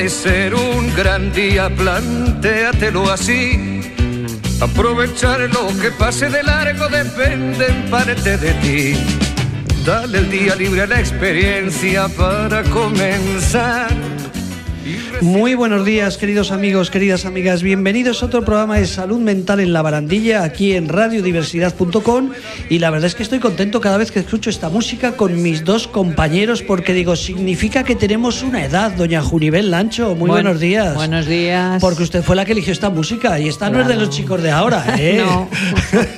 puede 0.00 0.08
ser 0.08 0.54
un 0.54 0.94
gran 0.96 1.30
día, 1.30 1.68
plantéatelo 1.68 3.10
así. 3.10 3.82
Aprovechar 4.58 5.40
lo 5.40 5.68
que 5.78 5.90
pase 5.90 6.30
de 6.30 6.42
largo 6.42 6.88
depende 6.88 7.66
en 7.66 7.90
parte 7.90 8.38
de 8.38 8.54
ti. 8.62 8.94
Dale 9.84 10.18
el 10.18 10.30
día 10.30 10.54
libre 10.54 10.82
a 10.82 10.86
la 10.86 11.00
experiencia 11.00 12.08
para 12.08 12.62
comenzar. 12.62 13.90
Muy 15.20 15.54
buenos 15.54 15.84
días, 15.84 16.16
queridos 16.16 16.50
amigos, 16.50 16.90
queridas 16.90 17.26
amigas. 17.26 17.62
Bienvenidos 17.62 18.22
a 18.22 18.26
otro 18.26 18.44
programa 18.44 18.78
de 18.78 18.86
salud 18.86 19.18
mental 19.18 19.60
en 19.60 19.72
la 19.72 19.82
barandilla, 19.82 20.42
aquí 20.42 20.72
en 20.72 20.88
radiodiversidad.com. 20.88 22.30
Y 22.68 22.78
la 22.78 22.90
verdad 22.90 23.06
es 23.06 23.14
que 23.14 23.22
estoy 23.22 23.38
contento 23.38 23.80
cada 23.80 23.98
vez 23.98 24.10
que 24.10 24.20
escucho 24.20 24.50
esta 24.50 24.68
música 24.68 25.12
con 25.12 25.42
mis 25.42 25.64
dos 25.64 25.86
compañeros, 25.86 26.62
porque 26.62 26.92
digo, 26.92 27.16
significa 27.16 27.84
que 27.84 27.94
tenemos 27.94 28.42
una 28.42 28.64
edad, 28.64 28.92
doña 28.92 29.22
Junibel 29.22 29.70
Lancho. 29.70 30.14
Muy 30.14 30.30
buenos 30.30 30.60
días. 30.60 30.94
Buenos 30.94 31.26
días. 31.26 31.80
Porque 31.80 32.02
usted 32.02 32.22
fue 32.22 32.36
la 32.36 32.44
que 32.44 32.52
eligió 32.52 32.72
esta 32.72 32.90
música 32.90 33.38
y 33.38 33.48
esta 33.48 33.70
no 33.70 33.80
es 33.80 33.88
de 33.88 33.96
los 33.96 34.10
chicos 34.10 34.42
de 34.42 34.50
ahora, 34.50 34.84
¿eh? 34.98 35.22
No. 35.24 35.48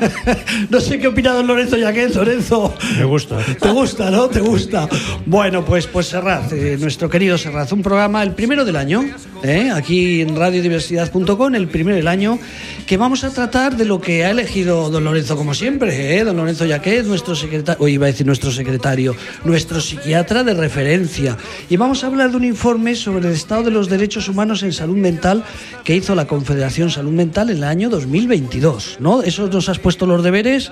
no 0.71 0.81
sé 0.81 0.99
qué 0.99 1.09
opina 1.09 1.33
don 1.33 1.47
Lorenzo 1.47 1.77
Yaquet, 1.77 2.15
Lorenzo. 2.15 2.75
Me 2.97 3.05
gusta. 3.05 3.39
¿Te 3.39 3.71
gusta, 3.71 4.11
no? 4.11 4.29
¿Te 4.29 4.41
gusta? 4.41 4.89
Bueno, 5.27 5.65
pues, 5.65 5.87
pues 5.87 6.07
Serrat, 6.07 6.53
eh, 6.53 6.77
nuestro 6.79 7.09
querido 7.11 7.37
Serrat, 7.39 7.73
un 7.73 7.83
programa, 7.83 8.23
el 8.23 8.33
primero 8.33 8.62
del 8.65 8.77
año, 8.77 9.05
¿eh? 9.43 9.71
aquí 9.73 10.21
en 10.21 10.37
radiodiversidad.com, 10.37 11.55
el 11.55 11.69
primero 11.69 11.97
del 11.97 12.09
año, 12.09 12.39
que 12.87 12.97
vamos 12.97 13.25
a 13.25 13.31
tratar 13.31 13.77
de 13.77 13.85
lo 13.85 14.01
que 14.01 14.25
ha 14.25 14.31
elegido 14.31 14.91
don 14.91 15.05
Lorenzo, 15.05 15.37
como 15.37 15.55
siempre, 15.55 16.17
¿eh? 16.17 16.25
don 16.25 16.37
Lorenzo 16.37 16.65
Yaquet, 16.65 17.05
nuestro 17.05 17.35
secretario, 17.35 17.83
hoy 17.83 17.95
iba 17.95 18.07
a 18.07 18.11
decir 18.11 18.27
nuestro 18.27 18.51
secretario, 18.51 19.17
nuestro 19.45 19.81
psiquiatra 19.81 20.45
de 20.45 20.55
referencia. 20.55 21.37
Y 21.69 21.77
vamos 21.77 22.05
a 22.05 22.07
hablar 22.07 22.31
de 22.31 22.37
un 22.37 22.45
informe 22.45 22.95
sobre 22.95 23.29
el 23.29 23.35
estado 23.35 23.65
de 23.65 23.71
los 23.71 23.89
derechos 23.89 24.29
humanos 24.29 24.63
en 24.63 24.73
salud 24.73 24.97
mental 24.97 25.45
que 25.85 25.97
hizo 25.97 26.15
la 26.15 26.27
Confederación 26.27 26.91
Salud 26.91 27.13
Mental 27.13 27.51
en 27.51 27.59
el 27.59 27.65
año 27.65 27.91
2022, 27.91 28.99
¿no? 29.01 29.23
Eso 29.23 29.49
nos 29.49 29.69
has 29.69 29.79
puesto 29.79 30.07
los 30.07 30.23
deberes 30.23 30.71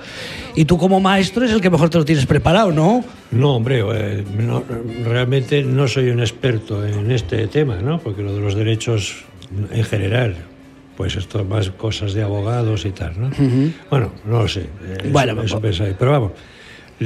y 0.55 0.65
tú 0.65 0.77
como 0.77 0.99
maestro 0.99 1.45
es 1.45 1.51
el 1.51 1.61
que 1.61 1.69
mejor 1.69 1.89
te 1.89 1.97
lo 1.97 2.05
tienes 2.05 2.25
preparado, 2.25 2.71
¿no? 2.71 3.03
No, 3.31 3.55
hombre, 3.55 3.79
eh, 3.79 4.23
no, 4.37 4.63
realmente 5.05 5.63
no 5.63 5.87
soy 5.87 6.09
un 6.09 6.19
experto 6.19 6.85
en 6.85 7.11
este 7.11 7.47
tema, 7.47 7.77
¿no? 7.77 7.99
Porque 7.99 8.21
lo 8.21 8.35
de 8.35 8.41
los 8.41 8.55
derechos 8.55 9.23
en 9.71 9.83
general, 9.83 10.35
pues 10.97 11.15
esto 11.15 11.43
más 11.45 11.69
cosas 11.69 12.13
de 12.13 12.23
abogados 12.23 12.85
y 12.85 12.91
tal, 12.91 13.19
¿no? 13.19 13.31
Bueno, 13.89 14.11
no 14.25 14.41
lo 14.41 14.47
sé. 14.47 14.67
Bueno, 15.11 15.41
eso, 15.41 15.59
pues- 15.61 15.77
pensáis. 15.77 15.95
Pero 15.97 16.11
vamos, 16.11 16.31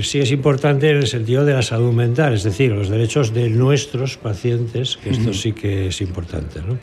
sí 0.02 0.20
es 0.20 0.32
importante 0.32 0.90
en 0.90 0.98
el 0.98 1.08
sentido 1.08 1.46
de 1.46 1.54
la 1.54 1.62
salud 1.62 1.94
mental, 1.94 2.34
es 2.34 2.44
decir, 2.44 2.72
los 2.72 2.90
derechos 2.90 3.34
de 3.34 3.50
nuestros 3.50 4.18
pacientes, 4.18 4.98
que 4.98 5.12
esto 5.12 5.34
sí 5.34 5.54
que 5.54 5.88
es 5.88 6.02
importante, 6.02 6.60
¿no? 6.62 6.78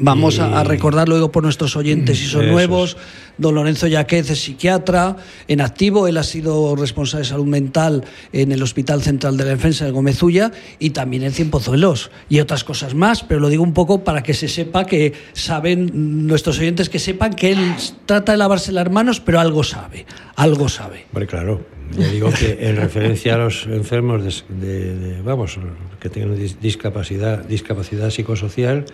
Vamos 0.00 0.38
a, 0.38 0.58
a 0.60 0.64
Y- 0.64 0.68
recordar 0.68 1.08
luego 1.08 1.30
por 1.30 1.42
nuestros 1.42 1.76
oyentes 1.76 2.18
si 2.18 2.26
son 2.26 2.48
nuevos. 2.48 2.96
Don 3.38 3.54
Lorenzo 3.54 3.86
Yaquez 3.86 4.30
es 4.30 4.40
psiquiatra 4.40 5.16
en 5.48 5.60
activo. 5.60 6.06
Él 6.06 6.16
ha 6.18 6.22
sido 6.22 6.74
responsable 6.76 7.24
de 7.24 7.28
salud 7.30 7.46
mental 7.46 8.04
en 8.32 8.52
el 8.52 8.62
Hospital 8.62 9.02
Central 9.02 9.36
de 9.36 9.44
la 9.44 9.50
Defensa 9.50 9.84
de 9.84 9.90
Gomezulla 9.90 10.52
y 10.78 10.90
también 10.90 11.22
en 11.22 11.32
Cienpozuelos 11.32 12.10
y 12.28 12.40
otras 12.40 12.64
cosas 12.64 12.94
más. 12.94 13.22
Pero 13.22 13.40
lo 13.40 13.48
digo 13.48 13.62
un 13.62 13.72
poco 13.74 14.04
para 14.04 14.22
que 14.22 14.34
se 14.34 14.48
sepa 14.48 14.84
que 14.84 15.12
saben 15.32 16.26
nuestros 16.26 16.58
oyentes 16.58 16.88
que 16.88 16.98
sepan 16.98 17.32
que 17.34 17.52
él 17.52 17.74
trata 18.06 18.32
de 18.32 18.38
lavarse 18.38 18.70
las 18.72 18.90
manos, 18.90 19.20
pero 19.20 19.40
algo 19.40 19.62
sabe, 19.64 20.06
algo 20.36 20.68
sabe. 20.68 21.06
Claro. 21.28 21.64
Yo 21.96 22.08
digo 22.10 22.30
que 22.32 22.58
en 22.68 22.76
referencia 22.76 23.34
a 23.34 23.38
los 23.38 23.66
enfermos 23.66 24.22
de, 24.24 24.32
de- 24.66 24.96
de- 24.96 25.22
vamos, 25.22 25.58
que 26.00 26.08
tengan 26.08 26.36
dis- 26.38 26.56
discapacidad, 26.58 27.44
discapacidad 27.44 28.08
psicosocial, 28.10 28.86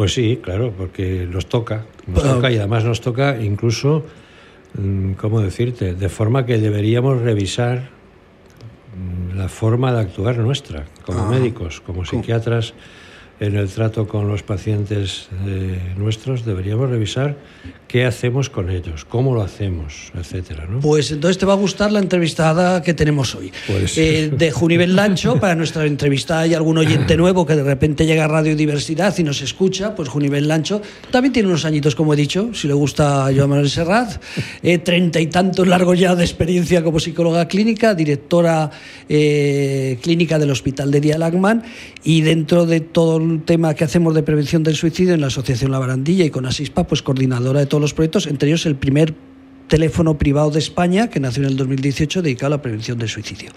pues 0.00 0.14
sí, 0.14 0.38
claro, 0.42 0.72
porque 0.74 1.28
nos 1.30 1.44
toca, 1.46 1.84
nos 2.06 2.22
Pero- 2.22 2.36
toca 2.36 2.50
y 2.50 2.56
además 2.56 2.86
nos 2.86 3.02
toca 3.02 3.36
incluso, 3.38 4.06
mm, 4.78 5.12
¿cómo 5.12 5.42
decirte? 5.42 5.92
De 5.94 6.08
forma 6.08 6.46
que 6.46 6.56
deberíamos 6.56 7.20
revisar 7.20 7.90
mm, 8.96 9.36
la 9.36 9.50
forma 9.50 9.92
de 9.92 10.00
actuar 10.00 10.38
nuestra, 10.38 10.86
como 11.04 11.26
Ah. 11.26 11.28
médicos, 11.28 11.82
como 11.82 12.06
psiquiatras, 12.06 12.72
en 13.40 13.56
el 13.56 13.68
trato 13.68 14.06
con 14.06 14.28
los 14.28 14.42
pacientes 14.42 15.28
eh, 15.46 15.78
nuestros, 15.96 16.44
deberíamos 16.44 16.90
revisar 16.90 17.36
qué 17.88 18.04
hacemos 18.04 18.50
con 18.50 18.70
ellos, 18.70 19.04
cómo 19.04 19.34
lo 19.34 19.42
hacemos, 19.42 20.12
etcétera, 20.14 20.66
¿no? 20.70 20.78
Pues 20.80 21.10
entonces 21.10 21.38
te 21.38 21.46
va 21.46 21.54
a 21.54 21.56
gustar 21.56 21.90
la 21.90 21.98
entrevistada 21.98 22.82
que 22.82 22.94
tenemos 22.94 23.34
hoy. 23.34 23.50
Pues- 23.66 23.96
Eh, 23.98 24.30
de 24.36 24.50
Junivel 24.52 24.94
Lancho, 24.94 25.40
para 25.40 25.54
nuestra 25.56 25.84
entrevista 25.86 26.40
hay 26.40 26.54
algún 26.54 26.78
oyente 26.78 27.16
nuevo 27.16 27.44
que 27.46 27.56
de 27.56 27.62
repente 27.64 28.06
llega 28.06 28.26
a 28.26 28.28
Radio 28.28 28.54
Diversidad 28.54 29.16
y 29.18 29.22
nos 29.24 29.40
escucha, 29.42 29.94
pues 29.96 30.08
Junivel 30.08 30.46
Lancho 30.46 30.80
también 31.10 31.32
tiene 31.32 31.48
unos 31.48 31.64
añitos, 31.64 31.94
como 31.96 32.12
he 32.14 32.16
dicho, 32.16 32.50
si 32.54 32.68
le 32.68 32.74
gusta 32.74 33.26
a 33.26 33.34
Joan 33.34 33.48
Manuel 33.50 33.70
Serrat, 33.70 34.22
eh, 34.62 34.78
treinta 34.78 35.18
y 35.18 35.26
tantos 35.28 35.66
largos 35.66 35.98
ya 35.98 36.14
de 36.14 36.24
experiencia 36.24 36.84
como 36.84 37.00
psicóloga 37.00 37.48
clínica, 37.48 37.94
directora 37.94 38.70
eh, 39.08 39.98
clínica 40.02 40.38
del 40.38 40.50
Hospital 40.50 40.90
de 40.90 41.00
Día 41.00 41.18
Lagman 41.18 41.64
y 42.04 42.20
dentro 42.20 42.66
de 42.66 42.80
todo 42.80 43.29
el 43.34 43.42
tema 43.42 43.74
que 43.74 43.84
hacemos 43.84 44.14
de 44.14 44.22
prevención 44.22 44.62
del 44.62 44.76
suicidio 44.76 45.14
en 45.14 45.20
la 45.20 45.28
Asociación 45.28 45.70
La 45.70 45.78
Barandilla 45.78 46.24
y 46.24 46.30
con 46.30 46.46
Asispa, 46.46 46.86
pues 46.86 47.02
coordinadora 47.02 47.60
de 47.60 47.66
todos 47.66 47.80
los 47.80 47.94
proyectos, 47.94 48.26
entre 48.26 48.48
ellos 48.48 48.66
el 48.66 48.76
primer 48.76 49.14
teléfono 49.68 50.18
privado 50.18 50.50
de 50.50 50.58
España, 50.58 51.08
que 51.08 51.20
nació 51.20 51.44
en 51.44 51.50
el 51.50 51.56
2018, 51.56 52.22
dedicado 52.22 52.48
a 52.48 52.56
la 52.56 52.62
prevención 52.62 52.98
del 52.98 53.08
suicidio. 53.08 53.50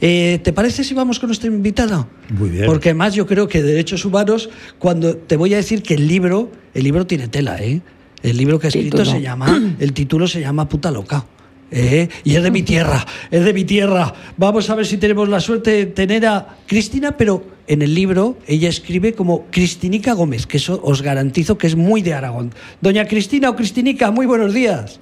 Eh, 0.00 0.38
¿Te 0.42 0.52
parece 0.52 0.84
si 0.84 0.94
vamos 0.94 1.18
con 1.18 1.28
nuestra 1.28 1.48
invitada? 1.48 2.08
Muy 2.30 2.50
bien. 2.50 2.66
Porque 2.66 2.90
además 2.90 3.14
yo 3.14 3.26
creo 3.26 3.48
que 3.48 3.62
derechos 3.62 4.04
humanos, 4.04 4.48
cuando 4.78 5.16
te 5.16 5.36
voy 5.36 5.52
a 5.52 5.56
decir 5.56 5.82
que 5.82 5.94
el 5.94 6.06
libro, 6.06 6.50
el 6.74 6.84
libro 6.84 7.06
tiene 7.06 7.28
tela, 7.28 7.58
¿eh? 7.60 7.82
El 8.22 8.36
libro 8.36 8.58
que 8.58 8.68
ha 8.68 8.70
escrito 8.70 8.98
Título. 8.98 9.16
se 9.16 9.20
llama, 9.20 9.74
el 9.78 9.92
título 9.92 10.26
se 10.26 10.40
llama 10.40 10.68
Puta 10.68 10.90
Loca. 10.90 11.26
¿eh? 11.70 12.08
Y 12.24 12.34
es 12.34 12.42
de 12.42 12.50
mi 12.50 12.62
tierra, 12.62 13.04
es 13.30 13.44
de 13.44 13.52
mi 13.52 13.64
tierra. 13.64 14.14
Vamos 14.36 14.70
a 14.70 14.74
ver 14.74 14.86
si 14.86 14.96
tenemos 14.96 15.28
la 15.28 15.40
suerte 15.40 15.70
de 15.70 15.86
tener 15.86 16.26
a 16.26 16.56
Cristina, 16.66 17.16
pero 17.16 17.57
en 17.68 17.82
el 17.82 17.94
libro 17.94 18.36
ella 18.46 18.68
escribe 18.68 19.12
como 19.12 19.46
Cristinica 19.50 20.14
Gómez, 20.14 20.46
que 20.46 20.56
eso 20.56 20.80
os 20.82 21.02
garantizo 21.02 21.58
que 21.58 21.66
es 21.66 21.76
muy 21.76 22.02
de 22.02 22.14
Aragón. 22.14 22.52
Doña 22.80 23.06
Cristina 23.06 23.50
o 23.50 23.56
Cristinica, 23.56 24.10
muy 24.10 24.26
buenos 24.26 24.52
días. 24.54 25.00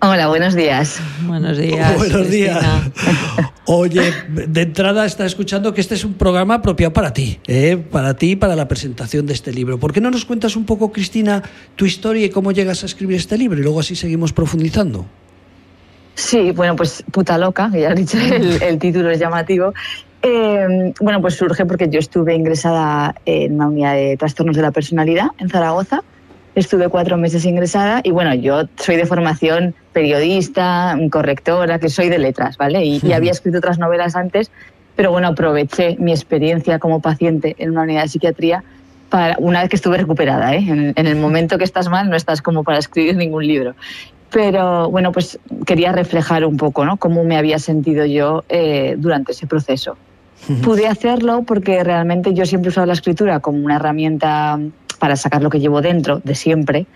Hola, 0.00 0.28
buenos 0.28 0.54
días. 0.54 1.00
Buenos 1.22 1.56
días. 1.56 1.96
Buenos 1.96 2.28
días. 2.28 2.58
Cristina. 2.58 3.52
Oye, 3.64 4.12
de 4.28 4.62
entrada 4.62 5.06
está 5.06 5.24
escuchando 5.24 5.72
que 5.72 5.80
este 5.80 5.94
es 5.94 6.04
un 6.04 6.14
programa 6.14 6.56
apropiado 6.56 6.92
para 6.92 7.12
ti, 7.12 7.40
¿eh? 7.46 7.76
para 7.76 8.14
ti 8.14 8.32
y 8.32 8.36
para 8.36 8.54
la 8.56 8.68
presentación 8.68 9.26
de 9.26 9.32
este 9.32 9.52
libro. 9.52 9.78
¿Por 9.78 9.92
qué 9.92 10.00
no 10.00 10.10
nos 10.10 10.24
cuentas 10.24 10.54
un 10.54 10.66
poco, 10.66 10.92
Cristina, 10.92 11.42
tu 11.76 11.86
historia 11.86 12.26
y 12.26 12.30
cómo 12.30 12.52
llegas 12.52 12.82
a 12.82 12.86
escribir 12.86 13.16
este 13.16 13.38
libro? 13.38 13.58
Y 13.58 13.62
luego 13.62 13.80
así 13.80 13.96
seguimos 13.96 14.32
profundizando. 14.32 15.06
Sí, 16.14 16.50
bueno, 16.52 16.76
pues 16.76 17.02
puta 17.10 17.36
loca, 17.38 17.70
que 17.72 17.80
ya 17.80 17.90
has 17.90 17.96
dicho, 17.96 18.18
el, 18.20 18.62
el 18.62 18.78
título 18.78 19.10
es 19.10 19.18
llamativo. 19.18 19.72
Eh, 20.28 20.92
bueno, 21.00 21.20
pues 21.20 21.36
surge 21.36 21.64
porque 21.66 21.88
yo 21.88 22.00
estuve 22.00 22.34
ingresada 22.34 23.14
en 23.26 23.54
una 23.54 23.68
unidad 23.68 23.94
de 23.94 24.16
trastornos 24.16 24.56
de 24.56 24.62
la 24.62 24.72
personalidad 24.72 25.28
en 25.38 25.48
Zaragoza. 25.48 26.02
Estuve 26.56 26.88
cuatro 26.88 27.16
meses 27.16 27.44
ingresada 27.44 28.00
y 28.02 28.10
bueno, 28.10 28.34
yo 28.34 28.64
soy 28.74 28.96
de 28.96 29.06
formación 29.06 29.76
periodista, 29.92 30.98
correctora, 31.12 31.78
que 31.78 31.88
soy 31.90 32.08
de 32.08 32.18
letras, 32.18 32.56
¿vale? 32.56 32.84
Y, 32.84 33.00
y 33.04 33.12
había 33.12 33.30
escrito 33.30 33.58
otras 33.58 33.78
novelas 33.78 34.16
antes, 34.16 34.50
pero 34.96 35.12
bueno, 35.12 35.28
aproveché 35.28 35.94
mi 36.00 36.10
experiencia 36.10 36.80
como 36.80 37.00
paciente 37.00 37.54
en 37.58 37.70
una 37.70 37.82
unidad 37.82 38.02
de 38.02 38.08
psiquiatría 38.08 38.64
para 39.10 39.36
una 39.38 39.60
vez 39.60 39.68
que 39.68 39.76
estuve 39.76 39.96
recuperada, 39.96 40.56
¿eh? 40.56 40.64
En, 40.66 40.92
en 40.96 41.06
el 41.06 41.14
momento 41.14 41.56
que 41.56 41.64
estás 41.64 41.88
mal 41.88 42.10
no 42.10 42.16
estás 42.16 42.42
como 42.42 42.64
para 42.64 42.78
escribir 42.78 43.14
ningún 43.14 43.46
libro. 43.46 43.76
Pero 44.30 44.90
bueno, 44.90 45.12
pues 45.12 45.38
quería 45.66 45.92
reflejar 45.92 46.44
un 46.44 46.56
poco 46.56 46.84
¿no? 46.84 46.96
cómo 46.96 47.22
me 47.22 47.36
había 47.36 47.60
sentido 47.60 48.04
yo 48.04 48.44
eh, 48.48 48.96
durante 48.98 49.32
ese 49.32 49.46
proceso. 49.46 49.96
Pude 50.62 50.86
hacerlo 50.86 51.42
porque 51.42 51.82
realmente 51.82 52.32
yo 52.34 52.46
siempre 52.46 52.68
he 52.68 52.70
usado 52.70 52.86
la 52.86 52.92
escritura 52.92 53.40
como 53.40 53.64
una 53.64 53.76
herramienta 53.76 54.60
para 54.98 55.16
sacar 55.16 55.42
lo 55.42 55.50
que 55.50 55.60
llevo 55.60 55.82
dentro 55.82 56.20
de 56.22 56.34
siempre. 56.34 56.86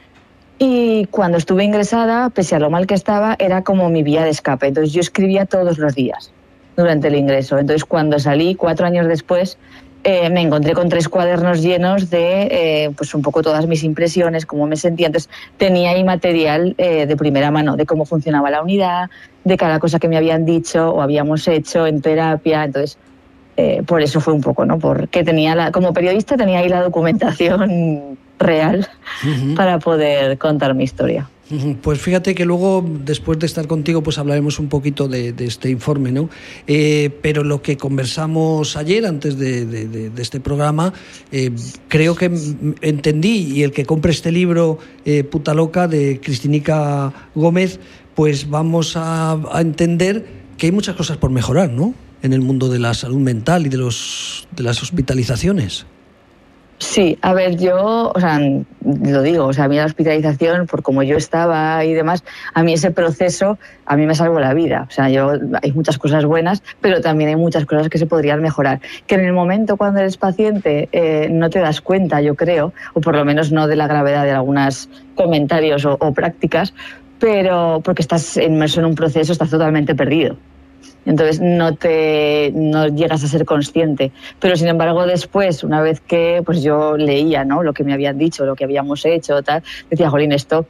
Y 0.58 1.06
cuando 1.06 1.38
estuve 1.38 1.64
ingresada, 1.64 2.30
pese 2.30 2.54
a 2.54 2.58
lo 2.58 2.70
mal 2.70 2.86
que 2.86 2.94
estaba, 2.94 3.34
era 3.38 3.62
como 3.62 3.88
mi 3.88 4.02
vía 4.02 4.24
de 4.24 4.30
escape. 4.30 4.68
Entonces 4.68 4.92
yo 4.92 5.00
escribía 5.00 5.46
todos 5.46 5.78
los 5.78 5.94
días 5.94 6.32
durante 6.76 7.08
el 7.08 7.14
ingreso. 7.14 7.58
Entonces 7.58 7.84
cuando 7.84 8.18
salí, 8.18 8.54
cuatro 8.54 8.86
años 8.86 9.08
después, 9.08 9.58
eh, 10.02 10.30
me 10.30 10.40
encontré 10.40 10.72
con 10.72 10.88
tres 10.88 11.08
cuadernos 11.08 11.60
llenos 11.60 12.08
de 12.08 12.48
eh, 12.50 12.90
pues 12.96 13.14
un 13.14 13.20
poco 13.20 13.42
todas 13.42 13.66
mis 13.66 13.84
impresiones, 13.84 14.46
cómo 14.46 14.66
me 14.66 14.76
sentía. 14.76 15.06
Entonces 15.06 15.30
tenía 15.58 15.90
ahí 15.90 16.04
material 16.04 16.74
eh, 16.78 17.06
de 17.06 17.16
primera 17.16 17.50
mano 17.50 17.76
de 17.76 17.84
cómo 17.84 18.06
funcionaba 18.06 18.50
la 18.50 18.62
unidad, 18.62 19.10
de 19.44 19.56
cada 19.56 19.78
cosa 19.78 19.98
que 19.98 20.08
me 20.08 20.16
habían 20.16 20.44
dicho 20.44 20.90
o 20.90 21.02
habíamos 21.02 21.46
hecho 21.48 21.86
en 21.86 22.00
terapia. 22.00 22.64
Entonces, 22.64 22.98
eh, 23.56 23.82
por 23.86 24.02
eso 24.02 24.20
fue 24.20 24.34
un 24.34 24.40
poco, 24.40 24.64
¿no? 24.64 24.78
Porque 24.78 25.24
tenía 25.24 25.54
la, 25.54 25.72
como 25.72 25.92
periodista 25.92 26.36
tenía 26.36 26.60
ahí 26.60 26.68
la 26.68 26.82
documentación 26.82 28.18
real 28.38 28.88
para 29.54 29.78
poder 29.78 30.38
contar 30.38 30.74
mi 30.74 30.84
historia. 30.84 31.28
Pues 31.82 32.00
fíjate 32.00 32.34
que 32.34 32.44
luego, 32.44 32.84
después 33.04 33.38
de 33.40 33.46
estar 33.46 33.66
contigo, 33.66 34.02
pues 34.02 34.18
hablaremos 34.18 34.60
un 34.60 34.68
poquito 34.68 35.08
de, 35.08 35.34
este 35.38 35.68
informe, 35.68 36.12
¿no? 36.12 36.30
Eh, 36.68 37.10
pero 37.22 37.42
lo 37.42 37.60
que 37.60 37.76
conversamos 37.76 38.76
ayer, 38.76 39.04
antes 39.04 39.36
de, 39.36 40.12
este 40.16 40.38
programa, 40.38 40.92
eh, 41.32 41.50
creo 41.88 42.14
que 42.14 42.30
entendí, 42.82 43.52
y 43.52 43.62
el 43.64 43.72
que 43.72 43.84
compre 43.84 44.12
este 44.12 44.30
libro, 44.30 44.78
eh, 45.04 45.24
Puta 45.24 45.52
Loca, 45.52 45.88
de 45.88 46.20
Cristinica 46.22 47.12
Gómez, 47.34 47.80
pues 48.14 48.48
vamos 48.48 48.96
a, 48.96 49.32
a, 49.32 49.60
entender 49.60 50.24
que 50.56 50.66
hay 50.66 50.72
muchas 50.72 50.94
cosas 50.94 51.16
por 51.16 51.30
mejorar, 51.30 51.70
¿no? 51.70 51.94
En 52.22 52.32
el 52.32 52.40
mundo 52.40 52.68
de 52.68 52.78
la 52.78 52.94
salud 52.94 53.18
mental 53.18 53.66
y 53.66 53.68
de, 53.68 53.78
los, 53.78 54.46
de 54.54 54.62
las 54.62 54.82
hospitalizaciones. 54.82 55.86
Sí, 56.80 57.18
a 57.20 57.34
ver, 57.34 57.58
yo, 57.58 58.10
o 58.14 58.18
sea, 58.18 58.40
lo 58.40 59.22
digo, 59.22 59.44
o 59.44 59.52
sea, 59.52 59.64
a 59.64 59.68
mí 59.68 59.76
la 59.76 59.84
hospitalización, 59.84 60.66
por 60.66 60.82
como 60.82 61.02
yo 61.02 61.18
estaba 61.18 61.84
y 61.84 61.92
demás, 61.92 62.24
a 62.54 62.62
mí 62.62 62.72
ese 62.72 62.90
proceso, 62.90 63.58
a 63.84 63.98
mí 63.98 64.06
me 64.06 64.14
salvó 64.14 64.40
la 64.40 64.54
vida. 64.54 64.86
O 64.88 64.90
sea, 64.90 65.10
yo, 65.10 65.32
hay 65.62 65.72
muchas 65.72 65.98
cosas 65.98 66.24
buenas, 66.24 66.62
pero 66.80 67.02
también 67.02 67.28
hay 67.28 67.36
muchas 67.36 67.66
cosas 67.66 67.90
que 67.90 67.98
se 67.98 68.06
podrían 68.06 68.40
mejorar. 68.40 68.80
Que 69.06 69.16
en 69.16 69.26
el 69.26 69.34
momento 69.34 69.76
cuando 69.76 70.00
eres 70.00 70.16
paciente 70.16 70.88
eh, 70.92 71.28
no 71.30 71.50
te 71.50 71.58
das 71.58 71.82
cuenta, 71.82 72.22
yo 72.22 72.34
creo, 72.34 72.72
o 72.94 73.02
por 73.02 73.14
lo 73.14 73.26
menos 73.26 73.52
no 73.52 73.66
de 73.66 73.76
la 73.76 73.86
gravedad 73.86 74.24
de 74.24 74.32
algunos 74.32 74.88
comentarios 75.16 75.84
o, 75.84 75.98
o 76.00 76.14
prácticas, 76.14 76.72
pero 77.18 77.82
porque 77.84 78.00
estás 78.00 78.38
inmerso 78.38 78.80
en 78.80 78.86
un 78.86 78.94
proceso, 78.94 79.32
estás 79.32 79.50
totalmente 79.50 79.94
perdido. 79.94 80.38
Entonces 81.06 81.40
no 81.40 81.74
te 81.74 82.52
no 82.54 82.88
llegas 82.88 83.24
a 83.24 83.28
ser 83.28 83.44
consciente. 83.44 84.12
Pero 84.38 84.56
sin 84.56 84.68
embargo, 84.68 85.06
después, 85.06 85.64
una 85.64 85.80
vez 85.80 86.00
que 86.00 86.42
pues 86.44 86.62
yo 86.62 86.96
leía 86.96 87.44
¿no? 87.44 87.62
lo 87.62 87.72
que 87.72 87.84
me 87.84 87.92
habían 87.92 88.18
dicho, 88.18 88.44
lo 88.44 88.54
que 88.54 88.64
habíamos 88.64 89.04
hecho, 89.04 89.42
tal, 89.42 89.62
decía, 89.88 90.10
Jolín, 90.10 90.32
esto 90.32 90.66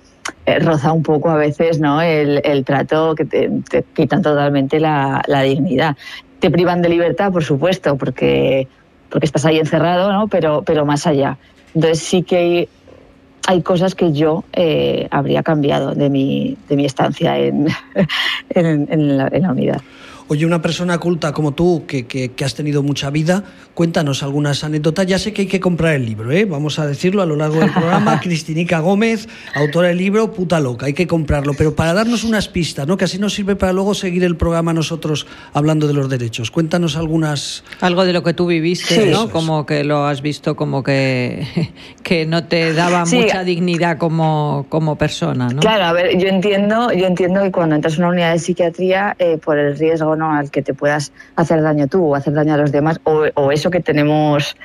eh, 0.47 0.59
roza 0.59 0.93
un 0.93 1.03
poco 1.03 1.31
a 1.31 1.37
veces 1.37 1.81
¿no? 1.81 2.01
el, 2.01 2.41
el 2.45 2.65
trato 2.65 3.15
que 3.15 3.25
te, 3.25 3.51
quitan 3.95 4.23
totalmente 4.23 4.79
la, 4.79 5.23
la, 5.27 5.43
dignidad. 5.43 5.97
Te 6.39 6.51
privan 6.51 6.81
de 6.81 6.89
libertad, 6.89 7.33
por 7.33 7.45
supuesto, 7.45 7.97
porque, 7.97 8.69
porque 9.11 9.27
estás 9.27 9.45
ahí 9.45 9.59
encerrado, 9.59 10.13
¿no? 10.13 10.29
pero, 10.29 10.63
pero 10.63 10.87
más 10.87 11.07
allá. 11.07 11.39
Entonces 11.75 12.01
sí 12.01 12.23
que 12.23 12.69
hay, 13.47 13.63
cosas 13.63 13.95
que 13.97 14.13
yo 14.13 14.45
eh, 14.53 15.09
habría 15.11 15.43
cambiado 15.43 15.95
de 15.95 16.09
mi, 16.09 16.57
de 16.69 16.77
mi 16.77 16.85
estancia 16.85 17.37
en, 17.37 17.67
en 18.51 19.19
la 19.19 19.51
unidad. 19.51 19.81
Oye, 20.33 20.47
una 20.47 20.63
persona 20.63 20.97
culta 20.99 21.33
como 21.33 21.55
tú, 21.55 21.87
que, 21.89 22.07
que, 22.07 22.31
que, 22.31 22.45
has 22.45 22.55
tenido 22.55 22.85
mucha 22.85 23.11
vida, 23.11 23.43
cuéntanos 23.75 24.23
algunas 24.23 24.63
anécdotas. 24.63 25.05
Ya 25.05 25.19
sé 25.19 25.33
que 25.33 25.43
hay 25.43 25.49
que 25.49 25.59
comprar 25.59 25.95
el 25.95 26.07
libro, 26.07 26.31
¿eh? 26.31 26.45
vamos 26.45 26.79
a 26.79 26.87
decirlo 26.87 27.21
a 27.21 27.27
lo 27.27 27.35
largo 27.35 27.59
del 27.59 27.73
programa. 27.73 28.21
Cristinica 28.23 28.79
Gómez, 28.79 29.27
autora 29.57 29.89
del 29.89 29.99
libro 29.99 30.33
Puta 30.33 30.61
Loca, 30.61 30.87
hay 30.87 30.93
que 30.93 31.09
comprarlo. 31.09 31.55
Pero 31.55 31.75
para 31.75 31.95
darnos 31.95 32.23
unas 32.23 32.47
pistas, 32.47 32.87
¿no? 32.87 32.97
que 32.97 33.07
así 33.07 33.19
nos 33.19 33.35
sirve 33.35 33.57
para 33.57 33.73
luego 33.73 33.93
seguir 33.93 34.23
el 34.23 34.37
programa 34.37 34.73
nosotros 34.73 35.27
hablando 35.53 35.89
de 35.89 35.95
los 35.95 36.09
derechos. 36.09 36.53
Cuéntanos 36.53 36.97
algunas. 36.97 37.65
Algo 37.81 38.05
de 38.05 38.13
lo 38.13 38.23
que 38.23 38.33
tú 38.33 38.47
viviste, 38.47 39.07
sí, 39.07 39.11
¿no? 39.11 39.31
Como 39.31 39.67
que 39.67 39.83
lo 39.83 40.07
has 40.07 40.23
visto 40.23 40.55
como 40.55 40.85
que, 40.85 41.73
que 42.05 42.25
no 42.25 42.45
te 42.45 42.73
daba 42.73 43.05
sí. 43.05 43.17
mucha 43.17 43.43
dignidad 43.43 43.99
como, 43.99 44.67
como 44.69 44.95
persona. 44.95 45.49
¿no? 45.49 45.61
Claro, 45.61 45.87
a 45.87 45.93
ver, 45.93 46.17
yo 46.17 46.29
entiendo, 46.29 46.93
yo 46.93 47.09
entiendo 47.09 47.43
que 47.43 47.51
cuando 47.51 47.75
entras 47.75 47.95
en 47.95 48.05
una 48.05 48.11
unidad 48.11 48.33
de 48.35 48.39
psiquiatría, 48.39 49.17
eh, 49.19 49.37
por 49.45 49.59
el 49.59 49.77
riesgo 49.77 50.20
al 50.29 50.51
que 50.51 50.63
te 50.63 50.75
puedas 50.75 51.13
hacer 51.37 51.63
daño 51.63 51.87
tú 51.87 52.05
o 52.05 52.15
hacer 52.15 52.35
daño 52.35 52.55
a 52.55 52.57
los 52.57 52.73
demás, 52.73 53.01
o, 53.05 53.25
o 53.35 53.53
eso 53.53 53.71
que 53.71 53.81
tenemos 53.81 54.57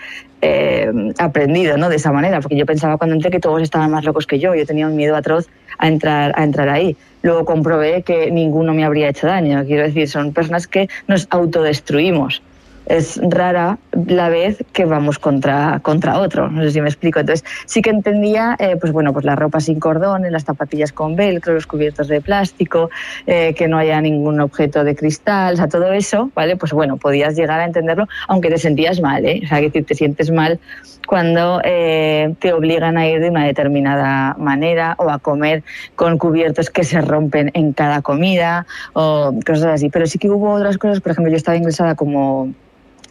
eh, 0.42 0.92
aprendido 1.18 1.78
¿no? 1.78 1.90
de 1.90 1.96
esa 1.96 2.12
manera, 2.12 2.42
porque 2.42 2.58
yo 2.58 2.66
pensaba 2.66 2.98
cuando 2.98 3.16
entré 3.16 3.32
que 3.32 3.40
todos 3.40 3.62
estaban 3.62 3.92
más 3.92 4.04
locos 4.04 4.28
que 4.28 4.40
yo, 4.40 4.54
yo 4.56 4.66
tenía 4.66 4.88
un 4.88 4.96
miedo 4.96 5.16
atroz 5.16 5.48
a 5.78 5.88
entrar, 5.88 6.34
a 6.36 6.44
entrar 6.44 6.70
ahí. 6.70 6.96
Luego 7.22 7.46
comprobé 7.46 8.04
que 8.04 8.32
ninguno 8.32 8.74
me 8.74 8.86
habría 8.86 9.10
hecho 9.10 9.28
daño, 9.28 9.64
quiero 9.66 9.84
decir, 9.84 10.08
son 10.10 10.34
personas 10.34 10.68
que 10.68 10.90
nos 11.08 11.28
autodestruimos 11.30 12.42
es 12.86 13.20
rara 13.22 13.78
la 13.92 14.30
vez 14.30 14.64
que 14.74 14.86
vamos 14.86 15.20
contra, 15.20 15.80
contra 15.82 16.20
otro. 16.20 16.50
No 16.50 16.64
sé 16.64 16.72
si 16.72 16.82
me 16.82 16.90
explico. 16.90 17.20
Entonces, 17.20 17.46
sí 17.66 17.82
que 17.82 17.90
entendía, 17.90 18.56
eh, 18.60 18.78
pues 18.80 18.92
bueno, 18.92 19.14
pues 19.14 19.26
la 19.26 19.36
ropa 19.36 19.60
sin 19.60 19.80
cordones, 19.80 20.32
las 20.32 20.44
zapatillas 20.44 20.92
con 20.92 21.16
velcro, 21.16 21.54
los 21.54 21.68
cubiertos 21.68 22.08
de 22.08 22.22
plástico, 22.22 22.90
eh, 23.26 23.54
que 23.54 23.68
no 23.68 23.78
haya 23.78 24.00
ningún 24.02 24.40
objeto 24.40 24.84
de 24.84 24.96
cristal, 24.96 25.56
o 25.56 25.58
sea, 25.58 25.68
todo 25.68 25.92
eso, 25.94 26.32
¿vale? 26.36 26.58
Pues 26.58 26.74
bueno, 26.74 26.98
podías 26.98 27.36
llegar 27.36 27.60
a 27.60 27.66
entenderlo, 27.66 28.08
aunque 28.28 28.50
te 28.50 28.58
sentías 28.58 29.02
mal, 29.02 29.26
¿eh? 29.26 29.42
O 29.44 29.48
sea, 29.48 29.62
que 29.62 29.82
te 29.82 29.96
sientes 29.96 30.32
mal 30.32 30.60
cuando 31.06 31.62
eh, 31.64 32.34
te 32.40 32.54
obligan 32.54 32.98
a 32.98 33.08
ir 33.08 33.20
de 33.20 33.30
una 33.30 33.46
determinada 33.46 34.36
manera 34.40 34.96
o 34.98 35.10
a 35.10 35.20
comer 35.20 35.64
con 35.96 36.18
cubiertos 36.18 36.70
que 36.70 36.84
se 36.84 37.00
rompen 37.02 37.52
en 37.54 37.74
cada 37.74 38.02
comida 38.02 38.66
o 38.94 39.34
cosas 39.46 39.66
así. 39.66 39.90
Pero 39.90 40.08
sí 40.08 40.18
que 40.18 40.30
hubo 40.30 40.52
otras 40.52 40.78
cosas, 40.78 41.02
por 41.02 41.12
ejemplo, 41.12 41.32
yo 41.32 41.38
estaba 41.38 41.58
ingresada 41.58 41.96
como 41.96 42.54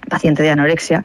paciente 0.09 0.43
de 0.43 0.51
anorexia 0.51 1.05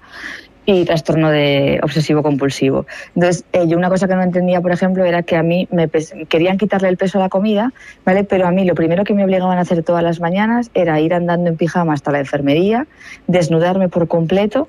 y 0.66 0.86
trastorno 0.86 1.32
de 1.32 1.80
obsesivo 1.82 2.22
compulsivo. 2.22 2.86
Entonces, 3.16 3.44
eh, 3.54 3.68
yo 3.68 3.78
una 3.78 3.90
cosa 3.90 4.08
que 4.08 4.16
no 4.16 4.22
entendía, 4.22 4.62
por 4.62 4.72
ejemplo, 4.72 5.04
era 5.04 5.24
que 5.24 5.36
a 5.36 5.42
mí 5.42 5.68
me 5.72 5.90
querían 6.28 6.58
quitarle 6.58 6.90
el 6.90 6.98
peso 6.98 7.18
a 7.18 7.22
la 7.22 7.30
comida, 7.30 7.74
¿vale? 8.06 8.24
Pero 8.24 8.46
a 8.46 8.52
mí 8.52 8.66
lo 8.66 8.76
primero 8.76 9.04
que 9.04 9.16
me 9.16 9.24
obligaban 9.24 9.58
a 9.58 9.62
hacer 9.62 9.84
todas 9.84 10.04
las 10.04 10.20
mañanas 10.20 10.70
era 10.76 11.00
ir 11.00 11.14
andando 11.14 11.50
en 11.50 11.58
pijama 11.58 11.94
hasta 11.94 12.12
la 12.12 12.20
enfermería, 12.20 12.86
desnudarme 13.26 13.90
por 13.90 14.08
completo 14.08 14.68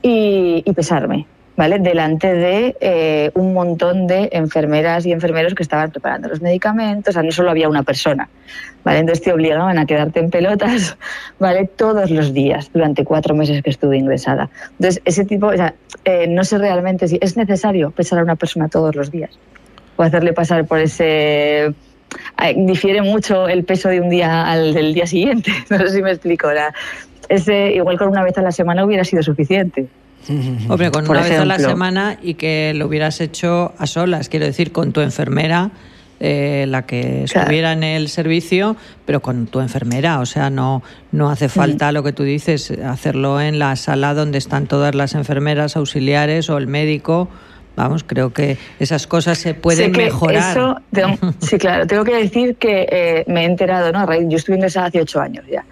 y, 0.00 0.62
y 0.64 0.72
pesarme. 0.74 1.26
Delante 1.56 2.32
de 2.32 2.76
eh, 2.80 3.30
un 3.34 3.52
montón 3.52 4.06
de 4.06 4.30
enfermeras 4.32 5.06
y 5.06 5.12
enfermeros 5.12 5.54
que 5.54 5.62
estaban 5.62 5.90
preparando 5.90 6.28
los 6.28 6.40
medicamentos, 6.40 7.14
o 7.16 7.22
no 7.22 7.30
solo 7.30 7.50
había 7.50 7.68
una 7.68 7.82
persona, 7.82 8.28
¿vale? 8.84 9.00
Entonces 9.00 9.22
te 9.22 9.32
obligaban 9.32 9.78
a 9.78 9.86
quedarte 9.86 10.20
en 10.20 10.30
pelotas, 10.30 10.96
¿vale? 11.38 11.68
Todos 11.76 12.10
los 12.10 12.32
días, 12.32 12.70
durante 12.72 13.04
cuatro 13.04 13.34
meses 13.34 13.62
que 13.62 13.70
estuve 13.70 13.98
ingresada. 13.98 14.48
Entonces, 14.72 15.02
ese 15.04 15.24
tipo, 15.24 15.48
o 15.48 15.52
eh, 15.52 16.26
no 16.26 16.42
sé 16.42 16.58
realmente 16.58 17.06
si 17.06 17.18
es 17.20 17.36
necesario 17.36 17.90
pesar 17.90 18.18
a 18.18 18.22
una 18.22 18.36
persona 18.36 18.68
todos 18.68 18.96
los 18.96 19.10
días 19.10 19.38
o 19.96 20.02
hacerle 20.02 20.32
pasar 20.32 20.66
por 20.66 20.78
ese... 20.78 21.72
Difiere 22.56 23.00
mucho 23.00 23.48
el 23.48 23.64
peso 23.64 23.88
de 23.88 24.00
un 24.00 24.10
día 24.10 24.50
al 24.50 24.74
del 24.74 24.92
día 24.92 25.06
siguiente, 25.06 25.50
no 25.70 25.78
sé 25.78 25.90
si 25.90 26.02
me 26.02 26.10
explico. 26.10 26.48
Ese, 27.28 27.72
igual 27.72 27.98
con 27.98 28.08
una 28.08 28.22
vez 28.22 28.36
a 28.36 28.42
la 28.42 28.52
semana 28.52 28.84
hubiera 28.84 29.04
sido 29.04 29.22
suficiente. 29.22 29.86
Hombre, 30.28 30.90
con 30.90 31.04
Por 31.04 31.16
una 31.16 31.26
ejemplo. 31.26 31.28
vez 31.28 31.40
a 31.40 31.44
la 31.44 31.58
semana 31.58 32.18
y 32.22 32.34
que 32.34 32.72
lo 32.74 32.86
hubieras 32.86 33.20
hecho 33.20 33.72
a 33.78 33.86
solas, 33.86 34.28
quiero 34.28 34.46
decir, 34.46 34.72
con 34.72 34.92
tu 34.92 35.00
enfermera, 35.00 35.70
eh, 36.20 36.66
la 36.68 36.86
que 36.86 37.24
estuviera 37.24 37.72
en 37.72 37.82
el 37.82 38.08
servicio, 38.08 38.76
pero 39.04 39.20
con 39.20 39.46
tu 39.48 39.58
enfermera. 39.58 40.20
O 40.20 40.26
sea, 40.26 40.50
no, 40.50 40.82
no 41.10 41.30
hace 41.30 41.48
falta 41.48 41.90
lo 41.90 42.04
que 42.04 42.12
tú 42.12 42.22
dices, 42.22 42.70
hacerlo 42.70 43.40
en 43.40 43.58
la 43.58 43.74
sala 43.74 44.14
donde 44.14 44.38
están 44.38 44.68
todas 44.68 44.94
las 44.94 45.14
enfermeras 45.14 45.76
auxiliares 45.76 46.48
o 46.48 46.58
el 46.58 46.68
médico. 46.68 47.28
Vamos, 47.74 48.04
creo 48.04 48.32
que 48.32 48.58
esas 48.78 49.06
cosas 49.06 49.38
se 49.38 49.54
pueden 49.54 49.92
mejorar. 49.92 50.56
Eso, 50.56 50.76
tengo, 50.92 51.16
sí, 51.40 51.58
claro, 51.58 51.86
tengo 51.86 52.04
que 52.04 52.14
decir 52.14 52.54
que 52.56 52.86
eh, 52.88 53.24
me 53.26 53.42
he 53.42 53.44
enterado, 53.46 53.90
¿no? 53.90 54.06
Yo 54.28 54.36
estuve 54.36 54.56
ingresada 54.56 54.86
hace 54.86 55.00
ocho 55.00 55.20
años 55.20 55.44
ya. 55.50 55.64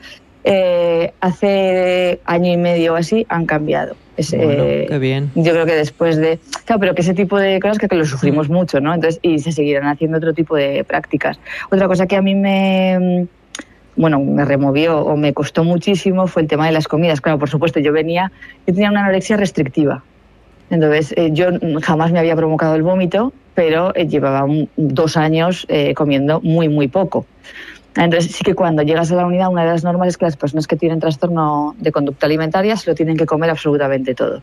Eh, 0.43 1.13
hace 1.21 2.19
año 2.25 2.51
y 2.51 2.57
medio 2.57 2.95
o 2.95 2.97
así 2.97 3.27
han 3.29 3.45
cambiado. 3.45 3.95
Es, 4.21 4.37
bueno, 4.37 4.65
eh, 4.65 4.87
qué 4.89 4.99
bien. 4.99 5.31
Yo 5.35 5.53
creo 5.53 5.67
que 5.67 5.75
después 5.75 6.17
de. 6.17 6.39
Claro, 6.67 6.81
pero 6.81 6.95
que 6.95 7.01
ese 7.01 7.15
tipo 7.15 7.39
de 7.39 7.59
cosas 7.61 7.79
que, 7.79 7.89
que 7.89 7.97
lo 7.97 8.05
sufrimos 8.05 8.49
mm. 8.49 8.53
mucho, 8.53 8.81
¿no? 8.81 8.93
Entonces, 8.93 9.19
y 9.23 9.39
se 9.39 9.53
seguirán 9.53 9.87
haciendo 9.87 10.19
otro 10.19 10.35
tipo 10.35 10.57
de 10.57 10.85
prácticas. 10.85 11.39
Otra 11.71 11.89
cosa 11.89 12.07
que 12.07 12.17
a 12.17 12.23
mí 12.23 12.35
me. 12.35 13.27
Bueno, 13.97 14.21
me 14.21 14.45
removió 14.45 15.01
o 15.01 15.17
me 15.17 15.33
costó 15.33 15.65
muchísimo 15.65 16.27
fue 16.27 16.43
el 16.43 16.49
tema 16.49 16.67
de 16.67 16.73
las 16.73 16.87
comidas. 16.87 17.21
Claro, 17.21 17.39
por 17.39 17.49
supuesto, 17.49 17.81
yo 17.81 17.93
venía. 17.93 18.31
Yo 18.67 18.75
tenía 18.75 18.91
una 18.91 19.01
anorexia 19.01 19.37
restrictiva. 19.37 20.03
Entonces, 20.71 21.13
eh, 21.17 21.31
yo 21.33 21.47
jamás 21.83 22.13
me 22.13 22.21
había 22.21 22.37
provocado 22.37 22.77
el 22.77 22.83
vómito, 22.83 23.33
pero 23.55 23.95
eh, 23.97 24.07
llevaba 24.07 24.45
un, 24.45 24.69
dos 24.77 25.17
años 25.17 25.67
eh, 25.69 25.95
comiendo 25.95 26.41
muy, 26.41 26.69
muy 26.69 26.89
poco. 26.89 27.27
Entonces, 27.97 28.33
sí 28.33 28.45
que 28.45 28.55
cuando 28.55 28.83
llegas 28.83 29.11
a 29.11 29.17
la 29.17 29.27
unidad, 29.27 29.49
una 29.51 29.65
de 29.65 29.71
las 29.71 29.83
normas 29.83 30.09
es 30.09 30.17
que 30.17 30.25
las 30.25 30.37
personas 30.37 30.67
que 30.67 30.77
tienen 30.77 31.01
trastorno 31.01 31.75
de 31.79 31.91
conducta 31.91 32.27
alimentaria 32.27 32.77
se 32.77 32.89
lo 32.89 32.95
tienen 32.95 33.17
que 33.17 33.27
comer 33.27 33.51
absolutamente 33.51 34.15
todo. 34.15 34.43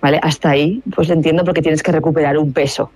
¿Vale? 0.00 0.18
Hasta 0.22 0.50
ahí, 0.50 0.82
pues 0.94 1.10
entiendo 1.10 1.44
porque 1.44 1.60
tienes 1.62 1.82
que 1.82 1.92
recuperar 1.92 2.38
un 2.38 2.52
peso. 2.52 2.90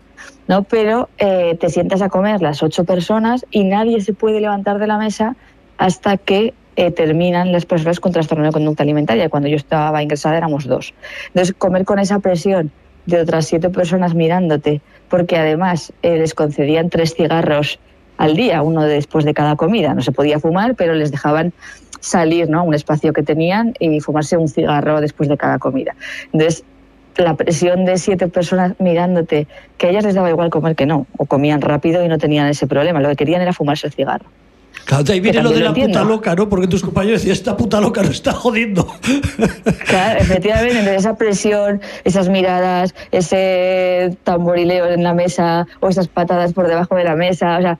¿no? 0.49 0.65
Pero 0.65 1.09
eh, 1.19 1.57
te 1.61 1.69
sientas 1.69 2.03
a 2.03 2.09
comer 2.09 2.41
las 2.41 2.63
ocho 2.63 2.85
personas 2.85 3.45
y 3.51 3.65
nadie 3.65 4.01
se 4.01 4.15
puede 4.15 4.41
levantar 4.41 4.79
de 4.79 4.87
la 4.87 4.99
mesa 4.99 5.37
hasta 5.77 6.17
que 6.17 6.55
eh, 6.77 6.91
terminan 6.91 7.53
las 7.53 7.67
personas 7.67 8.01
con 8.01 8.13
trastorno 8.13 8.45
de 8.45 8.53
conducta 8.53 8.83
alimentaria. 8.83 9.29
Cuando 9.29 9.49
yo 9.49 9.57
estaba 9.57 10.03
ingresada 10.03 10.37
éramos 10.37 10.67
dos. 10.67 10.95
Entonces, 11.29 11.55
comer 11.57 11.85
con 11.85 11.99
esa 11.99 12.21
presión 12.21 12.71
de 13.07 13.21
otras 13.21 13.47
siete 13.47 13.71
personas 13.71 14.15
mirándote, 14.15 14.81
porque 15.09 15.37
además 15.37 15.93
eh, 16.03 16.19
les 16.19 16.35
concedían 16.35 16.91
tres 16.91 17.15
cigarros 17.15 17.79
al 18.21 18.37
día, 18.37 18.61
uno 18.61 18.85
después 18.85 19.25
de 19.25 19.33
cada 19.33 19.57
comida. 19.57 19.95
No 19.95 20.03
se 20.03 20.13
podía 20.13 20.39
fumar, 20.39 20.75
pero 20.75 20.93
les 20.95 21.11
dejaban 21.11 21.55
salir 22.01 22.51
¿no? 22.51 22.61
a 22.61 22.63
un 22.63 22.75
espacio 22.75 23.15
que 23.15 23.23
tenían 23.23 23.73
y 23.81 24.01
fumarse 24.01 24.37
un 24.37 24.49
cigarro 24.49 25.01
después 25.01 25.27
de 25.31 25.39
cada 25.39 25.59
comida. 25.59 25.97
Entonces, 26.31 26.63
la 27.17 27.35
presión 27.35 27.87
de 27.87 27.97
siete 27.97 28.29
personas 28.29 28.75
mirándote, 28.79 29.47
que 29.79 29.87
a 29.87 29.91
ellas 29.91 30.05
les 30.05 30.15
daba 30.15 30.29
igual 30.29 30.51
comer 30.51 30.77
que 30.77 30.85
no, 30.85 31.07
o 31.17 31.25
comían 31.25 31.63
rápido 31.63 32.05
y 32.05 32.09
no 32.09 32.19
tenían 32.19 32.47
ese 32.47 32.67
problema, 32.67 33.01
lo 33.01 33.09
que 33.09 33.17
querían 33.17 33.41
era 33.41 33.55
fumarse 33.55 33.87
el 33.87 33.95
cigarro. 33.95 34.27
Claro, 34.85 35.05
ahí 35.09 35.21
viene 35.21 35.43
lo 35.43 35.51
de 35.51 35.61
la 35.61 35.73
puta 35.73 36.05
loca, 36.05 36.35
¿no? 36.35 36.49
Porque 36.49 36.67
tus 36.67 36.83
compañeros 36.83 37.21
decían, 37.21 37.33
esta 37.33 37.57
puta 37.57 37.81
loca 37.81 38.03
no 38.03 38.11
está 38.11 38.33
jodiendo. 38.33 38.87
Claro, 39.87 40.21
efectivamente, 40.21 40.95
esa 40.95 41.17
presión, 41.17 41.81
esas 42.05 42.29
miradas, 42.29 42.95
ese 43.11 44.17
tamborileo 44.23 44.87
en 44.87 45.03
la 45.03 45.15
mesa 45.15 45.67
o 45.81 45.89
esas 45.89 46.07
patadas 46.07 46.53
por 46.53 46.69
debajo 46.69 46.95
de 46.95 47.05
la 47.05 47.17
mesa, 47.17 47.59
o 47.59 47.61
sea, 47.61 47.79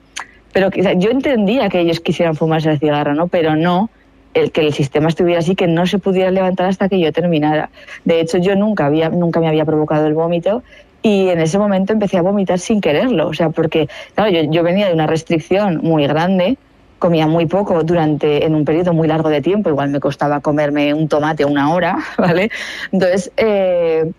pero 0.53 0.69
yo 0.71 1.09
entendía 1.09 1.69
que 1.69 1.79
ellos 1.79 1.99
quisieran 1.99 2.35
fumarse 2.35 2.69
el 2.69 2.79
cigarro, 2.79 3.13
¿no? 3.13 3.27
Pero 3.27 3.55
no 3.55 3.89
el 4.33 4.51
que 4.51 4.61
el 4.61 4.73
sistema 4.73 5.09
estuviera 5.09 5.39
así, 5.39 5.55
que 5.55 5.67
no 5.67 5.85
se 5.85 5.99
pudiera 5.99 6.31
levantar 6.31 6.67
hasta 6.67 6.87
que 6.87 6.99
yo 6.99 7.11
terminara. 7.11 7.69
De 8.05 8.21
hecho, 8.21 8.37
yo 8.37 8.55
nunca, 8.55 8.85
había, 8.85 9.09
nunca 9.09 9.39
me 9.39 9.47
había 9.47 9.65
provocado 9.65 10.07
el 10.07 10.13
vómito 10.13 10.63
y 11.01 11.29
en 11.29 11.39
ese 11.39 11.57
momento 11.57 11.93
empecé 11.93 12.17
a 12.17 12.21
vomitar 12.21 12.59
sin 12.59 12.81
quererlo. 12.81 13.27
O 13.27 13.33
sea, 13.33 13.49
porque 13.49 13.89
claro, 14.15 14.31
yo, 14.31 14.43
yo 14.49 14.63
venía 14.63 14.87
de 14.87 14.93
una 14.93 15.07
restricción 15.07 15.79
muy 15.83 16.07
grande, 16.07 16.57
comía 16.99 17.27
muy 17.27 17.47
poco 17.47 17.83
durante 17.83 18.45
en 18.45 18.55
un 18.55 18.63
periodo 18.63 18.93
muy 18.93 19.07
largo 19.07 19.29
de 19.29 19.41
tiempo, 19.41 19.69
igual 19.69 19.89
me 19.89 19.99
costaba 19.99 20.39
comerme 20.39 20.93
un 20.93 21.07
tomate 21.07 21.43
una 21.43 21.73
hora, 21.73 21.97
¿vale? 22.17 22.51
Entonces, 22.91 23.31
eh, 23.37 24.11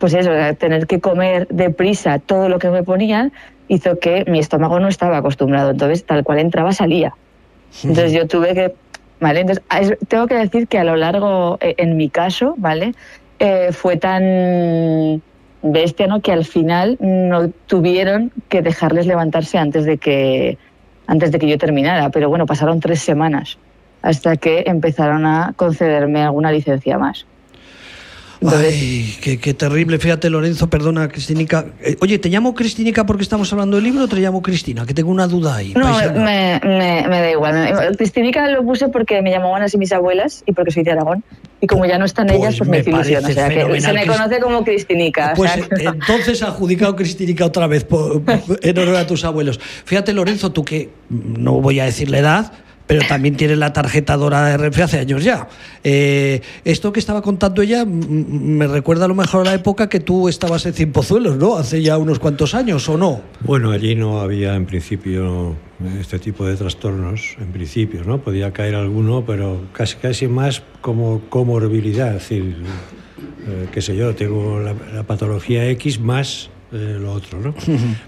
pues 0.00 0.14
eso, 0.14 0.32
tener 0.58 0.88
que 0.88 0.98
comer 1.00 1.46
deprisa 1.48 2.18
todo 2.18 2.48
lo 2.48 2.58
que 2.58 2.70
me 2.70 2.82
ponían 2.82 3.32
hizo 3.68 4.00
que 4.00 4.24
mi 4.26 4.40
estómago 4.40 4.80
no 4.80 4.88
estaba 4.88 5.18
acostumbrado, 5.18 5.70
entonces 5.70 6.04
tal 6.04 6.24
cual 6.24 6.40
entraba 6.40 6.72
salía. 6.72 7.14
Entonces 7.84 8.12
yo 8.12 8.26
tuve 8.26 8.52
que 8.52 8.74
¿vale? 9.20 9.40
Entonces, 9.40 9.64
tengo 10.08 10.26
que 10.26 10.34
decir 10.34 10.66
que 10.66 10.78
a 10.78 10.84
lo 10.84 10.96
largo, 10.96 11.58
eh, 11.60 11.74
en 11.78 11.96
mi 11.96 12.08
caso, 12.08 12.54
¿vale? 12.56 12.94
Eh, 13.38 13.70
fue 13.72 13.96
tan 13.96 15.22
bestia, 15.62 16.06
¿no? 16.06 16.20
Que 16.20 16.32
al 16.32 16.44
final 16.44 16.96
no 17.00 17.50
tuvieron 17.66 18.32
que 18.48 18.62
dejarles 18.62 19.06
levantarse 19.06 19.58
antes 19.58 19.84
de 19.84 19.98
que, 19.98 20.58
antes 21.06 21.30
de 21.30 21.38
que 21.38 21.48
yo 21.48 21.58
terminara. 21.58 22.10
Pero 22.10 22.28
bueno, 22.28 22.46
pasaron 22.46 22.80
tres 22.80 23.00
semanas 23.00 23.58
hasta 24.02 24.36
que 24.36 24.64
empezaron 24.66 25.26
a 25.26 25.52
concederme 25.56 26.22
alguna 26.22 26.50
licencia 26.50 26.98
más. 26.98 27.26
Ay, 28.46 29.16
qué, 29.20 29.54
terrible. 29.54 29.98
Fíjate, 29.98 30.30
Lorenzo, 30.30 30.70
perdona, 30.70 31.08
Cristinica. 31.08 31.66
Eh, 31.82 31.96
oye, 32.00 32.18
¿te 32.18 32.30
llamo 32.30 32.54
Cristinica 32.54 33.04
porque 33.04 33.22
estamos 33.22 33.52
hablando 33.52 33.76
del 33.76 33.84
libro 33.84 34.04
o 34.04 34.08
te 34.08 34.16
llamo 34.16 34.40
Cristina? 34.40 34.86
Que 34.86 34.94
tengo 34.94 35.10
una 35.10 35.26
duda 35.26 35.56
ahí. 35.56 35.74
No, 35.74 35.86
me, 36.14 36.60
da 37.08 37.30
igual. 37.30 37.96
Cristinica 37.98 38.48
lo 38.48 38.64
puse 38.64 38.88
porque 38.88 39.20
me 39.20 39.30
llamaban 39.30 39.62
así 39.62 39.76
mis 39.76 39.92
abuelas 39.92 40.42
y 40.46 40.52
porque 40.52 40.70
soy 40.70 40.84
de 40.84 40.92
Aragón. 40.92 41.22
Y 41.60 41.66
como 41.66 41.84
ya 41.84 41.98
no 41.98 42.06
están 42.06 42.28
pues 42.28 42.38
ellas, 42.38 42.54
pues 42.56 42.70
me, 42.70 42.78
ilusiona. 42.78 43.28
O 43.28 43.32
sea, 43.32 43.48
que 43.48 43.80
se 43.80 43.92
me 43.92 44.06
conoce 44.06 44.40
como 44.40 44.64
Cristinica. 44.64 45.34
Pues 45.36 45.52
entonces 45.78 46.42
adjudicado 46.42 46.96
Cristinica 46.96 47.44
otra 47.44 47.66
vez 47.66 47.86
en 48.62 48.78
honor 48.78 48.96
a 48.96 49.06
tus 49.06 49.24
abuelos. 49.24 49.60
Fíjate, 49.84 50.14
Lorenzo, 50.14 50.50
tú 50.50 50.64
que 50.64 50.88
no 51.10 51.60
voy 51.60 51.80
a 51.80 51.84
decir 51.84 52.10
la 52.10 52.18
edad 52.18 52.52
pero 52.90 53.06
también 53.06 53.36
tiene 53.36 53.54
la 53.54 53.72
tarjeta 53.72 54.16
dorada 54.16 54.48
de 54.48 54.56
Renfe 54.56 54.82
hace 54.82 54.98
años 54.98 55.22
ya. 55.22 55.46
Eh, 55.84 56.40
esto 56.64 56.92
que 56.92 56.98
estaba 56.98 57.22
contando 57.22 57.62
ella 57.62 57.84
me 57.86 58.66
recuerda 58.66 59.04
a 59.04 59.08
lo 59.08 59.14
mejor 59.14 59.46
a 59.46 59.50
la 59.50 59.54
época 59.54 59.88
que 59.88 60.00
tú 60.00 60.28
estabas 60.28 60.66
en 60.66 60.74
Cimpozuelos, 60.74 61.36
¿no? 61.36 61.56
Hace 61.56 61.82
ya 61.82 61.96
unos 61.98 62.18
cuantos 62.18 62.52
años, 62.52 62.88
¿o 62.88 62.98
no? 62.98 63.20
Bueno, 63.42 63.70
allí 63.70 63.94
no 63.94 64.20
había 64.20 64.56
en 64.56 64.66
principio 64.66 65.54
este 66.00 66.18
tipo 66.18 66.44
de 66.44 66.56
trastornos, 66.56 67.36
en 67.38 67.52
principio, 67.52 68.02
¿no? 68.04 68.18
Podía 68.18 68.52
caer 68.52 68.74
alguno, 68.74 69.24
pero 69.24 69.66
casi, 69.72 69.94
casi 69.94 70.26
más 70.26 70.64
como 70.80 71.20
comorbilidad, 71.28 72.08
es 72.16 72.28
decir, 72.28 72.56
eh, 73.46 73.68
qué 73.70 73.82
sé 73.82 73.94
yo, 73.94 74.16
tengo 74.16 74.58
la, 74.58 75.04
patología 75.04 75.64
X 75.68 76.00
más 76.00 76.50
eh, 76.72 76.98
lo 77.00 77.12
otro, 77.12 77.38
¿no? 77.38 77.54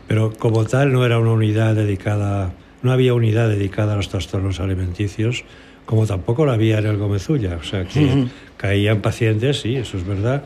Pero 0.08 0.32
como 0.32 0.64
tal 0.64 0.92
no 0.92 1.06
era 1.06 1.20
una 1.20 1.30
unidad 1.30 1.76
dedicada 1.76 2.52
no 2.82 2.92
había 2.92 3.14
unidad 3.14 3.48
dedicada 3.48 3.94
a 3.94 3.96
los 3.96 4.08
trastornos 4.08 4.60
alimenticios, 4.60 5.44
como 5.86 6.06
tampoco 6.06 6.46
la 6.46 6.54
había 6.54 6.78
en 6.78 6.86
el 6.86 6.96
Gomezulla. 6.96 7.56
O 7.56 7.64
sea, 7.64 7.84
que 7.84 8.26
caían 8.56 9.00
pacientes, 9.00 9.60
sí, 9.60 9.76
eso 9.76 9.96
es 9.96 10.06
verdad. 10.06 10.44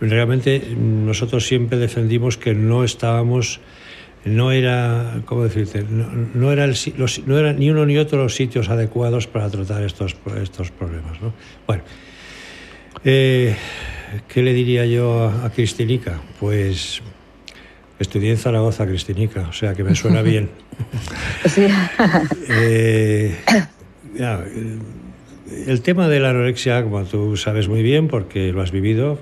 Realmente 0.00 0.74
nosotros 0.76 1.46
siempre 1.46 1.78
defendimos 1.78 2.36
que 2.36 2.54
no 2.54 2.82
estábamos, 2.84 3.60
no 4.24 4.50
era, 4.50 5.20
¿cómo 5.24 5.44
decirte? 5.44 5.84
No, 5.88 6.50
era, 6.52 6.66
no 7.26 7.38
era 7.38 7.52
ni 7.52 7.70
uno 7.70 7.86
ni 7.86 7.98
otro 7.98 8.22
los 8.22 8.34
sitios 8.34 8.68
adecuados 8.68 9.26
para 9.26 9.48
tratar 9.48 9.82
estos, 9.82 10.16
estos 10.42 10.70
problemas. 10.70 11.20
¿no? 11.20 11.32
Bueno, 11.66 11.84
eh, 13.04 13.54
¿qué 14.28 14.42
le 14.42 14.52
diría 14.52 14.86
yo 14.86 15.22
a, 15.22 15.46
a 15.46 15.50
Cristinica? 15.50 16.20
Pues 16.40 17.00
Estudié 18.02 18.32
en 18.32 18.36
Zaragoza, 18.36 18.84
Cristinica, 18.84 19.46
o 19.48 19.52
sea 19.52 19.74
que 19.74 19.84
me 19.84 19.94
suena 19.94 20.22
bien. 20.32 20.50
Sí. 21.46 21.66
Eh, 22.50 23.36
el 25.66 25.82
tema 25.82 26.08
de 26.08 26.18
la 26.18 26.30
anorexia, 26.30 26.82
como 26.82 27.04
tú 27.04 27.36
sabes 27.36 27.68
muy 27.68 27.82
bien, 27.82 28.08
porque 28.08 28.52
lo 28.52 28.60
has 28.60 28.72
vivido, 28.72 29.18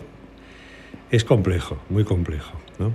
es 1.11 1.25
complejo, 1.25 1.79
muy 1.91 2.05
complejo. 2.05 2.59
¿no? 2.79 2.93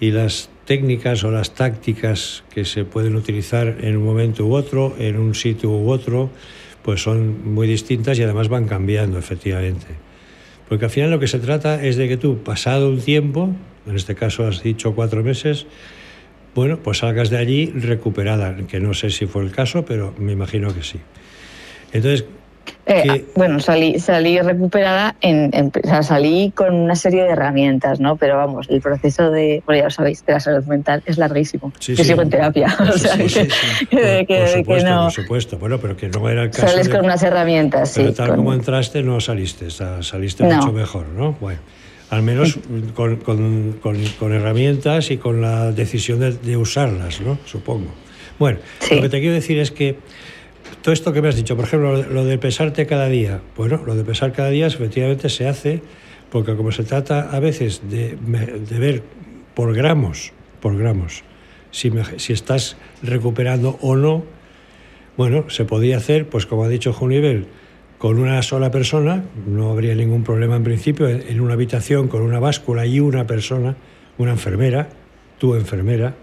Y 0.00 0.10
las 0.10 0.48
técnicas 0.64 1.22
o 1.22 1.30
las 1.30 1.54
tácticas 1.54 2.42
que 2.52 2.64
se 2.64 2.86
pueden 2.86 3.14
utilizar 3.14 3.76
en 3.82 3.98
un 3.98 4.04
momento 4.04 4.46
u 4.46 4.54
otro, 4.54 4.96
en 4.98 5.18
un 5.18 5.34
sitio 5.34 5.70
u 5.70 5.90
otro, 5.90 6.30
pues 6.82 7.02
son 7.02 7.52
muy 7.52 7.66
distintas 7.66 8.18
y 8.18 8.22
además 8.22 8.48
van 8.48 8.66
cambiando, 8.66 9.18
efectivamente. 9.18 9.86
Porque 10.66 10.86
al 10.86 10.90
final 10.90 11.10
lo 11.10 11.20
que 11.20 11.28
se 11.28 11.38
trata 11.40 11.84
es 11.84 11.96
de 11.96 12.08
que 12.08 12.16
tú, 12.16 12.38
pasado 12.38 12.88
un 12.88 13.00
tiempo, 13.00 13.54
en 13.86 13.96
este 13.96 14.14
caso 14.14 14.46
has 14.46 14.62
dicho 14.62 14.94
cuatro 14.94 15.22
meses, 15.22 15.66
bueno, 16.54 16.78
pues 16.78 16.98
salgas 16.98 17.30
de 17.30 17.38
allí 17.38 17.66
recuperada, 17.74 18.56
que 18.68 18.80
no 18.80 18.94
sé 18.94 19.10
si 19.10 19.26
fue 19.26 19.42
el 19.42 19.50
caso, 19.50 19.84
pero 19.84 20.14
me 20.18 20.32
imagino 20.32 20.72
que 20.72 20.82
sí. 20.82 21.00
Entonces, 21.92 22.24
eh, 22.86 23.24
bueno, 23.34 23.60
salí, 23.60 23.98
salí 23.98 24.38
recuperada, 24.40 25.16
en, 25.22 25.72
o 25.82 25.86
sea, 25.86 26.02
salí 26.02 26.52
con 26.54 26.74
una 26.74 26.94
serie 26.94 27.22
de 27.24 27.30
herramientas, 27.30 27.98
¿no? 27.98 28.16
Pero 28.16 28.36
vamos, 28.36 28.66
el 28.68 28.80
proceso 28.80 29.30
de, 29.30 29.62
bueno, 29.64 29.78
ya 29.78 29.84
lo 29.84 29.90
sabéis, 29.90 30.24
de 30.24 30.34
la 30.34 30.40
salud 30.40 30.64
mental 30.64 31.02
es 31.06 31.16
larguísimo. 31.16 31.72
Yo 31.80 32.04
sigo 32.04 32.22
en 32.22 32.30
terapia. 32.30 32.76
o 32.80 32.98
sea, 32.98 33.16
que, 33.90 34.26
por, 34.26 34.48
supuesto, 34.48 34.88
no, 34.90 35.02
por 35.04 35.12
supuesto. 35.12 35.58
Bueno, 35.58 35.78
pero 35.78 35.96
que 35.96 36.08
no 36.08 36.28
era 36.28 36.42
el 36.42 36.50
caso. 36.50 36.68
Sales 36.68 36.88
con 36.88 37.04
unas 37.04 37.22
herramientas, 37.22 37.92
pero 37.96 38.10
sí. 38.10 38.14
tal 38.14 38.36
como 38.36 38.52
entraste, 38.52 39.02
no 39.02 39.18
saliste, 39.20 39.68
saliste 39.70 40.44
mucho 40.44 40.72
mejor, 40.72 41.08
¿no? 41.08 41.32
Bueno 41.40 41.58
al 42.14 42.22
menos 42.22 42.58
con, 42.94 43.16
con, 43.16 43.78
con, 43.80 44.32
herramientas 44.32 45.10
y 45.10 45.18
con 45.18 45.40
la 45.40 45.72
decisión 45.72 46.20
de, 46.20 46.56
usarlas, 46.56 47.20
¿no? 47.20 47.38
Supongo. 47.44 47.92
Bueno, 48.38 48.58
lo 48.90 49.02
que 49.02 49.08
te 49.08 49.20
quiero 49.20 49.34
decir 49.34 49.58
es 49.58 49.70
que 49.70 49.96
todo 50.82 50.92
esto 50.92 51.12
que 51.12 51.22
me 51.22 51.28
has 51.28 51.36
dicho, 51.36 51.56
por 51.56 51.64
ejemplo, 51.66 52.02
lo 52.02 52.24
de 52.24 52.38
pesarte 52.38 52.86
cada 52.86 53.08
día, 53.08 53.40
bueno, 53.56 53.82
lo 53.84 53.94
de 53.94 54.04
pesar 54.04 54.32
cada 54.32 54.50
día 54.50 54.66
efectivamente 54.66 55.28
se 55.28 55.46
hace 55.48 55.82
porque 56.30 56.56
como 56.56 56.72
se 56.72 56.82
trata 56.82 57.30
a 57.30 57.38
veces 57.38 57.82
de, 57.88 58.16
de 58.16 58.78
ver 58.78 59.02
por 59.54 59.74
gramos, 59.74 60.32
por 60.60 60.76
gramos, 60.76 61.22
si, 61.70 61.92
si 62.16 62.32
estás 62.32 62.76
recuperando 63.02 63.78
o 63.80 63.96
no, 63.96 64.24
bueno, 65.16 65.48
se 65.48 65.64
podía 65.64 65.96
hacer, 65.96 66.28
pues 66.28 66.46
como 66.46 66.64
ha 66.64 66.68
dicho 66.68 66.92
Junivel, 66.92 67.46
con 67.98 68.18
una 68.18 68.42
sola 68.42 68.70
persona, 68.70 69.24
no 69.46 69.70
habría 69.70 69.94
ningún 69.94 70.24
problema 70.24 70.56
en 70.56 70.64
principio, 70.64 71.08
en 71.08 71.40
una 71.40 71.54
habitación 71.54 72.08
con 72.08 72.22
una 72.22 72.38
báscula 72.38 72.86
y 72.86 73.00
una 73.00 73.26
persona, 73.26 73.76
una 74.18 74.32
enfermera, 74.32 74.88
tu 75.38 75.54
enfermera, 75.54 76.14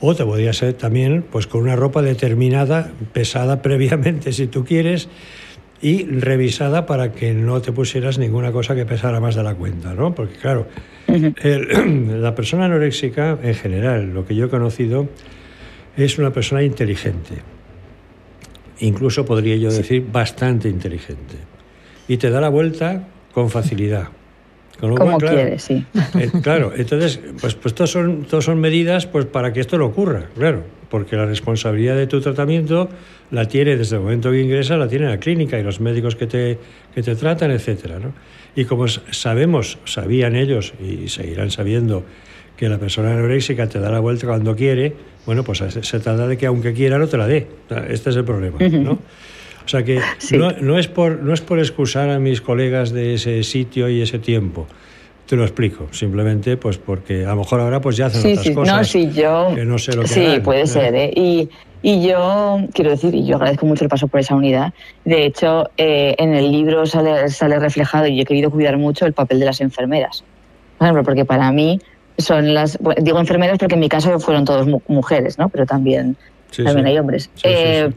o 0.00 0.14
te 0.14 0.24
podría 0.24 0.52
ser 0.52 0.74
también 0.74 1.24
pues 1.30 1.46
con 1.46 1.62
una 1.62 1.76
ropa 1.76 2.02
determinada, 2.02 2.92
pesada 3.12 3.62
previamente 3.62 4.32
si 4.32 4.46
tú 4.46 4.64
quieres, 4.64 5.08
y 5.82 6.06
revisada 6.06 6.86
para 6.86 7.12
que 7.12 7.34
no 7.34 7.60
te 7.60 7.70
pusieras 7.70 8.18
ninguna 8.18 8.50
cosa 8.50 8.74
que 8.74 8.86
pesara 8.86 9.20
más 9.20 9.34
de 9.34 9.42
la 9.42 9.54
cuenta, 9.54 9.92
¿no? 9.92 10.14
Porque 10.14 10.36
claro, 10.36 10.66
la 11.06 12.34
persona 12.34 12.64
anoréxica 12.64 13.38
en 13.42 13.54
general, 13.54 14.14
lo 14.14 14.26
que 14.26 14.34
yo 14.34 14.46
he 14.46 14.48
conocido, 14.48 15.06
es 15.96 16.18
una 16.18 16.32
persona 16.32 16.62
inteligente 16.62 17.55
incluso 18.80 19.24
podría 19.24 19.56
yo 19.56 19.70
decir 19.70 20.06
bastante 20.10 20.68
inteligente. 20.68 21.36
Y 22.08 22.16
te 22.18 22.30
da 22.30 22.40
la 22.40 22.48
vuelta 22.48 23.08
con 23.32 23.50
facilidad. 23.50 24.08
Como 24.80 25.18
quieres, 25.18 25.62
sí. 25.62 25.84
Eh, 26.18 26.30
claro, 26.42 26.72
entonces, 26.76 27.18
pues, 27.40 27.54
pues 27.54 27.74
todos 27.74 27.90
son, 27.90 28.24
todos 28.24 28.44
son 28.44 28.60
medidas 28.60 29.06
pues, 29.06 29.24
para 29.24 29.52
que 29.52 29.60
esto 29.60 29.78
no 29.78 29.86
ocurra, 29.86 30.26
claro, 30.36 30.64
porque 30.90 31.16
la 31.16 31.24
responsabilidad 31.24 31.96
de 31.96 32.06
tu 32.06 32.20
tratamiento 32.20 32.88
la 33.30 33.48
tiene 33.48 33.76
desde 33.76 33.96
el 33.96 34.02
momento 34.02 34.30
que 34.30 34.40
ingresa, 34.40 34.76
la 34.76 34.86
tiene 34.86 35.06
la 35.06 35.18
clínica 35.18 35.58
y 35.58 35.62
los 35.62 35.80
médicos 35.80 36.14
que 36.14 36.26
te, 36.26 36.58
que 36.94 37.02
te 37.02 37.16
tratan, 37.16 37.52
etcétera, 37.52 37.98
¿no? 37.98 38.12
Y 38.54 38.64
como 38.64 38.86
sabemos, 38.88 39.78
sabían 39.84 40.36
ellos 40.36 40.74
y 40.82 41.08
seguirán 41.08 41.50
sabiendo 41.50 42.04
que 42.56 42.68
la 42.68 42.78
persona 42.78 43.12
anoréxica 43.12 43.68
te 43.68 43.78
da 43.78 43.90
la 43.90 44.00
vuelta 44.00 44.26
cuando 44.26 44.56
quiere, 44.56 44.94
bueno, 45.26 45.42
pues 45.44 45.58
se 45.58 46.00
trata 46.00 46.26
de 46.26 46.38
que 46.38 46.46
aunque 46.46 46.72
quiera 46.72 46.98
no 46.98 47.08
te 47.08 47.16
la 47.18 47.26
dé. 47.26 47.46
Este 47.88 48.10
es 48.10 48.16
el 48.16 48.24
problema, 48.24 48.58
¿no? 48.58 48.92
O 48.92 49.68
sea 49.68 49.82
que 49.82 50.00
no, 50.60 50.78
es 50.78 50.86
por, 50.86 51.20
no 51.20 51.34
es 51.34 51.40
por 51.40 51.58
excusar 51.58 52.08
a 52.08 52.20
mis 52.20 52.40
colegas 52.40 52.92
de 52.92 53.14
ese 53.14 53.42
sitio 53.42 53.88
y 53.88 54.00
ese 54.00 54.20
tiempo, 54.20 54.68
te 55.26 55.34
lo 55.34 55.42
explico, 55.42 55.88
simplemente 55.90 56.56
pues 56.56 56.78
porque 56.78 57.26
a 57.26 57.30
lo 57.30 57.38
mejor 57.38 57.60
ahora 57.60 57.80
pues 57.80 57.96
ya 57.96 58.06
hacen 58.06 58.38
otras 58.38 58.54
cosas. 58.54 58.76
No, 58.76 58.84
sí, 58.84 59.10
yo, 59.12 59.50
que 59.56 59.64
no 59.64 59.76
sé 59.78 59.96
lo 59.96 60.02
que 60.02 60.08
Sí, 60.08 60.40
puede 60.44 60.62
¿eh? 60.62 60.66
ser, 60.68 60.94
¿eh? 60.94 61.10
Y, 61.16 61.48
y 61.82 62.06
yo 62.06 62.60
quiero 62.72 62.92
decir, 62.92 63.12
y 63.12 63.26
yo 63.26 63.34
agradezco 63.34 63.66
mucho 63.66 63.82
el 63.82 63.90
paso 63.90 64.06
por 64.06 64.20
esa 64.20 64.36
unidad. 64.36 64.72
De 65.04 65.26
hecho, 65.26 65.68
eh, 65.76 66.14
en 66.18 66.32
el 66.32 66.52
libro 66.52 66.86
sale, 66.86 67.28
sale 67.28 67.58
reflejado 67.58 68.06
y 68.06 68.20
he 68.20 68.24
querido 68.24 68.52
cuidar 68.52 68.76
mucho 68.76 69.04
el 69.04 69.14
papel 69.14 69.40
de 69.40 69.46
las 69.46 69.60
enfermeras. 69.60 70.22
Por 70.78 70.86
ejemplo, 70.86 71.02
porque 71.02 71.24
para 71.24 71.50
mí 71.50 71.80
son 72.18 72.54
las. 72.54 72.78
Digo 73.00 73.18
enfermeras 73.18 73.58
porque 73.58 73.74
en 73.74 73.80
mi 73.80 73.88
caso 73.88 74.18
fueron 74.20 74.44
todos 74.44 74.66
mujeres, 74.88 75.38
¿no? 75.38 75.48
Pero 75.48 75.66
también, 75.66 76.16
también 76.56 76.86
hay 76.86 76.98
hombres. 76.98 77.30
Eh, 77.42 77.90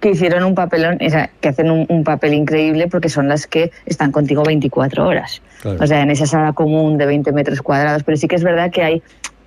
que 0.00 0.10
hicieron 0.10 0.44
un 0.44 0.54
papelón, 0.54 0.98
o 1.04 1.10
sea, 1.10 1.30
que 1.40 1.48
hacen 1.48 1.70
un, 1.70 2.04
papel 2.04 2.32
increíble 2.32 2.88
porque 2.88 3.10
son 3.10 3.28
las 3.28 3.46
que 3.46 3.70
están 3.84 4.12
contigo 4.12 4.42
24 4.42 5.06
horas. 5.06 5.42
O 5.78 5.86
sea, 5.86 6.00
en 6.00 6.10
esa 6.10 6.26
sala 6.26 6.54
común 6.54 6.96
de 6.96 7.04
20 7.04 7.32
metros 7.32 7.60
cuadrados. 7.60 8.02
Pero 8.02 8.16
sí 8.16 8.26
que 8.26 8.36
es 8.36 8.42
verdad 8.42 8.70
que 8.70 8.82
hay 8.82 9.02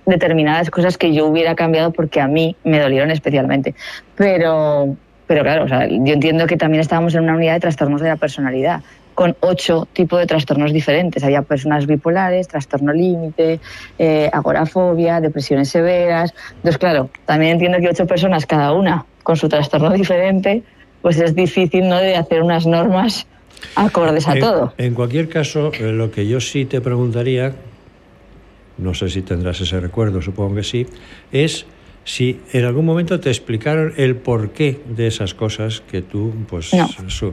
determinadas 0.06 0.70
cosas 0.70 0.96
que 0.96 1.12
yo 1.12 1.26
hubiera 1.26 1.56
cambiado 1.56 1.92
porque 1.92 2.20
a 2.20 2.28
mí 2.28 2.56
me 2.62 2.78
dolieron 2.78 3.10
especialmente. 3.10 3.74
Pero, 4.14 4.96
pero 5.26 5.42
claro, 5.42 5.66
yo 5.66 6.12
entiendo 6.12 6.46
que 6.46 6.56
también 6.56 6.80
estábamos 6.80 7.14
en 7.16 7.24
una 7.24 7.34
unidad 7.34 7.54
de 7.54 7.60
trastornos 7.60 8.00
de 8.00 8.08
la 8.08 8.16
personalidad 8.16 8.82
con 9.14 9.36
ocho 9.40 9.88
tipos 9.92 10.18
de 10.18 10.26
trastornos 10.26 10.72
diferentes. 10.72 11.22
Había 11.24 11.42
personas 11.42 11.86
bipolares, 11.86 12.48
trastorno 12.48 12.92
límite, 12.92 13.60
eh, 13.98 14.30
agorafobia, 14.32 15.20
depresiones 15.20 15.68
severas. 15.68 16.34
Entonces, 16.56 16.78
claro, 16.78 17.10
también 17.24 17.52
entiendo 17.52 17.78
que 17.78 17.88
ocho 17.88 18.06
personas, 18.06 18.46
cada 18.46 18.72
una 18.72 19.06
con 19.22 19.36
su 19.36 19.48
trastorno 19.48 19.90
diferente, 19.90 20.62
pues 21.02 21.18
es 21.18 21.34
difícil 21.34 21.88
¿no? 21.88 21.98
de 21.98 22.16
hacer 22.16 22.42
unas 22.42 22.66
normas 22.66 23.26
acordes 23.76 24.28
a 24.28 24.34
todo. 24.38 24.74
En 24.78 24.94
cualquier 24.94 25.28
caso, 25.28 25.72
eh, 25.72 25.92
lo 25.92 26.10
que 26.10 26.26
yo 26.26 26.40
sí 26.40 26.64
te 26.64 26.80
preguntaría, 26.80 27.52
no 28.78 28.94
sé 28.94 29.08
si 29.08 29.22
tendrás 29.22 29.60
ese 29.60 29.80
recuerdo, 29.80 30.20
supongo 30.22 30.56
que 30.56 30.62
sí, 30.62 30.86
es 31.32 31.66
si 32.04 32.40
en 32.52 32.64
algún 32.64 32.84
momento 32.84 33.18
te 33.20 33.30
explicaron 33.30 33.94
el 33.96 34.16
porqué 34.16 34.80
de 34.86 35.06
esas 35.06 35.34
cosas 35.34 35.82
que 35.90 36.02
tú, 36.02 36.32
pues, 36.48 36.70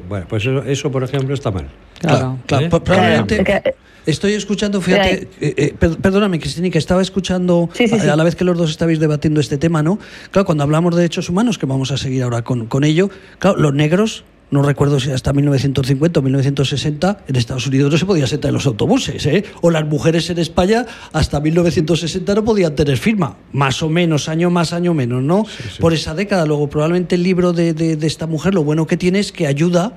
bueno, 0.08 0.26
pues 0.28 0.46
eso, 0.46 0.92
por 0.92 1.04
ejemplo, 1.04 1.34
está 1.34 1.52
mal. 1.52 1.68
Claro, 2.00 2.40
claro. 2.48 2.66
¿Eh? 2.66 2.70
Probablemente 2.70 3.76
estoy 4.06 4.34
escuchando, 4.34 4.82
fíjate, 4.82 5.28
eh, 5.40 5.54
eh, 5.58 5.74
perdóname, 6.02 6.40
Cristina, 6.40 6.70
que 6.70 6.80
estaba 6.80 7.02
escuchando 7.02 7.70
a 8.10 8.16
la 8.16 8.24
vez 8.24 8.36
que 8.36 8.44
los 8.44 8.58
dos 8.58 8.72
estabais 8.72 9.00
debatiendo 9.00 9.40
este 9.40 9.58
tema, 9.58 9.84
¿no? 9.84 10.00
Claro, 10.32 10.46
cuando 10.46 10.64
hablamos 10.64 10.96
de 10.96 11.02
derechos 11.02 11.30
humanos, 11.30 11.58
que 11.58 11.66
vamos 11.66 11.92
a 11.92 11.98
seguir 11.98 12.24
ahora 12.24 12.42
con, 12.42 12.66
con 12.66 12.84
ello, 12.84 13.10
claro, 13.40 13.58
los 13.60 13.74
negros 13.74 14.24
no 14.52 14.62
recuerdo 14.62 15.00
si 15.00 15.12
hasta 15.12 15.34
1950 15.34 16.20
o 16.20 16.24
1960, 16.24 17.24
en 17.28 17.36
Estados 17.36 17.68
Unidos 17.68 17.92
no 17.92 17.98
se 17.98 18.06
podía 18.06 18.28
sentar 18.28 18.50
en 18.50 18.56
los 18.56 18.66
autobuses, 18.66 19.26
¿eh? 19.26 19.46
o 19.62 19.72
las 19.72 19.86
mujeres 19.86 20.30
en 20.30 20.40
España 20.40 20.86
hasta 21.14 21.40
1960 21.40 22.36
no 22.36 22.44
podían 22.44 22.76
tener 22.76 22.98
firma, 22.98 23.38
más 23.54 23.82
o 23.82 23.90
menos, 23.90 24.28
año 24.28 24.50
más, 24.50 24.74
año 24.74 24.94
menos, 24.94 25.24
¿no? 25.24 25.46
Por 25.80 25.94
esa 25.94 26.14
década. 26.14 26.46
Luego, 26.46 26.70
probablemente 26.70 27.16
el 27.16 27.24
libro 27.24 27.54
de, 27.54 27.74
de 27.74 28.08
esta 28.08 28.28
mujer, 28.28 28.54
lo 28.54 28.64
bueno 28.64 28.86
que 28.86 28.98
tiene 28.98 29.20
es 29.20 29.32
que 29.32 29.48
ayuda 29.48 29.94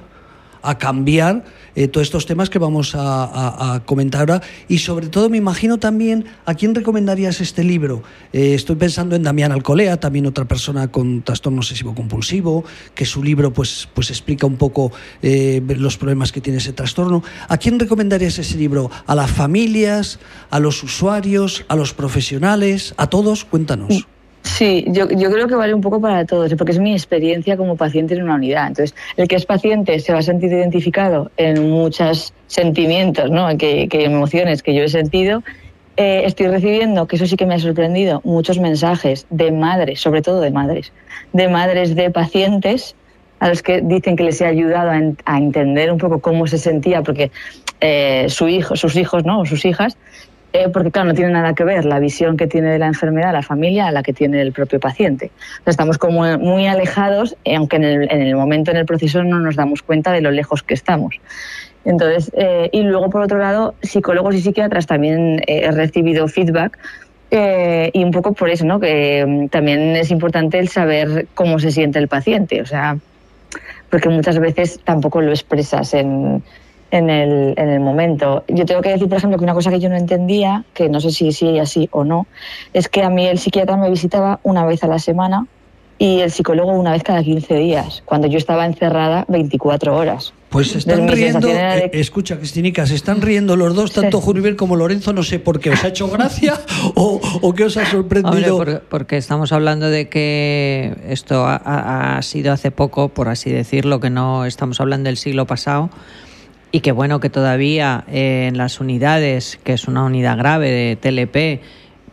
a 0.65 0.79
cambiar 0.79 1.45
eh, 1.77 1.89
todos 1.89 2.07
estos 2.07 2.27
temas 2.27 2.51
que 2.51 2.59
vamos 2.59 2.95
a, 2.95 3.83
comentar 3.87 4.21
ahora. 4.21 4.43
Y 4.69 4.79
sobre 4.79 5.09
todo 5.09 5.29
me 5.29 5.37
imagino 5.37 5.79
también 5.79 6.25
a 6.47 6.55
quién 6.55 6.75
recomendarías 6.75 7.41
este 7.41 7.65
libro. 7.65 8.03
Eh, 8.33 8.55
estoy 8.55 8.77
pensando 8.77 9.17
en 9.17 9.23
Damián 9.23 9.53
Alcolea, 9.53 9.99
también 9.99 10.27
otra 10.27 10.45
persona 10.47 10.89
con 10.89 11.23
trastorno 11.23 11.59
obsesivo 11.59 11.95
compulsivo, 11.95 12.65
que 12.95 13.05
su 13.05 13.23
libro 13.23 13.53
pues, 13.53 13.89
pues 13.93 14.11
explica 14.11 14.47
un 14.47 14.57
poco 14.57 14.93
eh, 15.23 15.63
los 15.77 15.97
problemas 15.97 16.33
que 16.33 16.41
tiene 16.41 16.59
ese 16.59 16.73
trastorno. 16.73 17.23
¿A 17.49 17.59
quién 17.59 17.79
recomendarías 17.79 18.39
ese 18.39 18.57
libro? 18.57 18.91
¿A 19.07 19.15
las 19.15 19.31
familias? 19.31 20.19
¿A 20.51 20.61
los 20.61 20.83
usuarios? 20.83 21.65
¿A 21.69 21.77
los 21.77 21.93
profesionales? 21.93 22.95
¿A 22.97 23.09
todos? 23.09 23.45
Cuéntanos. 23.45 24.07
Sí, 24.45 24.85
yo, 24.89 25.09
yo 25.09 25.31
creo 25.31 25.49
que 25.49 25.55
vale 25.55 25.73
un 25.73 25.81
poco 25.81 26.01
para 26.01 26.27
todos, 26.27 26.55
porque 26.55 26.73
es 26.73 26.79
mi 26.79 26.93
experiencia 26.93 27.57
como 27.57 27.77
paciente 27.77 28.15
en 28.15 28.23
una 28.23 28.35
unidad. 28.35 28.69
Entonces, 28.69 28.95
el 29.17 29.27
que 29.27 29.37
es 29.37 29.47
paciente 29.47 29.99
se 29.99 30.13
va 30.13 30.19
a 30.19 30.23
sentir 30.23 30.53
identificado 30.53 31.31
en 31.39 31.71
muchos 31.71 32.35
sentimientos, 32.47 33.31
¿no? 33.31 33.49
que, 33.57 33.89
que 33.89 34.05
emociones 34.05 34.63
que 34.63 34.75
yo 34.75 34.85
he 34.85 34.89
sentido. 34.89 35.43
Eh, 35.97 36.23
estoy 36.27 36.49
recibiendo, 36.49 37.07
que 37.07 37.17
eso 37.17 37.27
sí 37.27 37.37
que 37.37 37.47
me 37.47 37.55
ha 37.55 37.59
sorprendido, 37.59 38.21
muchos 38.25 38.59
mensajes 38.59 39.27
de 39.31 39.51
madres, 39.51 40.01
sobre 40.01 40.23
todo 40.23 40.41
de 40.41 40.51
madres, 40.51 40.93
de 41.33 41.49
madres 41.49 41.95
de 41.95 42.11
pacientes 42.11 42.97
a 43.39 43.49
los 43.49 43.63
que 43.63 43.81
dicen 43.81 44.15
que 44.15 44.25
les 44.25 44.41
he 44.41 44.47
ayudado 44.47 44.91
a, 44.91 45.39
entender 45.39 45.91
un 45.91 45.99
poco 45.99 46.21
cómo 46.21 46.47
se 46.47 46.59
sentía, 46.59 47.03
porque 47.03 47.31
eh, 47.81 48.27
su 48.29 48.49
hijo, 48.49 48.77
sus 48.77 48.97
hijos 48.97 49.25
¿no? 49.25 49.41
o 49.41 49.47
sus 49.47 49.65
hijas 49.65 49.97
eh, 50.55 50.69
porque 50.69 50.93
claro, 50.93 51.09
no 51.09 51.15
tiene 51.15 51.33
nada 51.33 51.53
que 51.53 51.65
ver 51.65 51.85
la 51.85 51.99
visión 51.99 52.37
que 52.37 52.47
tiene 52.47 52.71
de 52.71 52.79
la 52.79 52.87
enfermedad 52.87 53.33
la 53.33 53.43
familia 53.43 53.89
a 53.89 53.91
la 53.91 54.05
que 54.05 54.13
tiene 54.13 54.41
el 54.41 54.53
propio 54.53 54.79
paciente. 54.79 55.33
estamos 55.67 55.99
como 55.99 56.39
muy 56.39 56.69
alejados, 56.69 57.37
eh, 57.45 57.57
aunque 57.57 57.75
en 57.75 57.85
el, 57.85 58.37
momento, 58.37 58.71
en 58.71 58.77
el 58.77 58.87
proceso, 58.87 59.25
no 59.25 59.41
nos 59.41 59.57
damos 59.57 59.83
cuenta 59.83 60.13
de 60.13 60.21
lo 60.21 60.31
lejos 60.31 60.63
que 60.63 60.75
estamos. 60.75 61.17
Entonces, 61.85 62.31
eh, 62.37 62.71
y 62.71 62.85
luego, 62.85 63.11
por 63.11 63.23
otro 63.23 63.39
lado, 63.39 63.75
psicólogos 63.83 64.37
y 64.37 64.43
psiquiatras 64.43 64.87
también 64.87 65.43
he 65.49 65.69
recibido 65.73 66.29
feedback 66.29 66.79
y 67.33 68.05
un 68.05 68.13
poco 68.13 68.33
por 68.33 68.49
eso, 68.49 68.65
¿no? 68.65 68.79
Que 68.79 69.27
mm, 69.27 69.49
también 69.49 69.97
es 69.97 70.13
importante 70.13 70.61
el 70.61 70.69
saber 70.69 71.27
cómo 71.35 71.59
se 71.59 71.73
siente 71.73 71.99
el 71.99 72.07
paciente, 72.07 72.63
o 72.63 72.67
sea, 72.67 72.97
porque 73.91 74.09
muchas 74.09 74.39
veces 74.39 74.79
tampoco 74.85 75.21
lo 75.21 75.31
expresas 75.31 75.95
en, 75.95 76.45
en 76.95 77.11
el, 77.11 77.55
en 77.57 77.69
el 77.69 77.81
momento. 77.81 78.45
Yo 78.47 78.65
tengo 78.65 78.81
que 78.81 78.91
decir, 78.91 79.09
por 79.09 79.19
ejemplo, 79.19 79.37
que 79.37 79.45
una 79.45 79.55
cosa 79.55 79.71
que 79.71 79.81
yo 79.81 79.89
no 79.89 79.97
entendía, 79.97 80.65
que 80.75 80.89
no 80.89 81.01
sé 81.01 81.11
si 81.11 81.29
es 81.29 81.43
así 81.61 81.89
o 81.91 82.05
no, 82.05 82.27
es 82.73 82.89
que 82.89 83.03
a 83.03 83.11
mí 83.11 83.27
el 83.27 83.39
psiquiatra 83.39 83.77
me 83.77 83.91
visitaba 83.91 84.39
una 84.45 84.65
vez 84.65 84.85
a 84.85 84.87
la 84.87 85.01
semana 85.01 85.47
y 85.99 86.21
el 86.21 86.31
psicólogo 86.31 86.73
una 86.73 86.93
vez 86.93 87.03
cada 87.03 87.23
15 87.23 87.55
días, 87.57 88.03
cuando 88.05 88.29
yo 88.29 88.39
estaba 88.39 88.65
encerrada 88.67 89.25
24 89.29 89.97
horas. 89.97 90.33
Pues 90.51 90.71
se 90.71 90.79
están 90.79 91.09
riendo, 91.09 91.49
eh, 91.49 91.91
escucha 91.95 92.37
Cristinica, 92.37 92.87
se 92.87 92.95
están 92.95 93.21
riendo 93.21 93.57
los 93.57 93.75
dos, 93.75 93.93
tanto 93.93 94.21
Juniver 94.21 94.55
como 94.55 94.77
Lorenzo, 94.77 95.13
no 95.13 95.25
sé 95.25 95.41
por 95.41 95.59
qué, 95.59 95.71
¿os 95.71 95.83
ha 95.83 95.89
hecho 95.89 96.09
gracia 96.09 96.61
o, 96.95 97.21
o 97.41 97.55
qué 97.55 97.65
os 97.65 97.77
ha 97.77 97.87
sorprendido? 97.87 98.83
porque, 98.89 99.17
estamos 99.17 99.53
hablando 99.53 99.91
de 99.91 100.09
que 100.09 100.97
esto 101.09 101.45
ha, 101.45 101.57
ha, 102.17 102.23
sido 102.23 102.53
hace 102.53 102.71
poco, 102.71 103.09
por 103.09 103.29
así 103.29 103.51
decirlo, 103.51 103.99
que 103.99 104.11
no 104.11 104.45
estamos 104.45 104.81
hablando 104.81 105.09
del 105.09 105.17
siglo 105.17 105.45
pasado, 105.47 105.91
y 106.75 106.81
que 106.81 106.91
bueno 106.91 107.21
que 107.21 107.31
todavía 107.31 108.03
eh, 108.09 108.47
en 108.49 108.59
las 108.59 108.81
unidades, 108.81 109.61
que 109.63 109.75
es 109.75 109.87
una 109.87 110.03
unidad 110.03 110.37
grave 110.37 110.73
de 110.73 110.97
TLP, 110.97 111.63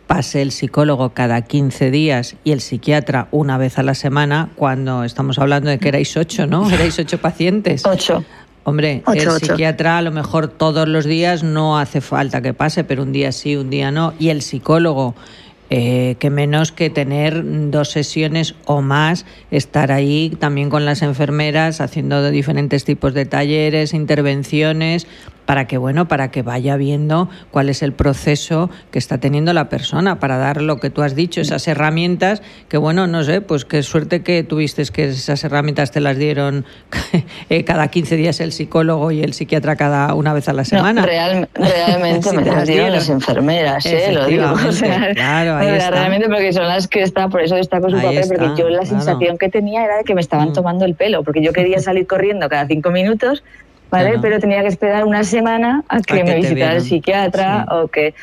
pase 0.06 0.40
el 0.40 0.52
psicólogo 0.52 1.10
cada 1.10 1.42
15 1.42 1.90
días 1.90 2.36
y 2.44 2.52
el 2.52 2.60
psiquiatra 2.60 3.26
una 3.32 3.58
vez 3.58 3.80
a 3.80 3.82
la 3.82 3.94
semana, 3.94 4.50
cuando 4.54 5.02
estamos 5.02 5.40
hablando 5.40 5.68
de 5.68 5.80
que 5.80 5.88
erais 5.88 6.16
ocho, 6.16 6.46
¿no? 6.46 6.70
Erais 6.72 6.96
ocho 6.96 7.18
pacientes. 7.18 7.84
Ocho. 7.84 8.24
Hombre, 8.62 9.02
el 9.12 9.30
psiquiatra 9.32 9.98
a 9.98 10.02
lo 10.02 10.12
mejor 10.12 10.46
todos 10.46 10.86
los 10.86 11.06
días 11.06 11.42
no 11.42 11.76
hace 11.76 12.00
falta 12.00 12.40
que 12.40 12.54
pase, 12.54 12.84
pero 12.84 13.02
un 13.02 13.10
día 13.10 13.32
sí, 13.32 13.56
un 13.56 13.68
día 13.68 13.90
no. 13.90 14.14
Y 14.20 14.28
el 14.28 14.42
psicólogo 14.42 15.16
eh, 15.74 16.16
que 16.18 16.28
menos 16.28 16.70
que 16.70 16.90
tener 16.90 17.42
dos 17.70 17.92
sesiones 17.92 18.54
o 18.66 18.82
más, 18.82 19.24
estar 19.50 19.90
ahí 19.90 20.36
también 20.38 20.68
con 20.68 20.84
las 20.84 21.00
enfermeras 21.00 21.80
haciendo 21.80 22.30
diferentes 22.30 22.84
tipos 22.84 23.14
de 23.14 23.24
talleres, 23.24 23.94
intervenciones, 23.94 25.06
para 25.46 25.66
que 25.66 25.78
bueno, 25.78 26.08
para 26.08 26.30
que 26.30 26.42
vaya 26.42 26.76
viendo 26.76 27.28
cuál 27.50 27.68
es 27.68 27.82
el 27.82 27.92
proceso 27.92 28.70
que 28.90 28.98
está 28.98 29.18
teniendo 29.18 29.52
la 29.52 29.68
persona, 29.68 30.20
para 30.20 30.38
dar 30.38 30.62
lo 30.62 30.78
que 30.78 30.90
tú 30.90 31.02
has 31.02 31.14
dicho, 31.14 31.40
esas 31.40 31.66
herramientas, 31.68 32.42
que 32.68 32.76
bueno, 32.76 33.06
no 33.06 33.24
sé, 33.24 33.40
pues 33.40 33.64
qué 33.64 33.82
suerte 33.82 34.22
que 34.22 34.42
tuviste 34.42 34.82
que 34.92 35.04
esas 35.04 35.44
herramientas 35.44 35.90
te 35.90 36.00
las 36.00 36.16
dieron 36.16 36.64
eh, 37.50 37.64
cada 37.64 37.88
15 37.88 38.16
días 38.16 38.40
el 38.40 38.52
psicólogo 38.52 39.10
y 39.10 39.22
el 39.22 39.32
psiquiatra 39.32 39.76
cada 39.76 40.14
una 40.14 40.32
vez 40.32 40.48
a 40.48 40.52
la 40.52 40.64
semana. 40.64 41.02
realmente 41.54 42.32
me 42.32 42.44
las 42.44 42.66
dieron 42.66 42.92
las 42.92 43.08
enfermeras, 43.08 43.84
¿eh? 43.86 44.12
lo 44.12 44.26
digo. 44.26 44.54
claro, 45.14 45.56
ahí 45.56 45.68
está. 45.68 45.90
Realmente 45.90 46.28
porque 46.28 46.52
son 46.52 46.66
las 46.68 46.88
que 46.88 47.02
está, 47.02 47.28
por 47.28 47.42
eso 47.42 47.54
destaco 47.54 47.90
su 47.90 47.96
papel, 47.96 48.24
porque 48.28 48.62
yo 48.62 48.68
la 48.68 48.84
sensación 48.86 49.38
que 49.38 49.48
tenía 49.48 49.84
era 49.84 49.98
de 49.98 50.04
que 50.04 50.14
me 50.14 50.20
estaban 50.20 50.50
mm. 50.50 50.52
tomando 50.54 50.84
el 50.84 50.94
pelo, 50.94 51.22
porque 51.22 51.42
yo 51.42 51.52
quería 51.52 51.78
salir 51.80 52.06
corriendo 52.06 52.48
cada 52.48 52.66
cinco 52.66 52.90
minutos 52.90 53.42
¿vale? 53.92 54.18
Pero 54.20 54.40
tenía 54.40 54.62
que 54.62 54.68
esperar 54.68 55.04
una 55.04 55.22
semana 55.22 55.84
a 55.88 56.00
que, 56.00 56.24
me 56.24 56.34
visitara 56.34 56.76
el 56.76 56.80
psiquiatra 56.80 57.66
o 57.70 57.88
que... 57.88 58.14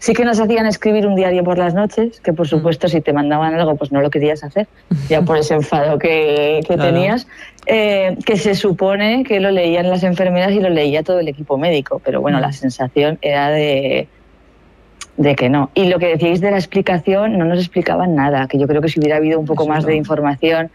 Sí 0.00 0.12
que 0.12 0.26
nos 0.26 0.38
hacían 0.38 0.66
escribir 0.66 1.06
un 1.06 1.14
diario 1.14 1.42
por 1.44 1.56
las 1.56 1.72
noches, 1.72 2.20
que 2.20 2.34
por 2.34 2.44
mm. 2.44 2.50
supuesto 2.50 2.88
si 2.88 3.00
te 3.00 3.14
mandaban 3.14 3.54
algo 3.54 3.74
pues 3.76 3.90
no 3.90 4.02
lo 4.02 4.10
querías 4.10 4.44
hacer, 4.44 4.66
ya 5.08 5.22
por 5.22 5.38
ese 5.38 5.54
enfado 5.54 5.98
que, 5.98 6.60
tenías, 6.68 7.26
eh, 7.64 8.14
que 8.26 8.36
se 8.36 8.54
supone 8.54 9.24
que 9.24 9.40
lo 9.40 9.50
leían 9.50 9.88
las 9.88 10.02
enfermeras 10.02 10.52
y 10.52 10.60
lo 10.60 10.68
leía 10.68 11.02
todo 11.02 11.20
el 11.20 11.28
equipo 11.28 11.56
médico, 11.56 12.02
pero 12.04 12.20
bueno, 12.20 12.38
la 12.38 12.48
mm. 12.48 12.52
sensación 12.52 13.18
era 13.22 13.48
de, 13.48 14.08
de 15.16 15.36
que 15.36 15.48
no. 15.48 15.70
Y 15.74 15.88
lo 15.88 15.98
que 15.98 16.08
decíais 16.08 16.42
de 16.42 16.50
la 16.50 16.58
explicación, 16.58 17.38
no 17.38 17.46
nos 17.46 17.60
explicaban 17.60 18.14
nada, 18.14 18.46
que 18.46 18.58
yo 18.58 18.66
creo 18.66 18.82
que 18.82 18.90
si 18.90 19.00
hubiera 19.00 19.16
habido 19.16 19.38
un 19.38 19.46
poco 19.46 19.66
más 19.66 19.86
de 19.86 19.96
información 19.96 20.70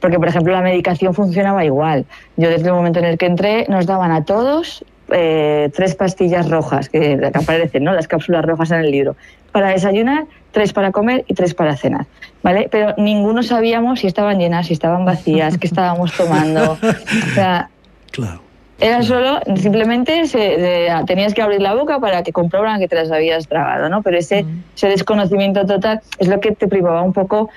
porque, 0.00 0.18
por 0.18 0.28
ejemplo, 0.28 0.52
la 0.52 0.62
medicación 0.62 1.14
funcionaba 1.14 1.64
igual. 1.64 2.04
Yo 2.36 2.48
desde 2.48 2.68
el 2.68 2.74
momento 2.74 2.98
en 2.98 3.06
el 3.06 3.18
que 3.18 3.26
entré 3.26 3.66
nos 3.68 3.86
daban 3.86 4.12
a 4.12 4.24
todos 4.24 4.84
eh, 5.10 5.70
tres 5.74 5.94
pastillas 5.94 6.50
rojas 6.50 6.88
que, 6.88 7.30
aparecen, 7.32 7.84
¿no? 7.84 7.92
Las 7.92 8.08
cápsulas 8.08 8.44
rojas 8.44 8.70
en 8.72 8.80
el 8.80 8.90
libro. 8.90 9.16
Para 9.52 9.68
desayunar, 9.68 10.24
tres 10.50 10.72
para 10.72 10.90
comer 10.90 11.24
y 11.28 11.34
tres 11.34 11.54
para 11.54 11.76
cenar, 11.76 12.06
¿vale? 12.42 12.68
Pero 12.70 12.94
ninguno 12.98 13.42
sabíamos 13.42 14.00
si 14.00 14.06
estaban 14.06 14.38
llenas, 14.38 14.66
si 14.66 14.72
estaban 14.72 15.04
vacías, 15.04 15.58
qué 15.58 15.66
estábamos 15.66 16.12
tomando. 16.12 16.72
O 16.72 17.34
sea, 17.34 17.70
claro. 18.10 18.42
Era 18.78 19.02
solo, 19.02 19.40
simplemente 19.56 20.26
se, 20.26 20.90
tenías 21.06 21.32
que 21.32 21.40
abrir 21.40 21.62
la 21.62 21.74
boca 21.74 21.98
para 21.98 22.22
que 22.22 22.32
comprobaran 22.32 22.78
que 22.78 22.88
te 22.88 22.96
las 22.96 23.10
habías 23.10 23.48
tragado, 23.48 23.88
¿no? 23.88 24.02
Pero 24.02 24.18
ese, 24.18 24.44
ese 24.76 24.88
desconocimiento 24.88 25.64
total 25.64 26.02
es 26.18 26.28
lo 26.28 26.40
que 26.40 26.52
te 26.52 26.68
privaba 26.68 27.00
un 27.00 27.14
poco, 27.14 27.48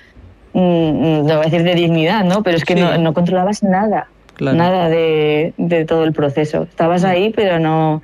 no 0.54 1.24
voy 1.24 1.32
a 1.32 1.50
decir 1.50 1.64
de 1.64 1.76
dignidad, 1.76 2.24
¿no? 2.24 2.44
Pero 2.44 2.58
es 2.58 2.66
que 2.66 2.76
no, 2.76 2.98
no, 2.98 3.14
controlabas 3.14 3.64
nada, 3.64 4.08
nada 4.40 4.90
de, 4.90 5.54
de, 5.58 5.86
todo 5.86 6.04
el 6.04 6.14
proceso. 6.14 6.64
Estabas 6.64 7.04
ahí, 7.04 7.32
pero 7.36 7.60
no, 7.60 8.02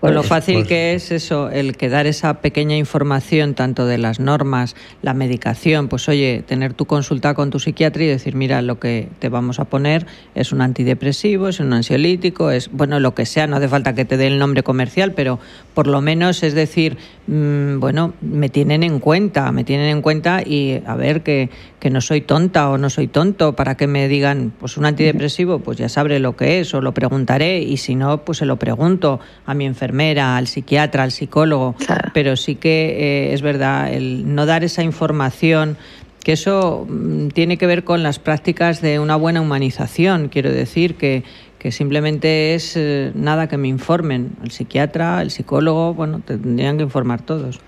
con 0.00 0.14
lo 0.14 0.22
fácil 0.22 0.66
que 0.66 0.94
es 0.94 1.10
eso, 1.10 1.50
el 1.50 1.76
que 1.76 1.88
dar 1.88 2.06
esa 2.06 2.40
pequeña 2.40 2.76
información 2.76 3.54
tanto 3.54 3.86
de 3.86 3.98
las 3.98 4.20
normas, 4.20 4.74
la 5.02 5.14
medicación, 5.14 5.88
pues 5.88 6.08
oye, 6.08 6.42
tener 6.46 6.74
tu 6.74 6.86
consulta 6.86 7.34
con 7.34 7.50
tu 7.50 7.58
psiquiatra 7.58 8.02
y 8.02 8.06
decir, 8.06 8.34
mira, 8.34 8.62
lo 8.62 8.80
que 8.80 9.08
te 9.18 9.28
vamos 9.28 9.60
a 9.60 9.64
poner 9.64 10.06
es 10.34 10.52
un 10.52 10.60
antidepresivo, 10.60 11.48
es 11.48 11.60
un 11.60 11.72
ansiolítico, 11.72 12.50
es, 12.50 12.70
bueno, 12.72 12.98
lo 13.00 13.14
que 13.14 13.26
sea, 13.26 13.46
no 13.46 13.56
hace 13.56 13.68
falta 13.68 13.94
que 13.94 14.04
te 14.04 14.16
dé 14.16 14.26
el 14.26 14.38
nombre 14.38 14.62
comercial, 14.62 15.12
pero 15.12 15.38
por 15.74 15.86
lo 15.86 16.00
menos 16.00 16.42
es 16.42 16.54
decir, 16.54 16.96
mm, 17.26 17.78
bueno, 17.78 18.14
me 18.20 18.48
tienen 18.48 18.82
en 18.82 18.98
cuenta, 19.00 19.52
me 19.52 19.64
tienen 19.64 19.88
en 19.88 20.02
cuenta 20.02 20.42
y 20.44 20.82
a 20.86 20.94
ver 20.94 21.22
que, 21.22 21.50
que 21.78 21.90
no 21.90 22.00
soy 22.00 22.20
tonta 22.20 22.70
o 22.70 22.78
no 22.78 22.90
soy 22.90 23.06
tonto 23.06 23.54
para 23.54 23.76
que 23.76 23.86
me 23.86 24.08
digan, 24.08 24.52
pues 24.58 24.76
un 24.76 24.86
antidepresivo, 24.86 25.60
pues 25.60 25.78
ya 25.78 25.88
sabré 25.88 26.18
lo 26.18 26.36
que 26.36 26.60
es 26.60 26.74
o 26.74 26.80
lo 26.80 26.92
preguntaré 26.92 27.60
y 27.60 27.76
si 27.76 27.94
no, 27.94 28.24
pues 28.24 28.38
se 28.38 28.46
lo 28.46 28.56
pregunto 28.56 29.20
a 29.46 29.54
mi 29.54 29.59
enfermera, 29.64 30.36
al 30.36 30.46
psiquiatra, 30.46 31.02
al 31.02 31.12
psicólogo, 31.12 31.74
pero 32.14 32.36
sí 32.36 32.56
que 32.56 33.28
eh, 33.30 33.34
es 33.34 33.42
verdad, 33.42 33.92
el 33.92 34.34
no 34.34 34.46
dar 34.46 34.64
esa 34.64 34.82
información, 34.82 35.76
que 36.22 36.32
eso 36.32 36.86
mm, 36.88 37.28
tiene 37.28 37.56
que 37.56 37.66
ver 37.66 37.84
con 37.84 38.02
las 38.02 38.18
prácticas 38.18 38.80
de 38.80 38.98
una 38.98 39.16
buena 39.16 39.40
humanización, 39.40 40.28
quiero 40.28 40.52
decir, 40.52 40.96
que, 40.96 41.24
que 41.58 41.72
simplemente 41.72 42.54
es 42.54 42.76
eh, 42.76 43.12
nada 43.14 43.48
que 43.48 43.56
me 43.56 43.68
informen, 43.68 44.32
el 44.42 44.50
psiquiatra, 44.50 45.22
el 45.22 45.30
psicólogo, 45.30 45.94
bueno, 45.94 46.20
tendrían 46.24 46.76
que 46.76 46.84
informar 46.84 47.22
todos. 47.22 47.60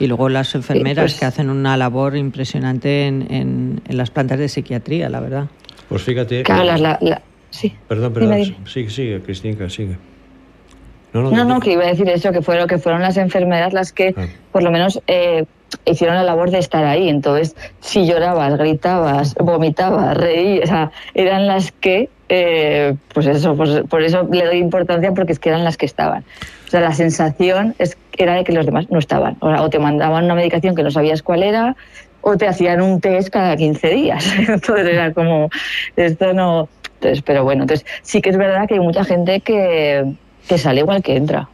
Y 0.00 0.06
luego 0.06 0.28
las 0.28 0.54
enfermeras 0.54 1.12
pues 1.12 1.20
que 1.20 1.26
hacen 1.26 1.50
una 1.50 1.76
labor 1.76 2.16
impresionante 2.16 3.06
en, 3.06 3.80
en, 3.84 3.96
las 3.96 4.10
plantas 4.10 4.38
de 4.38 4.48
psiquiatría, 4.48 5.08
la 5.08 5.18
verdad. 5.18 5.48
Pues 5.88 6.02
fíjate. 6.02 6.44
sí. 7.50 7.74
Perdón, 7.88 8.12
perdón. 8.12 8.56
Sigue, 8.66 8.90
sigue, 8.90 9.20
Cristina, 9.20 9.68
sigue. 9.68 9.96
No, 11.12 11.44
no, 11.44 11.60
que 11.60 11.72
iba 11.72 11.84
a 11.84 11.88
decir 11.88 12.08
eso, 12.08 12.32
que 12.32 12.42
fueron, 12.42 12.68
que 12.68 12.78
fueron 12.78 13.02
las 13.02 13.16
enfermeras 13.16 13.72
las 13.72 13.92
que, 13.92 14.14
ah. 14.16 14.26
por 14.52 14.62
lo 14.62 14.70
menos, 14.70 15.00
eh, 15.06 15.44
hicieron 15.84 16.16
la 16.16 16.22
labor 16.22 16.50
de 16.50 16.58
estar 16.58 16.84
ahí. 16.84 17.08
Entonces, 17.08 17.56
si 17.80 18.06
llorabas, 18.06 18.56
gritabas, 18.58 19.34
vomitabas, 19.34 20.16
reías, 20.16 20.64
o 20.64 20.66
sea, 20.66 20.90
eran 21.14 21.46
las 21.46 21.72
que, 21.72 22.10
eh, 22.28 22.94
pues 23.14 23.26
eso, 23.26 23.56
pues, 23.56 23.82
por 23.88 24.02
eso 24.02 24.28
le 24.30 24.44
doy 24.44 24.58
importancia 24.58 25.12
porque 25.12 25.32
es 25.32 25.38
que 25.38 25.48
eran 25.48 25.64
las 25.64 25.76
que 25.76 25.86
estaban. 25.86 26.24
O 26.66 26.70
sea, 26.70 26.80
la 26.80 26.92
sensación 26.92 27.74
es, 27.78 27.96
era 28.16 28.34
de 28.34 28.44
que 28.44 28.52
los 28.52 28.66
demás 28.66 28.90
no 28.90 28.98
estaban. 28.98 29.36
O, 29.40 29.48
o 29.48 29.70
te 29.70 29.78
mandaban 29.78 30.24
una 30.24 30.34
medicación 30.34 30.74
que 30.74 30.82
no 30.82 30.90
sabías 30.90 31.22
cuál 31.22 31.42
era, 31.42 31.76
o 32.20 32.36
te 32.36 32.46
hacían 32.46 32.82
un 32.82 33.00
test 33.00 33.30
cada 33.30 33.56
15 33.56 33.88
días. 33.88 34.26
Entonces 34.48 34.86
era 34.86 35.12
como, 35.12 35.48
esto 35.96 36.32
no... 36.32 36.68
Entonces, 37.00 37.22
pero 37.22 37.44
bueno, 37.44 37.62
entonces 37.62 37.86
sí 38.02 38.20
que 38.20 38.30
es 38.30 38.36
verdad 38.36 38.66
que 38.66 38.74
hay 38.74 38.80
mucha 38.80 39.04
gente 39.04 39.38
que 39.38 40.04
que 40.48 40.58
sale 40.58 40.80
igual 40.80 41.02
que 41.02 41.16
entra. 41.16 41.48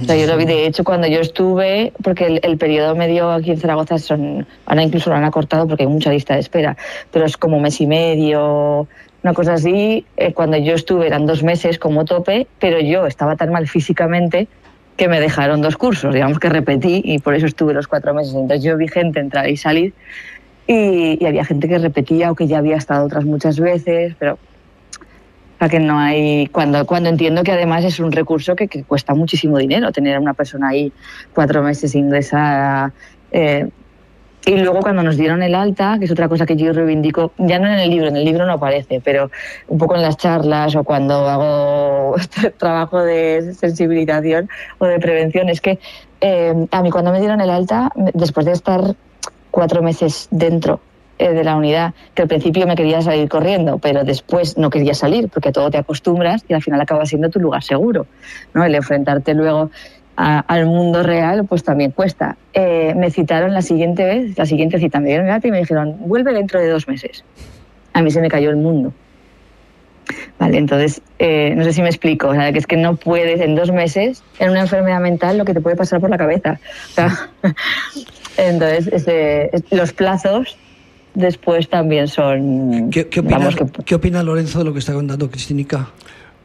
O 0.00 0.04
sea, 0.04 0.16
yo 0.16 0.26
lo 0.26 0.36
vi, 0.36 0.46
de 0.46 0.66
hecho, 0.66 0.82
cuando 0.82 1.06
yo 1.08 1.20
estuve, 1.20 1.92
porque 2.02 2.40
el, 2.42 2.56
periodo 2.56 2.94
medio 2.94 3.30
aquí 3.32 3.50
en 3.50 3.58
Zaragoza 3.58 3.98
son, 3.98 4.46
ahora 4.64 4.82
incluso 4.82 5.10
lo 5.10 5.16
han 5.16 5.24
acortado 5.24 5.66
porque 5.66 5.82
hay 5.82 5.88
mucha 5.88 6.10
lista 6.10 6.34
de 6.34 6.40
espera, 6.40 6.76
pero 7.12 7.26
es 7.26 7.36
como 7.36 7.60
mes 7.60 7.80
y 7.80 7.86
medio, 7.86 8.88
una 9.22 9.34
cosa 9.34 9.54
así. 9.54 10.06
Eh, 10.16 10.32
cuando 10.32 10.56
yo 10.56 10.74
estuve 10.74 11.06
eran 11.06 11.26
dos 11.26 11.42
meses 11.42 11.78
como 11.78 12.04
tope, 12.04 12.46
pero 12.58 12.80
yo 12.80 13.06
estaba 13.06 13.36
tan 13.36 13.52
mal 13.52 13.66
físicamente 13.68 14.48
que 14.96 15.08
me 15.08 15.20
dejaron 15.20 15.60
dos 15.60 15.76
cursos, 15.76 16.14
digamos 16.14 16.38
que 16.38 16.48
repetí 16.48 17.02
y 17.04 17.18
por 17.18 17.34
eso 17.34 17.46
estuve 17.46 17.74
los 17.74 17.86
cuatro 17.86 18.14
meses. 18.14 18.32
Entonces 18.32 18.62
yo 18.62 18.76
vi 18.76 18.88
gente 18.88 19.20
entrar 19.20 19.48
y 19.50 19.56
salir 19.56 19.92
y, 20.66 21.22
y 21.22 21.26
había 21.26 21.44
gente 21.44 21.68
que 21.68 21.78
repetía 21.78 22.30
o 22.30 22.34
que 22.34 22.46
ya 22.46 22.58
había 22.58 22.76
estado 22.76 23.04
otras 23.04 23.24
muchas 23.24 23.58
veces, 23.58 24.14
pero 24.18 24.38
que 25.68 25.80
no 25.80 25.98
hay 25.98 26.46
cuando 26.48 26.86
cuando 26.86 27.08
entiendo 27.08 27.42
que 27.42 27.52
además 27.52 27.84
es 27.84 28.00
un 28.00 28.12
recurso 28.12 28.56
que, 28.56 28.68
cuesta 28.84 29.14
muchísimo 29.14 29.58
dinero 29.58 29.92
tener 29.92 30.16
a 30.16 30.20
una 30.20 30.34
persona 30.34 30.68
ahí 30.68 30.92
cuatro 31.34 31.62
meses 31.62 31.94
ingresada 31.94 32.92
eh, 33.32 33.68
y 34.46 34.56
luego 34.56 34.80
cuando 34.80 35.02
nos 35.02 35.18
dieron 35.18 35.42
el 35.42 35.54
alta, 35.54 35.96
que 35.98 36.06
es 36.06 36.10
otra 36.10 36.26
cosa 36.26 36.46
que 36.46 36.56
yo 36.56 36.72
reivindico, 36.72 37.32
ya 37.36 37.58
no 37.58 37.66
en 37.66 37.78
el 37.78 37.90
libro, 37.90 38.08
en 38.08 38.16
el 38.16 38.24
libro 38.24 38.46
no 38.46 38.54
aparece, 38.54 39.02
pero 39.04 39.30
un 39.68 39.76
poco 39.76 39.96
en 39.96 40.02
las 40.02 40.16
charlas 40.16 40.74
o 40.76 40.82
cuando 40.82 41.28
hago 41.28 42.16
trabajo 42.56 43.02
de 43.02 43.52
sensibilización 43.54 44.48
o 44.78 44.86
de 44.86 44.98
prevención, 44.98 45.50
es 45.50 45.60
que 45.60 45.78
eh, 46.22 46.54
a 46.70 46.82
mí 46.82 46.90
cuando 46.90 47.12
me 47.12 47.20
dieron 47.20 47.40
el 47.42 47.50
alta, 47.50 47.92
después 48.14 48.46
de 48.46 48.52
estar 48.52 48.80
cuatro 49.50 49.82
meses 49.82 50.28
dentro 50.30 50.80
eh, 51.20 51.34
de 51.34 51.44
la 51.44 51.54
unidad, 51.54 51.92
que 52.14 52.22
al 52.22 52.28
principio 52.28 52.66
me 52.66 52.74
quería 52.74 53.02
salir 53.02 53.28
corriendo, 53.28 53.76
pero 53.76 54.04
después 54.04 54.56
no 54.56 54.70
quería 54.70 54.94
salir 54.94 55.28
porque 55.28 55.52
todo 55.52 55.70
te 55.70 55.76
acostumbras 55.76 56.42
y 56.48 56.54
al 56.54 56.62
final 56.62 56.80
acaba 56.80 57.04
siendo 57.04 57.28
tu 57.28 57.38
lugar 57.38 57.62
seguro. 57.62 58.06
¿no? 58.54 58.64
El 58.64 58.74
enfrentarte 58.74 59.34
luego 59.34 59.70
al 60.16 60.64
mundo 60.64 61.02
real, 61.02 61.44
pues 61.46 61.62
también 61.62 61.90
cuesta. 61.90 62.38
Eh, 62.54 62.94
me 62.96 63.10
citaron 63.10 63.52
la 63.52 63.60
siguiente 63.60 64.02
vez, 64.02 64.38
la 64.38 64.46
siguiente 64.46 64.78
cita, 64.78 64.98
me 64.98 65.08
dieron 65.08 65.28
el 65.28 65.40
y 65.44 65.50
me 65.50 65.58
dijeron, 65.58 65.96
vuelve 66.00 66.32
dentro 66.32 66.58
de 66.58 66.68
dos 66.68 66.88
meses. 66.88 67.22
A 67.92 68.00
mí 68.00 68.10
se 68.10 68.22
me 68.22 68.30
cayó 68.30 68.48
el 68.48 68.56
mundo. 68.56 68.94
Vale, 70.38 70.56
entonces, 70.56 71.02
eh, 71.18 71.52
no 71.54 71.64
sé 71.64 71.74
si 71.74 71.82
me 71.82 71.90
explico, 71.90 72.28
o 72.28 72.34
sea, 72.34 72.50
que 72.50 72.60
es 72.60 72.66
que 72.66 72.78
no 72.78 72.96
puedes 72.96 73.42
en 73.42 73.56
dos 73.56 73.72
meses, 73.72 74.22
en 74.38 74.52
una 74.52 74.60
enfermedad 74.60 75.00
mental, 75.00 75.36
lo 75.36 75.44
que 75.44 75.52
te 75.52 75.60
puede 75.60 75.76
pasar 75.76 76.00
por 76.00 76.08
la 76.08 76.16
cabeza. 76.16 76.58
entonces, 78.38 78.88
este, 78.90 79.50
los 79.70 79.92
plazos 79.92 80.56
después 81.14 81.68
también 81.68 82.08
son... 82.08 82.90
¿Qué, 82.90 83.08
qué, 83.08 83.20
opina, 83.94 84.22
Lorenzo 84.22 84.60
de 84.60 84.64
lo 84.64 84.72
que 84.72 84.78
está 84.78 84.92
contando 84.92 85.30
Cristinica? 85.30 85.90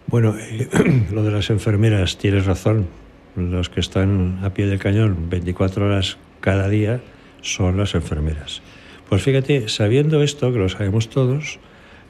Bueno, 0.07 0.35
eh, 0.37 0.67
lo 1.11 1.23
de 1.23 1.31
las 1.31 1.49
enfermeras, 1.49 2.17
tienes 2.17 2.45
razón. 2.45 2.87
Los 3.35 3.69
que 3.69 3.81
están 3.81 4.39
a 4.43 4.51
pie 4.51 4.65
del 4.67 4.79
cañón 4.79 5.29
24 5.29 5.85
horas 5.85 6.17
cada 6.39 6.69
día 6.69 7.01
son 7.41 7.77
las 7.77 7.95
enfermeras. 7.95 8.61
Pues 9.09 9.21
fíjate, 9.23 9.67
sabiendo 9.67 10.23
esto, 10.23 10.51
que 10.53 10.59
lo 10.59 10.69
sabemos 10.69 11.09
todos, 11.09 11.59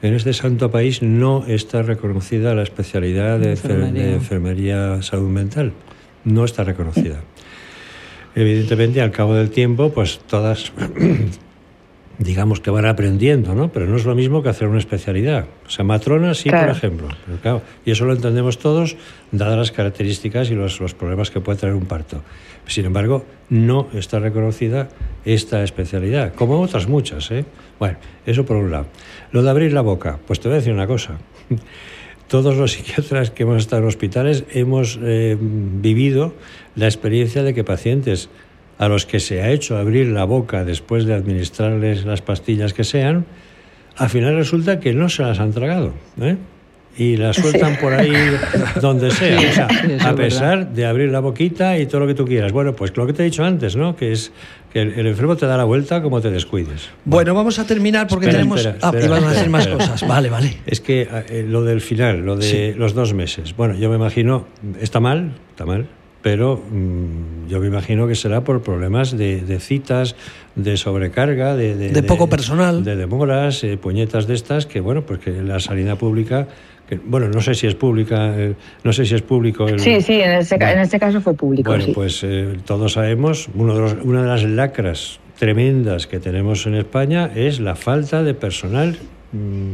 en 0.02 0.14
este 0.14 0.32
santo 0.32 0.70
país 0.70 1.02
no 1.02 1.44
está 1.46 1.82
reconocida 1.82 2.54
la 2.54 2.62
especialidad 2.62 3.38
de 3.38 3.50
enfermería, 3.50 4.04
de 4.04 4.14
enfermería 4.14 5.02
salud 5.02 5.28
mental. 5.28 5.72
No 6.24 6.44
está 6.44 6.64
reconocida. 6.64 7.20
Evidentemente, 8.34 9.00
al 9.00 9.10
cabo 9.10 9.34
del 9.34 9.50
tiempo, 9.50 9.90
pues 9.92 10.20
todas 10.26 10.72
digamos 12.18 12.60
que 12.60 12.70
van 12.70 12.86
aprendiendo, 12.86 13.54
¿no? 13.54 13.70
Pero 13.70 13.86
no 13.86 13.96
es 13.96 14.04
lo 14.04 14.14
mismo 14.14 14.42
que 14.42 14.48
hacer 14.48 14.68
una 14.68 14.78
especialidad. 14.78 15.46
O 15.66 15.70
sea, 15.70 15.84
matrona 15.84 16.34
sí, 16.34 16.50
por 16.50 16.68
ejemplo. 16.68 17.08
y 17.84 17.90
eso 17.90 18.04
lo 18.04 18.14
entendemos 18.14 18.58
todos, 18.58 18.96
dadas 19.32 19.58
las 19.58 19.72
características 19.72 20.50
y 20.50 20.54
los, 20.54 20.80
los, 20.80 20.94
problemas 20.94 21.30
que 21.30 21.40
puede 21.40 21.58
traer 21.58 21.74
un 21.74 21.86
parto. 21.86 22.22
Sin 22.66 22.86
embargo, 22.86 23.24
no 23.50 23.88
está 23.92 24.18
reconocida 24.18 24.88
esta 25.24 25.62
especialidad, 25.62 26.34
como 26.34 26.60
otras 26.60 26.88
muchas, 26.88 27.30
¿eh? 27.30 27.44
Bueno, 27.78 27.98
eso 28.24 28.44
por 28.44 28.56
un 28.56 28.70
lado. 28.70 28.86
Lo 29.32 29.42
de 29.42 29.50
abrir 29.50 29.72
la 29.72 29.82
boca, 29.82 30.18
pues 30.26 30.40
te 30.40 30.48
voy 30.48 30.56
a 30.56 30.58
decir 30.58 30.72
una 30.72 30.86
cosa. 30.86 31.18
Todos 32.28 32.56
los 32.56 32.72
psiquiatras 32.72 33.30
que 33.30 33.44
hemos 33.44 33.58
estado 33.58 33.82
en 33.82 33.88
hospitales 33.88 34.44
hemos 34.52 34.98
eh, 35.00 35.36
vivido 35.40 36.34
la 36.74 36.86
experiencia 36.86 37.44
de 37.44 37.54
que 37.54 37.62
pacientes 37.62 38.30
a 38.78 38.88
los 38.88 39.06
que 39.06 39.20
se 39.20 39.42
ha 39.42 39.50
hecho 39.50 39.76
abrir 39.76 40.08
la 40.08 40.24
boca 40.24 40.64
después 40.64 41.06
de 41.06 41.14
administrarles 41.14 42.04
las 42.04 42.22
pastillas 42.22 42.74
que 42.74 42.84
sean, 42.84 43.24
al 43.96 44.10
final 44.10 44.36
resulta 44.36 44.80
que 44.80 44.92
no 44.92 45.08
se 45.08 45.22
las 45.22 45.40
han 45.40 45.52
tragado. 45.52 45.94
¿eh? 46.20 46.36
Y 46.98 47.16
las 47.16 47.36
sueltan 47.36 47.76
por 47.76 47.92
ahí 47.92 48.12
donde 48.80 49.10
sea. 49.10 49.38
O 49.38 49.52
sea 49.52 49.68
a 50.02 50.14
pesar 50.14 50.72
de 50.72 50.86
abrir 50.86 51.10
la 51.10 51.20
boquita 51.20 51.78
y 51.78 51.86
todo 51.86 52.00
lo 52.00 52.06
que 52.06 52.14
tú 52.14 52.24
quieras. 52.24 52.52
Bueno, 52.52 52.74
pues 52.74 52.96
lo 52.96 53.06
que 53.06 53.12
te 53.12 53.22
he 53.22 53.26
dicho 53.26 53.44
antes, 53.44 53.76
¿no? 53.76 53.96
Que 53.96 54.12
es 54.12 54.32
que 54.72 54.80
el, 54.80 55.06
enfermo 55.06 55.36
te 55.36 55.46
da 55.46 55.58
la 55.58 55.64
vuelta 55.64 56.02
como 56.02 56.22
te 56.22 56.30
descuides. 56.30 56.88
Bueno, 57.04 57.34
vamos 57.34 57.58
a 57.58 57.66
terminar 57.66 58.06
porque 58.06 58.28
tenemos. 58.28 58.66
ah, 58.80 58.92
iban 59.02 59.24
a 59.24 59.30
hacer 59.30 59.50
más 59.50 59.66
cosas. 59.68 60.06
Vale, 60.06 60.30
vale. 60.30 60.56
Es 60.66 60.80
que 60.80 61.06
eh, 61.28 61.44
lo 61.46 61.62
del 61.64 61.82
final, 61.82 62.20
lo 62.20 62.36
de 62.36 62.74
los 62.76 62.94
dos 62.94 63.12
meses. 63.12 63.54
Bueno, 63.56 63.74
yo 63.74 63.90
me 63.90 63.96
imagino, 63.96 64.46
está 64.80 65.00
mal, 65.00 65.32
está 65.50 65.66
mal 65.66 65.86
pero 66.26 66.56
mm, 66.56 67.46
yo 67.46 67.60
me 67.60 67.68
imagino 67.68 68.08
que 68.08 68.16
será 68.16 68.42
por 68.42 68.60
problemas 68.60 69.16
de, 69.16 69.60
citas, 69.60 70.16
de 70.56 70.76
sobrecarga, 70.76 71.54
de, 71.54 71.76
de, 71.76 72.02
poco 72.02 72.28
personal, 72.28 72.82
de 72.82 72.96
demoras, 72.96 73.62
eh, 73.62 73.76
puñetas 73.76 74.26
de 74.26 74.34
estas, 74.34 74.66
que 74.66 74.80
bueno, 74.80 75.06
pues 75.06 75.20
que 75.20 75.30
la 75.30 75.60
sanidad 75.60 75.96
pública 75.96 76.48
que, 76.88 76.96
bueno, 76.96 77.28
no 77.28 77.40
sé 77.40 77.54
si 77.54 77.68
es 77.68 77.76
pública, 77.76 78.34
eh, 78.36 78.54
no 78.82 78.92
sé 78.92 79.06
si 79.06 79.14
es 79.14 79.22
público. 79.22 79.68
sí, 79.78 80.00
sí, 80.00 80.14
en 80.20 80.32
este, 80.32 80.56
en 80.56 80.80
este, 80.80 80.98
caso 80.98 81.20
fue 81.20 81.34
público. 81.34 81.70
Bueno, 81.70 81.86
pues 81.94 82.24
eh, 82.24 82.56
todos 82.64 82.94
sabemos, 82.94 83.48
uno 83.54 83.76
de 83.76 84.02
una 84.02 84.22
de 84.22 84.28
las 84.28 84.42
lacras 84.42 85.20
tremendas 85.38 86.08
que 86.08 86.18
tenemos 86.18 86.66
en 86.66 86.74
España 86.74 87.30
es 87.36 87.60
la 87.60 87.76
falta 87.76 88.24
de 88.24 88.34
personal 88.34 88.98
Mm, 89.32 89.72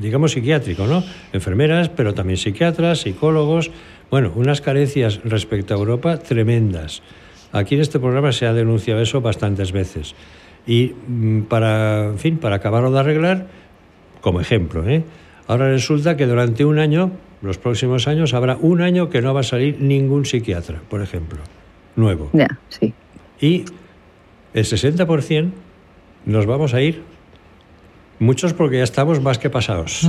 digamos 0.00 0.32
psiquiátrico, 0.32 0.86
¿no? 0.86 1.04
Enfermeras, 1.32 1.88
pero 1.88 2.14
también 2.14 2.36
psiquiatras, 2.36 3.00
psicólogos. 3.00 3.70
Bueno, 4.10 4.32
unas 4.36 4.60
carencias 4.60 5.20
respecto 5.24 5.74
a 5.74 5.76
Europa 5.76 6.18
tremendas. 6.18 7.02
Aquí 7.52 7.74
en 7.74 7.80
este 7.80 7.98
programa 7.98 8.32
se 8.32 8.46
ha 8.46 8.52
denunciado 8.52 9.00
eso 9.00 9.20
bastantes 9.20 9.72
veces. 9.72 10.14
Y 10.66 10.94
mm, 11.06 11.42
para, 11.42 12.06
en 12.06 12.18
fin, 12.18 12.38
para 12.38 12.56
acabarlo 12.56 12.90
de 12.90 13.00
arreglar, 13.00 13.46
como 14.20 14.40
ejemplo, 14.40 14.86
¿eh? 14.88 15.04
ahora 15.46 15.68
resulta 15.70 16.16
que 16.16 16.26
durante 16.26 16.64
un 16.64 16.78
año, 16.78 17.12
los 17.42 17.58
próximos 17.58 18.08
años, 18.08 18.34
habrá 18.34 18.56
un 18.56 18.82
año 18.82 19.08
que 19.08 19.22
no 19.22 19.32
va 19.34 19.40
a 19.40 19.44
salir 19.44 19.80
ningún 19.80 20.24
psiquiatra, 20.24 20.80
por 20.88 21.02
ejemplo, 21.02 21.38
nuevo. 21.96 22.30
Ya, 22.32 22.48
sí. 22.68 22.92
Y 23.40 23.64
el 24.54 24.64
60% 24.64 25.50
nos 26.26 26.46
vamos 26.46 26.74
a 26.74 26.82
ir 26.82 27.02
Muchos 28.20 28.52
porque 28.52 28.78
ya 28.78 28.84
estamos 28.84 29.20
más 29.20 29.38
que 29.38 29.48
pasados. 29.48 30.08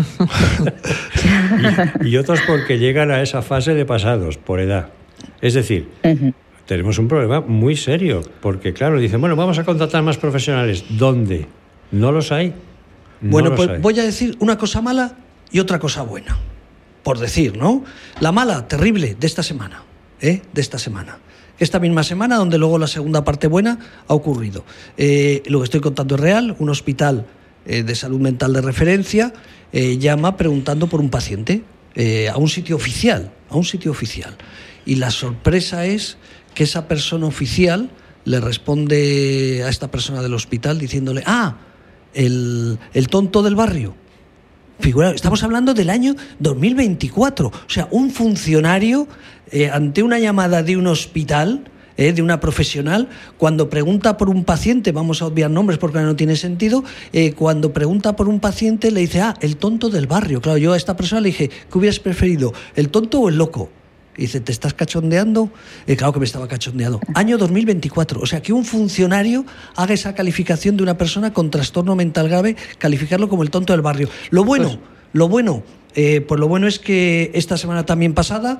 y, 2.04 2.18
otros 2.18 2.40
porque 2.48 2.80
llegan 2.80 3.12
a 3.12 3.22
esa 3.22 3.42
fase 3.42 3.76
de 3.76 3.86
pasados, 3.86 4.38
por 4.38 4.60
edad. 4.60 4.90
Es 5.42 5.54
decir, 5.54 5.90
tenemos 6.66 6.98
un 6.98 7.08
problema 7.08 7.42
muy 7.42 7.76
serio, 7.76 8.22
porque 8.42 8.74
claro, 8.74 9.00
dicen, 9.00 9.22
bueno, 9.22 9.36
vamos 9.36 9.60
a 9.60 9.64
contratar 9.64 10.02
más 10.02 10.18
profesionales. 10.18 10.86
¿Dónde? 10.90 11.46
No 11.92 12.12
los 12.12 12.32
hay. 12.32 12.54
bueno, 13.22 13.54
pues 13.56 13.80
voy 13.82 14.00
a 14.00 14.04
decir 14.04 14.36
una 14.40 14.58
cosa 14.58 14.82
mala 14.82 15.16
y 15.52 15.60
otra 15.60 15.78
cosa 15.78 16.02
buena. 16.02 16.38
Por 17.04 17.20
decir, 17.20 17.58
¿no? 17.58 17.84
La 18.20 18.32
mala, 18.32 18.68
terrible, 18.68 19.16
de 19.20 19.28
esta 19.28 19.44
semana. 19.44 19.84
¿eh? 20.20 20.42
De 20.52 20.62
esta 20.62 20.80
semana 20.80 21.20
esta 21.60 21.80
misma 21.80 22.04
semana, 22.04 22.38
donde 22.38 22.58
luego 22.58 22.78
la 22.78 22.88
segunda 22.88 23.24
parte 23.24 23.48
buena 23.48 23.80
ha 24.08 24.14
ocurrido. 24.14 24.64
Eh, 24.98 25.44
lo 25.48 25.60
que 25.60 25.66
estoy 25.66 25.82
contando 25.82 26.16
es 26.16 26.22
real, 26.22 26.56
un 26.58 26.70
hospital 26.70 27.26
eh, 27.66 27.84
de 27.84 27.96
salud 27.96 28.20
mental 28.20 28.54
de 28.54 28.62
referencia 28.62 29.34
eh, 29.72 29.98
llama 29.98 30.38
preguntando 30.38 30.88
por 30.88 31.02
un 31.02 31.10
paciente 31.10 31.64
eh, 31.96 32.30
a 32.30 32.38
un 32.38 32.50
sitio 32.50 32.76
oficial, 32.76 33.32
a 33.50 33.58
un 33.58 33.66
sitio 33.66 33.92
oficial. 33.92 34.38
Y 34.86 34.96
la 34.96 35.12
sorpresa 35.12 35.86
es 35.86 36.18
que 36.54 36.64
esa 36.64 36.88
persona 36.88 37.28
oficial 37.28 37.90
le 38.26 38.40
responde 38.40 39.64
a 39.66 39.70
esta 39.70 39.92
persona 39.92 40.22
del 40.22 40.34
hospital 40.34 40.80
diciéndole, 40.80 41.24
ah, 41.26 41.58
el, 42.14 42.80
el 42.94 43.08
tonto 43.08 43.44
del 43.44 43.56
barrio. 43.56 43.96
Figura, 44.80 45.12
estamos 45.12 45.44
hablando 45.44 45.74
del 45.74 45.90
año 45.90 46.16
2024. 46.40 47.48
O 47.48 47.54
sea, 47.68 47.88
un 47.92 48.12
funcionario 48.12 49.08
ante 49.74 50.04
una 50.04 50.20
llamada 50.20 50.64
de 50.64 50.78
un 50.78 50.88
hospital 50.88 51.66
¿eh? 52.00 52.14
de 52.14 52.22
una 52.22 52.40
profesional, 52.40 53.10
cuando 53.38 53.70
pregunta 53.70 54.18
por 54.18 54.30
un 54.30 54.46
paciente, 54.46 54.92
vamos 54.92 55.22
a 55.22 55.28
obviar 55.28 55.52
nombres 55.52 55.78
porque 55.78 56.00
no 56.00 56.16
tiene 56.16 56.36
sentido, 56.36 56.84
eh, 57.14 57.34
cuando 57.34 57.74
pregunta 57.74 58.16
por 58.16 58.30
un 58.30 58.40
paciente 58.40 58.90
le 58.90 59.02
dice, 59.02 59.22
ah, 59.22 59.36
el 59.42 59.58
tonto 59.58 59.90
del 59.90 60.08
barrio. 60.08 60.42
Claro, 60.42 60.58
yo 60.58 60.74
a 60.74 60.78
esta 60.78 60.96
persona 60.96 61.22
le 61.22 61.28
dije, 61.28 61.50
¿qué 61.50 61.78
hubieras 61.78 62.00
preferido, 62.00 62.54
el 62.76 62.90
tonto 62.90 63.20
o 63.20 63.30
el 63.30 63.38
loco? 63.38 63.70
Y 64.18 64.24
dice, 64.24 64.40
¿te 64.40 64.52
estás 64.52 64.74
cachondeando? 64.74 65.50
Eh, 65.88 65.96
claro 65.96 66.12
que 66.12 66.20
me 66.20 66.26
estaba 66.26 66.48
cachondeando. 66.48 67.00
Año 67.14 67.38
2024. 67.38 68.20
O 68.20 68.26
sea, 68.26 68.42
que 68.42 68.52
un 68.52 68.66
funcionario 68.66 69.46
haga 69.78 69.94
esa 69.94 70.14
calificación 70.14 70.76
de 70.76 70.84
una 70.84 70.98
persona 70.98 71.32
con 71.32 71.50
trastorno 71.50 71.96
mental 71.96 72.28
grave, 72.28 72.58
calificarlo 72.80 73.30
como 73.30 73.44
el 73.44 73.50
tonto 73.50 73.72
del 73.72 73.82
barrio. 73.82 74.10
Lo 74.30 74.44
bueno, 74.44 74.68
pues 74.70 74.80
lo 75.14 75.30
bueno, 75.30 75.64
pues 75.94 76.40
lo 76.40 76.48
bueno 76.50 76.68
es 76.68 76.80
que 76.80 77.32
esta 77.34 77.56
semana 77.56 77.86
también 77.86 78.14
pasada, 78.14 78.60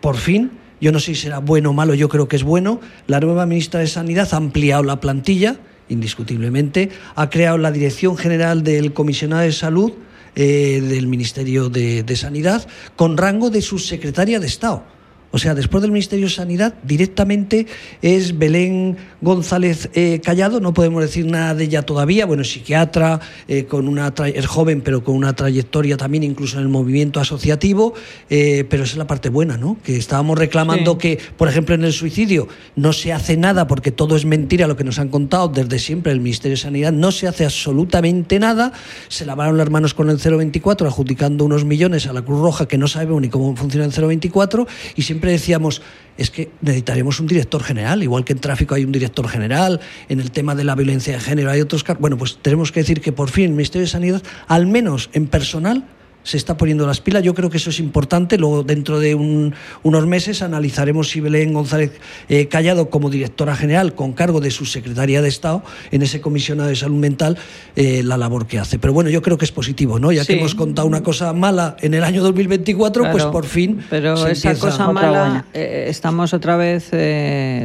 por 0.00 0.16
fin, 0.16 0.52
yo 0.80 0.92
no 0.92 1.00
sé 1.00 1.14
si 1.14 1.22
será 1.22 1.38
bueno 1.38 1.70
o 1.70 1.72
malo, 1.72 1.94
yo 1.94 2.08
creo 2.08 2.28
que 2.28 2.36
es 2.36 2.44
bueno. 2.44 2.80
La 3.06 3.20
nueva 3.20 3.46
ministra 3.46 3.80
de 3.80 3.86
Sanidad 3.86 4.28
ha 4.32 4.36
ampliado 4.36 4.82
la 4.82 5.00
plantilla, 5.00 5.56
indiscutiblemente, 5.88 6.90
ha 7.14 7.30
creado 7.30 7.58
la 7.58 7.72
Dirección 7.72 8.16
General 8.16 8.62
del 8.62 8.92
Comisionado 8.92 9.42
de 9.42 9.52
Salud 9.52 9.92
eh, 10.36 10.80
del 10.80 11.06
Ministerio 11.06 11.68
de, 11.68 12.02
de 12.02 12.16
Sanidad 12.16 12.66
con 12.96 13.16
rango 13.16 13.50
de 13.50 13.62
subsecretaria 13.62 14.38
de 14.40 14.46
Estado. 14.46 14.97
O 15.30 15.38
sea, 15.38 15.54
después 15.54 15.82
del 15.82 15.90
Ministerio 15.90 16.26
de 16.26 16.32
Sanidad, 16.32 16.74
directamente 16.84 17.66
es 18.00 18.38
Belén 18.38 18.96
González 19.20 19.90
eh, 19.92 20.20
Callado, 20.24 20.58
no 20.60 20.72
podemos 20.72 21.02
decir 21.02 21.26
nada 21.26 21.54
de 21.54 21.64
ella 21.64 21.82
todavía, 21.82 22.24
bueno, 22.24 22.42
es 22.42 22.50
psiquiatra, 22.50 23.20
eh, 23.46 23.64
con 23.64 23.88
una 23.88 24.14
es 24.34 24.46
joven, 24.46 24.80
pero 24.80 25.04
con 25.04 25.16
una 25.16 25.34
trayectoria 25.34 25.98
también 25.98 26.22
incluso 26.22 26.56
en 26.56 26.62
el 26.62 26.68
movimiento 26.70 27.20
asociativo, 27.20 27.92
eh, 28.30 28.64
pero 28.70 28.84
esa 28.84 28.92
es 28.92 28.98
la 28.98 29.06
parte 29.06 29.28
buena, 29.28 29.58
¿no? 29.58 29.76
Que 29.82 29.96
estábamos 29.96 30.38
reclamando 30.38 30.96
que, 30.96 31.18
por 31.36 31.48
ejemplo, 31.48 31.74
en 31.74 31.84
el 31.84 31.92
suicidio 31.92 32.48
no 32.74 32.94
se 32.94 33.12
hace 33.12 33.36
nada 33.36 33.66
porque 33.66 33.92
todo 33.92 34.16
es 34.16 34.24
mentira 34.24 34.66
lo 34.66 34.76
que 34.76 34.84
nos 34.84 34.98
han 34.98 35.08
contado 35.08 35.48
desde 35.48 35.78
siempre 35.78 36.12
el 36.12 36.20
Ministerio 36.20 36.56
de 36.56 36.62
Sanidad, 36.62 36.92
no 36.92 37.12
se 37.12 37.28
hace 37.28 37.44
absolutamente 37.44 38.38
nada, 38.38 38.72
se 39.08 39.26
lavaron 39.26 39.58
las 39.58 39.68
manos 39.68 39.92
con 39.92 40.08
el 40.08 40.16
024 40.16 40.86
adjudicando 40.86 41.44
unos 41.44 41.66
millones 41.66 42.06
a 42.06 42.14
la 42.14 42.22
Cruz 42.22 42.40
Roja 42.40 42.66
que 42.66 42.78
no 42.78 42.88
sabemos 42.88 43.20
ni 43.20 43.28
cómo 43.28 43.54
funciona 43.56 43.84
el 43.84 43.92
024 43.92 44.66
y 44.96 45.02
siempre 45.02 45.17
siempre 45.18 45.32
decíamos, 45.32 45.82
es 46.16 46.30
que 46.30 46.48
necesitaremos 46.60 47.18
un 47.18 47.26
director 47.26 47.60
general, 47.60 48.04
igual 48.04 48.24
que 48.24 48.32
en 48.32 48.38
tráfico 48.38 48.76
hay 48.76 48.84
un 48.84 48.92
director 48.92 49.26
general, 49.26 49.80
en 50.08 50.20
el 50.20 50.30
tema 50.30 50.54
de 50.54 50.62
la 50.62 50.76
violencia 50.76 51.12
de 51.14 51.18
género 51.18 51.50
hay 51.50 51.60
otros 51.60 51.84
Bueno, 51.98 52.16
pues 52.16 52.38
tenemos 52.40 52.70
que 52.70 52.80
decir 52.80 53.00
que 53.00 53.10
por 53.10 53.28
fin 53.28 53.46
el 53.46 53.50
Ministerio 53.50 53.84
de 53.84 53.90
Sanidad, 53.90 54.22
al 54.46 54.66
menos 54.66 55.10
en 55.12 55.26
personal, 55.26 55.84
se 56.28 56.36
está 56.36 56.58
poniendo 56.58 56.86
las 56.86 57.00
pilas. 57.00 57.22
Yo 57.22 57.32
creo 57.32 57.48
que 57.48 57.56
eso 57.56 57.70
es 57.70 57.80
importante. 57.80 58.36
Luego, 58.36 58.62
dentro 58.62 59.00
de 59.00 59.14
unos 59.14 60.06
meses, 60.06 60.42
analizaremos 60.42 61.08
si 61.08 61.20
Belén 61.22 61.54
González 61.54 61.98
eh, 62.28 62.48
Callado, 62.48 62.90
como 62.90 63.08
directora 63.08 63.56
general, 63.56 63.94
con 63.94 64.12
cargo 64.12 64.38
de 64.38 64.50
su 64.50 64.66
Secretaría 64.66 65.22
de 65.22 65.28
Estado, 65.30 65.62
en 65.90 66.02
ese 66.02 66.20
comisionado 66.20 66.68
de 66.68 66.76
salud 66.76 66.98
mental, 66.98 67.38
eh, 67.76 68.02
la 68.04 68.18
labor 68.18 68.46
que 68.46 68.58
hace. 68.58 68.78
Pero 68.78 68.92
bueno, 68.92 69.08
yo 69.08 69.22
creo 69.22 69.38
que 69.38 69.46
es 69.46 69.52
positivo, 69.52 69.98
¿no? 69.98 70.12
Ya 70.12 70.22
que 70.26 70.34
hemos 70.34 70.54
contado 70.54 70.86
una 70.86 71.02
cosa 71.02 71.32
mala 71.32 71.78
en 71.80 71.94
el 71.94 72.04
año 72.04 72.22
2024, 72.22 73.10
pues 73.10 73.24
por 73.24 73.46
fin. 73.46 73.80
Pero 73.88 74.26
esa 74.26 74.54
cosa 74.58 74.92
mala, 74.92 75.46
eh, 75.54 75.86
estamos 75.88 76.34
otra 76.34 76.58
vez 76.58 76.90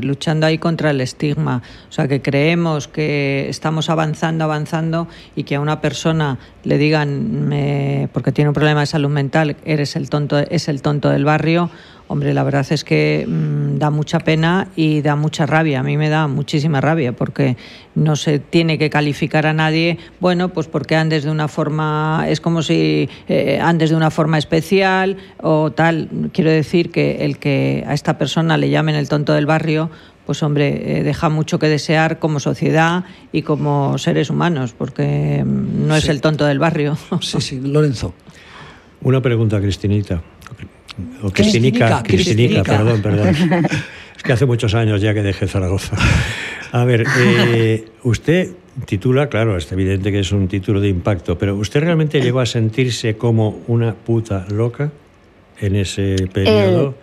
luchando 0.02 0.46
ahí 0.46 0.58
contra 0.58 0.92
el 0.92 1.02
estigma. 1.02 1.62
O 1.90 1.92
sea, 1.92 2.08
que 2.08 2.22
creemos 2.22 2.88
que 2.88 3.50
estamos 3.50 3.90
avanzando, 3.90 4.46
avanzando 4.46 5.10
y 5.36 5.44
que 5.44 5.56
a 5.56 5.60
una 5.60 5.82
persona 5.82 6.40
le 6.64 6.78
digan, 6.78 8.10
porque 8.14 8.32
tiene 8.32 8.53
un 8.54 8.56
problema 8.56 8.82
de 8.82 8.86
salud 8.86 9.10
mental, 9.10 9.56
eres 9.66 9.96
el 9.96 10.12
tonto, 10.12 10.38
es 10.38 10.68
el 10.68 10.84
tonto 10.84 11.10
del 11.10 11.26
barrio, 11.26 11.72
hombre, 12.08 12.36
la 12.36 12.44
verdad 12.44 12.64
es 12.70 12.84
que 12.84 13.26
mm, 13.28 13.80
da 13.80 13.90
mucha 13.90 14.20
pena 14.20 14.68
y 14.76 15.02
da 15.02 15.16
mucha 15.16 15.48
rabia. 15.48 15.80
A 15.80 15.84
mí 15.84 15.98
me 15.98 16.10
da 16.10 16.28
muchísima 16.28 16.80
rabia 16.82 17.14
porque 17.14 17.58
no 17.96 18.16
se 18.16 18.38
tiene 18.38 18.78
que 18.78 18.92
calificar 18.92 19.48
a 19.48 19.54
nadie, 19.54 19.98
bueno, 20.20 20.50
pues 20.50 20.68
porque 20.68 20.96
andes 20.96 21.24
de 21.24 21.32
una 21.32 21.48
forma, 21.48 22.26
es 22.28 22.40
como 22.42 22.62
si 22.62 23.10
eh, 23.28 23.60
andes 23.60 23.90
de 23.90 23.96
una 23.96 24.12
forma 24.12 24.38
especial 24.38 25.18
o 25.42 25.72
tal. 25.72 26.10
Quiero 26.32 26.52
decir 26.52 26.92
que 26.92 27.26
el 27.26 27.40
que 27.40 27.84
a 27.88 27.96
esta 27.96 28.20
persona 28.20 28.58
le 28.58 28.70
llamen 28.70 28.94
el 28.94 29.10
tonto 29.10 29.34
del 29.34 29.48
barrio, 29.48 29.90
pues 30.28 30.44
hombre, 30.44 31.00
eh, 31.00 31.04
deja 31.04 31.30
mucho 31.30 31.58
que 31.58 31.68
desear 31.68 32.20
como 32.20 32.40
sociedad 32.40 33.06
y 33.32 33.42
como 33.42 33.98
seres 33.98 34.30
humanos, 34.30 34.76
porque 34.78 35.44
mm, 35.44 35.88
no 35.88 35.96
es 35.96 36.08
el 36.08 36.22
tonto 36.22 36.46
del 36.46 36.60
barrio. 36.60 36.96
Sí, 37.22 37.42
sí, 37.42 37.60
Lorenzo. 37.60 38.14
Una 39.04 39.22
pregunta, 39.22 39.60
Cristinita. 39.60 40.22
O 41.24 41.32
Cristinica, 41.32 42.04
Cristinica, 42.04 42.64
perdón, 42.64 43.02
perdón. 43.02 43.36
Es 44.16 44.24
que 44.24 44.34
hace 44.34 44.46
muchos 44.46 44.76
años 44.76 45.02
ya 45.02 45.14
que 45.14 45.24
dejé 45.24 45.48
Zaragoza. 45.48 45.96
A 46.72 46.86
ver, 46.86 47.06
eh, 47.18 47.86
usted 48.04 48.52
titula, 48.86 49.28
claro, 49.28 49.58
es 49.58 49.72
evidente 49.72 50.12
que 50.12 50.20
es 50.20 50.32
un 50.32 50.48
título 50.48 50.80
de 50.80 50.90
impacto, 50.90 51.38
pero 51.38 51.56
¿usted 51.56 51.82
realmente 51.82 52.22
llegó 52.22 52.40
a 52.40 52.46
sentirse 52.46 53.16
como 53.18 53.62
una 53.68 53.94
puta 53.94 54.46
loca 54.50 54.92
en 55.60 55.76
ese 55.76 56.16
periodo? 56.32 56.96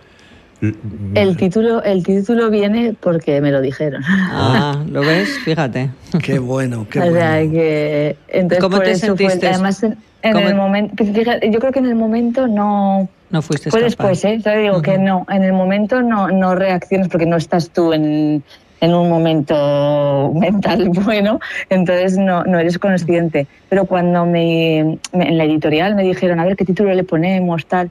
El 1.15 1.37
título, 1.37 1.83
el 1.83 2.03
título 2.03 2.51
viene 2.51 2.95
porque 2.99 3.41
me 3.41 3.51
lo 3.51 3.61
dijeron. 3.61 4.03
Ah, 4.07 4.83
¿lo 4.87 5.01
ves? 5.01 5.39
Fíjate. 5.43 5.89
Qué 6.21 6.37
bueno, 6.37 6.85
qué 6.89 6.99
bueno. 7.09 7.51
que, 7.51 8.15
entonces, 8.27 8.59
¿Cómo 8.59 8.79
te 8.79 8.95
sentiste? 8.95 9.47
además, 9.47 9.83
en, 10.21 10.37
el 10.37 10.55
momento, 10.55 11.03
yo 11.03 11.59
creo 11.59 11.71
que 11.71 11.79
en 11.79 11.85
el 11.87 11.95
momento 11.95 12.47
no... 12.47 13.07
No 13.29 13.41
fuiste 13.41 13.71
Fue 13.71 13.81
después, 13.81 14.23
¿eh? 14.25 14.39
Yo 14.43 14.57
digo 14.57 14.81
que 14.81 14.97
no, 14.97 15.25
en 15.29 15.43
el 15.43 15.53
momento 15.53 16.01
no, 16.01 16.27
no 16.29 16.55
reaccionas 16.55 17.07
porque 17.07 17.25
no 17.25 17.37
estás 17.37 17.69
tú 17.69 17.93
en, 17.93 18.43
en 18.81 18.93
un 18.93 19.09
momento 19.09 20.33
mental 20.35 20.89
bueno, 20.93 21.39
entonces 21.69 22.17
no, 22.17 22.43
no 22.43 22.59
eres 22.59 22.77
consciente. 22.77 23.47
Pero 23.69 23.85
cuando 23.85 24.25
me, 24.25 24.79
en 24.79 25.37
la 25.37 25.45
editorial 25.45 25.95
me 25.95 26.03
dijeron, 26.03 26.39
a 26.39 26.45
ver 26.45 26.57
qué 26.57 26.65
título 26.65 26.93
le 26.93 27.05
ponemos, 27.05 27.65
tal, 27.67 27.89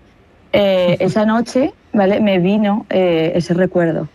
eh, 0.53 0.97
esa 1.01 1.25
noche 1.25 1.73
¿vale? 1.93 2.21
Me 2.21 2.39
vino 2.39 2.87
eh, 2.91 3.33
ese 3.35 3.55
recuerdo. 3.55 4.09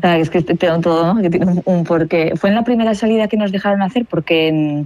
Sea, 0.00 0.18
es 0.18 0.28
que 0.28 0.42
tengo 0.42 0.80
todo, 0.80 1.14
¿no? 1.14 1.22
que 1.22 1.30
tiene 1.30 1.62
un, 1.64 1.84
porqué. 1.84 2.34
Fue 2.36 2.50
en 2.50 2.54
la 2.54 2.64
primera 2.64 2.94
salida 2.94 3.28
que 3.28 3.36
nos 3.36 3.50
dejaron 3.50 3.82
hacer 3.82 4.04
porque 4.04 4.84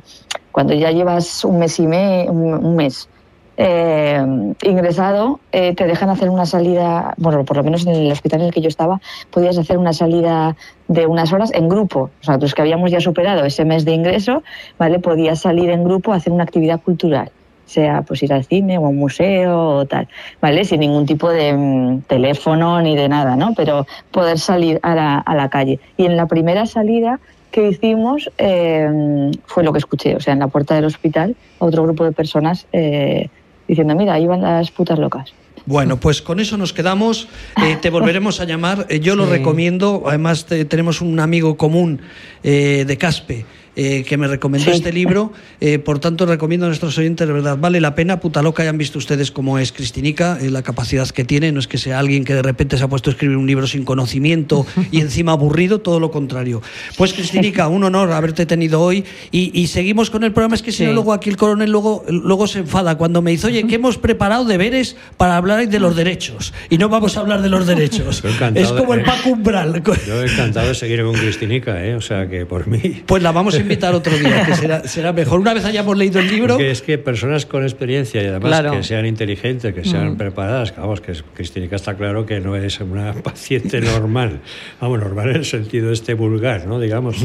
cuando 0.52 0.72
ya 0.74 0.92
llevas 0.92 1.44
un 1.44 1.58
mes 1.58 1.78
y 1.80 1.86
me, 1.86 2.30
un 2.30 2.76
mes 2.76 3.08
eh, 3.56 4.20
ingresado, 4.62 5.40
eh, 5.52 5.74
te 5.74 5.86
dejan 5.86 6.10
hacer 6.10 6.28
una 6.28 6.46
salida, 6.46 7.14
bueno, 7.16 7.44
por 7.44 7.56
lo 7.56 7.64
menos 7.64 7.86
en 7.86 7.94
el 7.94 8.12
hospital 8.12 8.40
en 8.40 8.46
el 8.46 8.52
que 8.52 8.60
yo 8.60 8.68
estaba, 8.68 9.00
podías 9.30 9.56
hacer 9.58 9.78
una 9.78 9.92
salida 9.92 10.56
de 10.88 11.06
unas 11.06 11.32
horas 11.32 11.52
en 11.54 11.68
grupo. 11.68 12.10
O 12.20 12.24
sea, 12.24 12.36
los 12.36 12.54
que 12.54 12.62
habíamos 12.62 12.90
ya 12.90 13.00
superado 13.00 13.44
ese 13.44 13.64
mes 13.64 13.84
de 13.84 13.92
ingreso, 13.92 14.42
¿vale? 14.78 14.98
Podías 14.98 15.40
salir 15.40 15.70
en 15.70 15.84
grupo 15.84 16.12
a 16.12 16.16
hacer 16.16 16.32
una 16.32 16.44
actividad 16.44 16.80
cultural 16.80 17.30
sea 17.66 18.02
pues 18.02 18.22
ir 18.22 18.32
al 18.32 18.44
cine 18.44 18.78
o 18.78 18.86
a 18.86 18.88
un 18.88 18.96
museo 18.96 19.68
o 19.68 19.86
tal, 19.86 20.08
¿vale? 20.40 20.64
Sin 20.64 20.80
ningún 20.80 21.06
tipo 21.06 21.30
de 21.30 21.52
mm, 21.52 22.02
teléfono 22.02 22.80
ni 22.82 22.96
de 22.96 23.08
nada, 23.08 23.36
¿no? 23.36 23.54
Pero 23.54 23.86
poder 24.10 24.38
salir 24.38 24.80
a 24.82 24.94
la, 24.94 25.18
a 25.18 25.34
la 25.34 25.48
calle. 25.48 25.80
Y 25.96 26.06
en 26.06 26.16
la 26.16 26.26
primera 26.26 26.66
salida 26.66 27.20
que 27.54 27.68
hicimos 27.68 28.28
eh, 28.36 29.30
fue 29.46 29.62
lo 29.62 29.72
que 29.72 29.78
escuché, 29.78 30.16
o 30.16 30.20
sea, 30.20 30.32
en 30.32 30.40
la 30.40 30.48
puerta 30.48 30.74
del 30.74 30.86
hospital, 30.86 31.36
otro 31.60 31.84
grupo 31.84 32.04
de 32.04 32.10
personas 32.10 32.66
eh, 32.72 33.28
diciendo, 33.68 33.94
mira, 33.94 34.14
ahí 34.14 34.26
van 34.26 34.42
las 34.42 34.72
putas 34.72 34.98
locas. 34.98 35.32
Bueno, 35.64 35.98
pues 35.98 36.20
con 36.20 36.40
eso 36.40 36.56
nos 36.56 36.72
quedamos. 36.72 37.28
Eh, 37.62 37.76
te 37.80 37.90
volveremos 37.90 38.40
a 38.40 38.44
llamar. 38.44 38.88
Yo 38.88 39.14
lo 39.14 39.24
recomiendo. 39.24 40.02
Además, 40.04 40.46
tenemos 40.46 41.00
un 41.00 41.20
amigo 41.20 41.56
común 41.56 42.02
de 42.42 42.96
Caspe 42.98 43.46
eh, 43.76 44.04
que 44.04 44.16
me 44.16 44.28
recomendó 44.28 44.70
este 44.70 44.92
libro. 44.92 45.32
Eh, 45.60 45.78
por 45.78 45.98
tanto, 45.98 46.26
recomiendo 46.26 46.66
a 46.66 46.68
nuestros 46.68 46.96
oyentes, 46.96 47.26
de 47.26 47.32
verdad, 47.32 47.58
vale 47.58 47.80
la 47.80 47.94
pena. 47.94 48.20
Puta 48.20 48.42
loca, 48.42 48.62
hayan 48.62 48.78
visto 48.78 48.98
ustedes 48.98 49.30
cómo 49.30 49.58
es 49.58 49.72
Cristinica, 49.72 50.38
eh, 50.40 50.50
la 50.50 50.62
capacidad 50.62 51.08
que 51.08 51.24
tiene. 51.24 51.50
No 51.50 51.58
es 51.58 51.66
que 51.66 51.78
sea 51.78 51.98
alguien 51.98 52.24
que 52.24 52.34
de 52.34 52.42
repente 52.42 52.78
se 52.78 52.84
ha 52.84 52.88
puesto 52.88 53.10
a 53.10 53.12
escribir 53.12 53.36
un 53.36 53.46
libro 53.46 53.66
sin 53.66 53.84
conocimiento 53.84 54.66
y 54.92 55.00
encima 55.00 55.32
aburrido, 55.32 55.80
todo 55.80 55.98
lo 55.98 56.10
contrario. 56.10 56.62
Pues, 56.96 57.12
Cristinica, 57.12 57.68
un 57.74 57.84
honor 57.84 58.12
haberte 58.12 58.46
tenido 58.46 58.80
hoy 58.80 59.04
y, 59.30 59.66
seguimos 59.66 60.10
con 60.10 60.22
el 60.22 60.32
programa. 60.32 60.54
Es 60.54 60.62
que 60.62 60.70
si 60.70 60.84
no, 60.84 60.92
luego 60.92 61.12
aquí 61.12 61.30
el 61.30 61.36
coronel 61.36 61.70
luego, 61.70 62.04
luego 62.08 62.46
se 62.46 62.60
enfada 62.60 62.96
cuando 62.96 63.22
me 63.22 63.32
dice, 63.32 63.48
oye, 63.48 63.66
que 63.66 63.74
hemos 63.74 63.98
preparado 63.98 64.44
deberes 64.44 64.96
para 65.16 65.36
hablar 65.36 65.68
de 65.68 65.78
los 65.80 65.96
derechos 65.96 66.52
y 66.70 66.78
no 66.78 66.88
vamos 66.88 67.16
a 67.16 67.20
hablar 67.20 67.42
de 67.42 67.48
los 67.48 67.66
derechos. 67.66 68.22
Es 68.54 68.68
como 68.68 68.94
el 68.94 69.02
Paco 69.02 69.30
Umbral. 69.30 69.82
Yo 70.06 70.22
encantado 70.22 70.68
de 70.68 70.74
seguir 70.74 71.02
con 71.02 71.14
Cristinica, 71.14 71.76
o 71.96 72.00
sea 72.00 72.28
que 72.28 72.46
por 72.46 72.66
mí. 72.66 73.02
Pues 73.06 73.22
la 73.22 73.32
vamos 73.32 73.54
a 73.54 73.63
invitar 73.64 73.94
otro 73.94 74.16
día, 74.16 74.44
que 74.46 74.88
será, 74.88 75.12
mejor. 75.12 75.40
Una 75.40 75.54
vez 75.54 75.64
hayamos 75.64 75.96
leído 75.96 76.20
el 76.20 76.28
libro. 76.28 76.58
Es 76.58 76.82
que, 76.82 76.98
personas 76.98 77.46
con 77.46 77.62
experiencia 77.62 78.22
y 78.22 78.26
además 78.26 78.62
que 78.70 78.82
sean 78.82 79.06
inteligentes, 79.06 79.74
que 79.74 79.84
sean 79.84 80.12
mm. 80.12 80.16
preparadas, 80.16 80.74
vamos, 80.76 81.00
que 81.00 81.12
Cristínica 81.34 81.76
está 81.76 81.94
claro 81.94 82.24
que 82.24 82.40
no 82.40 82.56
es 82.56 82.80
una 82.80 83.12
paciente 83.22 83.80
normal, 83.80 84.40
vamos, 84.80 85.00
normal 85.00 85.30
en 85.30 85.36
el 85.36 85.44
sentido 85.44 85.92
este 85.92 86.14
vulgar, 86.14 86.66
¿no? 86.66 86.78
Digamos. 86.78 87.16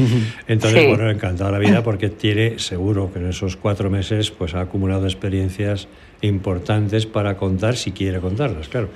Entonces, 0.48 0.88
bueno, 0.88 1.10
encantada 1.10 1.50
la 1.50 1.58
vida 1.58 1.82
porque 1.82 2.08
tiene, 2.08 2.58
seguro 2.58 3.12
que 3.12 3.18
en 3.18 3.28
esos 3.28 3.56
cuatro 3.56 3.90
meses, 3.90 4.30
pues 4.30 4.54
ha 4.54 4.60
acumulado 4.60 5.04
experiencias 5.04 5.88
importantes 6.22 7.06
para 7.06 7.36
contar 7.36 7.76
si 7.76 7.92
quiere 7.92 8.20
contarlas, 8.20 8.68
claro. 8.68 8.88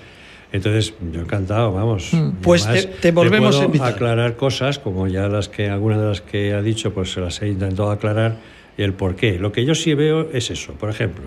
Entonces, 0.55 0.95
yo 1.13 1.23
encantado, 1.23 1.73
vamos. 1.73 2.15
Mm. 2.15 2.37
Pues 2.41 2.69
te, 3.01 3.11
volvemos 3.11 3.61
a 3.61 3.87
aclarar 3.89 4.37
cosas, 4.37 4.79
como 4.79 5.09
ya 5.09 5.27
las 5.27 5.49
que, 5.49 5.69
algunas 5.69 5.99
de 5.99 6.07
las 6.07 6.21
que 6.21 6.55
ha 6.55 6.63
dicho, 6.63 6.95
pues 6.95 7.13
se 7.13 7.21
las 7.21 7.43
he 7.43 7.49
intentado 7.49 7.91
aclarar, 7.91 8.37
y 8.79 8.85
el 8.85 8.93
por 8.93 9.17
qué. 9.17 9.37
Lo 9.41 9.51
que 9.51 9.65
yo 9.65 9.75
sí 9.75 9.95
veo 9.95 10.31
es 10.33 10.53
eso, 10.53 10.75
por 10.75 10.91
ejemplo. 10.91 11.25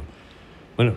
Bueno, 0.77 0.93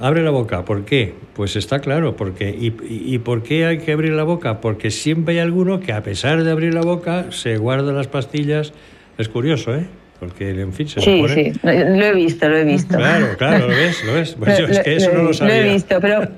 abre 0.00 0.24
la 0.24 0.32
boca, 0.32 0.64
¿por 0.64 0.84
qué? 0.84 1.14
Pues 1.34 1.54
está 1.54 1.78
claro, 1.78 2.16
porque 2.16 2.50
y, 2.50 2.74
y, 3.14 3.18
por 3.20 3.44
qué 3.44 3.64
hay 3.64 3.78
que 3.78 3.92
abrir 3.92 4.14
la 4.14 4.24
boca? 4.24 4.60
Porque 4.60 4.90
siempre 4.90 5.34
hay 5.34 5.40
alguno 5.40 5.78
que 5.78 5.92
a 5.92 6.02
pesar 6.02 6.42
de 6.42 6.50
abrir 6.50 6.74
la 6.74 6.82
boca 6.82 7.30
se 7.30 7.58
guarda 7.58 7.92
las 7.92 8.08
pastillas. 8.08 8.72
Es 9.18 9.28
curioso, 9.28 9.72
¿eh? 9.72 9.86
Porque 10.22 10.50
en 10.50 10.72
fin 10.72 10.86
se 10.86 11.00
Sí, 11.00 11.24
sí, 11.34 11.52
lo 11.64 11.70
he 11.72 12.14
visto, 12.14 12.48
lo 12.48 12.56
he 12.56 12.62
visto. 12.62 12.96
Claro, 12.96 13.36
claro, 13.36 13.66
lo 13.66 13.74
ves, 13.74 14.04
lo 14.04 14.14
ves. 14.14 14.36
Pues 14.38 14.56
es 14.56 14.78
que 14.78 14.94
eso 14.94 15.10
no 15.12 15.24
lo 15.24 15.34
sabía. 15.34 15.56
Lo 15.56 15.60
he 15.60 15.72
visto, 15.72 16.00
pero 16.00 16.28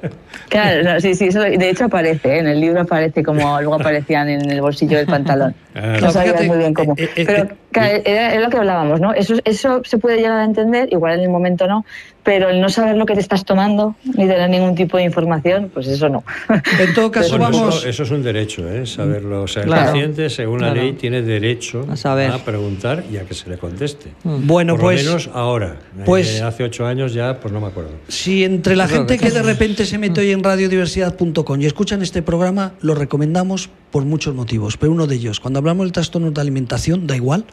claro, 0.49 1.01
sí, 1.03 1.15
sí, 1.15 1.27
eso, 1.27 1.41
de 1.41 1.69
hecho 1.69 1.85
aparece, 1.85 2.37
¿eh? 2.37 2.39
en 2.39 2.47
el 2.47 2.63
libro 2.63 2.81
aparece 2.81 3.23
como 3.23 3.61
luego 3.61 3.75
aparecían 3.81 4.31
en 4.31 4.51
el 4.51 4.63
bolsillo 4.63 4.97
del 4.97 5.05
pantalón. 5.05 5.55
No 5.75 6.11
sabías 6.11 6.45
muy 6.47 6.59
bien 6.59 6.73
cómo. 6.73 6.95
Eh, 6.97 7.11
eh, 7.17 7.25
pero 7.27 7.49
claro, 7.73 8.03
era, 8.05 8.39
lo 8.39 8.49
que 8.49 8.57
hablábamos, 8.57 9.01
¿no? 9.01 9.13
Eso, 9.13 9.35
eso 9.45 9.83
se 9.85 9.99
puede 9.99 10.19
llegar 10.19 10.39
a 10.39 10.45
entender, 10.45 10.89
igual 10.93 11.15
en 11.15 11.21
el 11.21 11.31
momento 11.31 11.67
no, 11.67 11.85
pero 12.25 12.49
el 12.49 12.61
no 12.61 12.69
saber 12.71 12.97
lo 12.97 13.07
que 13.07 13.15
te 13.15 13.21
estás 13.21 13.45
tomando 13.45 13.95
ni 14.05 14.27
tener 14.27 14.49
ningún 14.49 14.75
tipo 14.75 14.97
de 14.97 15.05
información, 15.05 15.71
pues 15.73 15.87
eso 15.87 16.09
no. 16.09 16.25
En 16.81 16.95
todo 16.95 17.11
caso, 17.11 17.39
vamos. 17.39 17.85
Eso, 17.85 18.03
es 18.03 18.11
un 18.11 18.23
derecho, 18.23 18.69
¿eh? 18.69 18.87
saberlo. 18.87 19.43
O 19.43 19.47
sea, 19.47 19.63
el 19.63 19.69
paciente, 19.69 20.31
según 20.31 20.63
la 20.63 20.73
ley, 20.73 20.95
tiene 20.95 21.23
derecho 21.23 21.87
a, 21.91 21.97
saber. 21.97 22.31
a, 22.31 22.39
preguntar 22.39 23.05
y 23.13 23.19
a 23.19 23.25
que 23.25 23.35
se 23.35 23.51
le 23.51 23.59
conteste. 23.59 24.11
Mm. 24.25 24.47
Bueno, 24.47 24.75
Por 24.75 24.83
pues. 24.83 25.05
Lo 25.05 25.11
menos 25.11 25.31
ahora. 25.35 25.77
Pues. 26.05 26.41
Eh, 26.41 26.43
hace 26.43 26.65
ocho 26.65 26.87
años 26.87 27.13
ya, 27.13 27.39
pues 27.41 27.53
no 27.53 27.61
me 27.61 27.67
acuerdo. 27.67 27.91
Si 28.09 28.43
entre 28.43 28.75
la 28.75 28.89
gente 28.89 29.19
que 29.19 29.31
de 29.31 29.43
repente 29.43 29.85
se 29.85 29.99
mete 29.99 30.23
hoy 30.23 30.31
en 30.31 30.43
radiodiversidad.com 30.43 31.61
y 31.61 31.67
escuchan 31.67 32.01
este 32.03 32.23
programa, 32.23 32.73
lo 32.81 32.95
recomendamos 32.95 33.69
por 33.91 34.05
muchos 34.05 34.35
motivos. 34.35 34.77
Pero 34.77 34.93
uno 34.93 35.07
de 35.07 35.17
ellos, 35.17 35.41
cuando 35.41 35.61
hablamos 35.65 35.87
del 35.87 35.93
trastorno 35.93 36.31
de 36.31 36.41
alimentación, 36.41 37.07
da 37.07 37.17
igual 37.17 37.47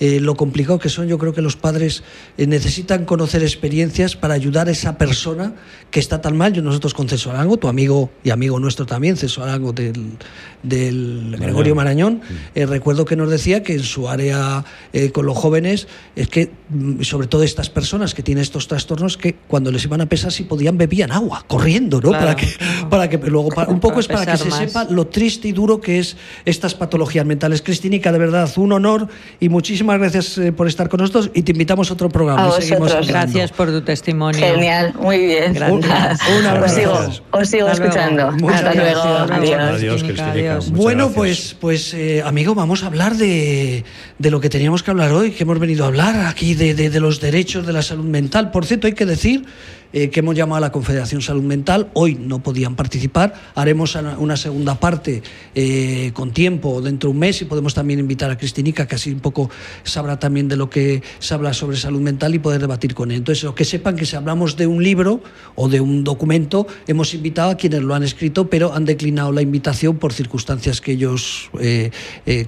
eh, 0.00 0.20
lo 0.20 0.36
complicado 0.36 0.78
que 0.78 0.88
son. 0.88 1.08
Yo 1.08 1.18
creo 1.18 1.32
que 1.32 1.42
los 1.42 1.56
padres 1.56 2.04
eh, 2.36 2.46
necesitan 2.46 3.04
conocer 3.04 3.42
experiencias 3.42 4.16
para 4.16 4.34
ayudar 4.34 4.68
a 4.68 4.70
esa 4.70 4.96
persona 4.96 5.54
que 5.90 5.98
está 5.98 6.20
tan 6.20 6.36
mal. 6.36 6.52
Yo 6.52 6.62
nosotros 6.62 6.94
con 6.94 7.08
César 7.08 7.34
Arango, 7.34 7.56
tu 7.56 7.68
amigo 7.68 8.10
y 8.22 8.30
amigo 8.30 8.60
nuestro 8.60 8.86
también, 8.86 9.16
César 9.16 9.48
Arango 9.48 9.72
del, 9.72 10.16
del 10.62 11.36
Gregorio 11.38 11.74
Marañón, 11.74 12.20
eh, 12.54 12.66
recuerdo 12.66 13.04
que 13.04 13.16
nos 13.16 13.30
decía 13.30 13.62
que 13.62 13.74
en 13.74 13.82
su 13.82 14.08
área 14.08 14.64
con 15.12 15.26
los 15.26 15.36
jóvenes 15.36 15.86
es 16.16 16.28
que, 16.28 16.50
mm, 16.68 17.02
sobre 17.02 17.26
todo 17.26 17.42
estas 17.42 17.70
personas 17.70 18.14
que 18.14 18.22
tienen 18.22 18.42
estos 18.42 18.68
trastornos, 18.68 19.16
que 19.16 19.34
cuando 19.48 19.70
les 19.70 19.84
iban 19.84 20.00
a 20.00 20.06
pesar 20.06 20.32
si 20.32 20.44
podían 20.44 20.78
bebían 20.78 21.12
agua, 21.12 21.44
corriendo, 21.46 22.00
¿no? 22.00 22.10
para 22.10 22.36
que, 22.36 22.48
para 22.90 23.08
que 23.08 23.18
luego, 23.18 23.50
un 23.68 23.80
poco 23.80 24.00
es 24.00 24.06
para 24.06 24.26
que 24.26 24.36
se 24.36 24.50
sepa 24.50 24.84
lo 24.84 25.06
triste 25.06 25.48
y 25.48 25.52
duro 25.52 25.80
que 25.80 25.98
es 25.98 26.16
estas 26.44 26.74
patologías 26.74 27.26
mentales. 27.26 27.62
Cristínica, 27.62 28.12
de 28.12 28.18
verdad, 28.18 28.50
un 28.56 28.72
honor 28.72 29.08
y 29.40 29.48
muchísimas 29.48 29.87
gracias 29.96 30.36
eh, 30.36 30.52
por 30.52 30.68
estar 30.68 30.88
con 30.90 31.00
nosotros 31.00 31.30
y 31.32 31.42
te 31.42 31.52
invitamos 31.52 31.90
a 31.90 31.94
otro 31.94 32.10
programa. 32.10 32.50
gracias 33.06 33.52
por 33.52 33.68
tu 33.68 33.80
testimonio. 33.80 34.40
Genial, 34.40 34.92
muy 35.00 35.18
bien. 35.18 35.54
Gracias. 35.54 36.20
Os 36.62 36.72
sigo, 36.72 36.98
os 37.30 37.48
sigo 37.48 37.68
escuchando. 37.68 38.28
Hasta 38.48 38.74
luego. 38.74 39.00
Adiós. 39.00 40.02
Adiós, 40.20 40.70
Bueno, 40.70 41.10
pues, 41.10 41.56
pues 41.58 41.94
eh, 41.94 42.22
amigo, 42.22 42.54
vamos 42.54 42.82
a 42.82 42.88
hablar 42.88 43.16
de, 43.16 43.84
de, 44.18 44.30
lo 44.30 44.40
que 44.40 44.50
teníamos 44.50 44.82
que 44.82 44.90
hablar 44.90 45.12
hoy, 45.12 45.30
que 45.30 45.44
hemos 45.44 45.58
venido 45.58 45.84
a 45.84 45.86
hablar 45.88 46.26
aquí 46.26 46.54
de, 46.54 46.74
de, 46.74 46.90
de 46.90 47.00
los 47.00 47.20
derechos 47.20 47.66
de 47.66 47.72
la 47.72 47.82
salud 47.82 48.04
mental. 48.04 48.50
Por 48.50 48.66
cierto, 48.66 48.86
hay 48.86 48.92
que 48.92 49.06
decir 49.06 49.44
eh, 49.92 50.10
que 50.10 50.20
hemos 50.20 50.34
llamado 50.34 50.58
a 50.58 50.60
la 50.60 50.72
Confederación 50.72 51.22
Salud 51.22 51.42
Mental. 51.42 51.88
Hoy 51.94 52.14
no 52.14 52.42
podían 52.42 52.76
participar. 52.76 53.32
Haremos 53.54 53.96
una 54.18 54.36
segunda 54.36 54.74
parte 54.74 55.22
eh, 55.54 56.10
con 56.12 56.32
tiempo 56.32 56.82
dentro 56.82 57.08
de 57.08 57.12
un 57.12 57.20
mes 57.20 57.40
y 57.40 57.46
podemos 57.46 57.72
también 57.72 57.98
invitar 57.98 58.30
a 58.30 58.36
Cristinica, 58.36 58.86
que 58.86 58.96
así 58.96 59.12
un 59.12 59.20
poco 59.20 59.50
sabrá 59.84 60.18
también 60.18 60.46
de 60.48 60.56
lo 60.56 60.68
que 60.68 61.02
se 61.20 61.32
habla 61.32 61.54
sobre 61.54 61.78
salud 61.78 62.00
mental 62.00 62.34
y 62.34 62.38
poder 62.38 62.60
debatir 62.60 62.94
con 62.94 63.10
él. 63.10 63.18
Entonces, 63.18 63.48
que 63.54 63.64
sepan 63.64 63.96
que 63.96 64.04
si 64.04 64.14
hablamos 64.14 64.56
de 64.56 64.66
un 64.66 64.82
libro 64.82 65.22
o 65.54 65.68
de 65.68 65.80
un 65.80 66.04
documento, 66.04 66.66
hemos 66.86 67.14
invitado 67.14 67.52
a 67.52 67.56
quienes 67.56 67.82
lo 67.82 67.94
han 67.94 68.02
escrito, 68.02 68.50
pero 68.50 68.74
han 68.74 68.84
declinado 68.84 69.32
la 69.32 69.40
invitación 69.40 69.96
por 69.96 70.12
circunstancias 70.12 70.82
que 70.82 70.92
ellos 70.92 71.50
eh, 71.60 71.90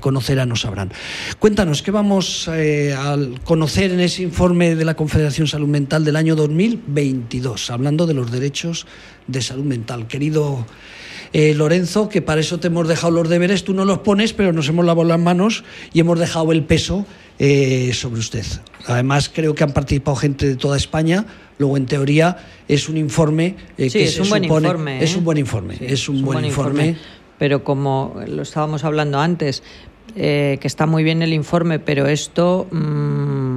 conocerán 0.01 0.53
o 0.53 0.57
sabrán. 0.57 0.93
Cuéntanos, 1.39 1.83
¿qué 1.83 1.91
vamos 1.91 2.49
a 2.49 3.17
conocer 3.45 3.93
en 3.93 4.01
ese 4.01 4.23
informe 4.23 4.75
de 4.75 4.85
la 4.85 4.95
Confederación 4.95 5.47
Salud 5.47 5.69
Mental 5.69 6.05
del 6.05 6.17
año 6.17 6.37
2020? 6.37 7.30
Hablando 7.69 8.07
de 8.07 8.15
los 8.15 8.31
derechos 8.31 8.87
de 9.27 9.43
salud 9.43 9.65
mental. 9.65 10.07
Querido 10.07 10.67
eh, 11.33 11.55
Lorenzo, 11.55 12.09
que 12.09 12.23
para 12.23 12.41
eso 12.41 12.59
te 12.59 12.67
hemos 12.67 12.89
dejado 12.89 13.13
los 13.13 13.29
deberes, 13.29 13.65
tú 13.65 13.73
no 13.75 13.85
los 13.85 13.99
pones, 13.99 14.33
pero 14.33 14.53
nos 14.53 14.69
hemos 14.69 14.85
lavado 14.85 15.07
las 15.07 15.21
manos 15.21 15.65
y 15.93 16.01
hemos 16.01 16.19
dejado 16.19 16.51
el 16.53 16.65
peso 16.65 17.07
eh, 17.39 17.93
sobre 17.95 18.21
usted. 18.21 18.45
Además, 18.87 19.31
creo 19.33 19.55
que 19.55 19.63
han 19.63 19.73
participado 19.73 20.17
gente 20.17 20.47
de 20.47 20.57
toda 20.57 20.77
España. 20.77 21.27
Luego, 21.59 21.77
en 21.77 21.87
teoría, 21.87 22.39
es 22.67 22.89
un 22.89 22.97
informe 22.97 23.55
eh, 23.79 23.91
que 23.91 24.05
es 24.05 24.19
un 24.19 24.29
buen 24.29 24.45
informe. 24.45 25.03
Es 25.03 25.17
un 25.17 25.25
buen 25.25 25.39
informe. 25.39 25.77
es 25.81 26.09
un, 26.09 26.23
buen, 26.23 26.45
informe. 26.45 26.97
Pero 27.39 27.63
como 27.63 28.21
lo 28.27 28.43
estábamos 28.43 28.83
hablando 28.85 29.21
antes, 29.21 29.63
que 30.15 30.59
está 30.63 30.87
muy 30.87 31.05
bien 31.05 31.23
el 31.23 31.33
informe, 31.33 31.79
pero 31.79 32.09
esto 32.09 32.67
mm, 32.73 33.50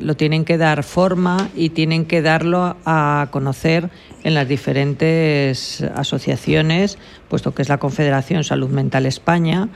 lo 0.00 0.16
tienen 0.16 0.44
que 0.44 0.58
dar 0.58 0.84
forma 0.84 1.48
y 1.54 1.70
tienen 1.70 2.04
que 2.04 2.22
darlo 2.22 2.76
a 2.84 3.28
conocer 3.30 3.90
en 4.22 4.34
las 4.34 4.48
diferentes 4.48 5.82
asociaciones, 5.94 6.98
puesto 7.28 7.54
que 7.54 7.62
es 7.62 7.68
la 7.68 7.78
Confederación 7.78 8.44
Salud 8.44 8.70
Mental 8.70 9.06
España, 9.06 9.68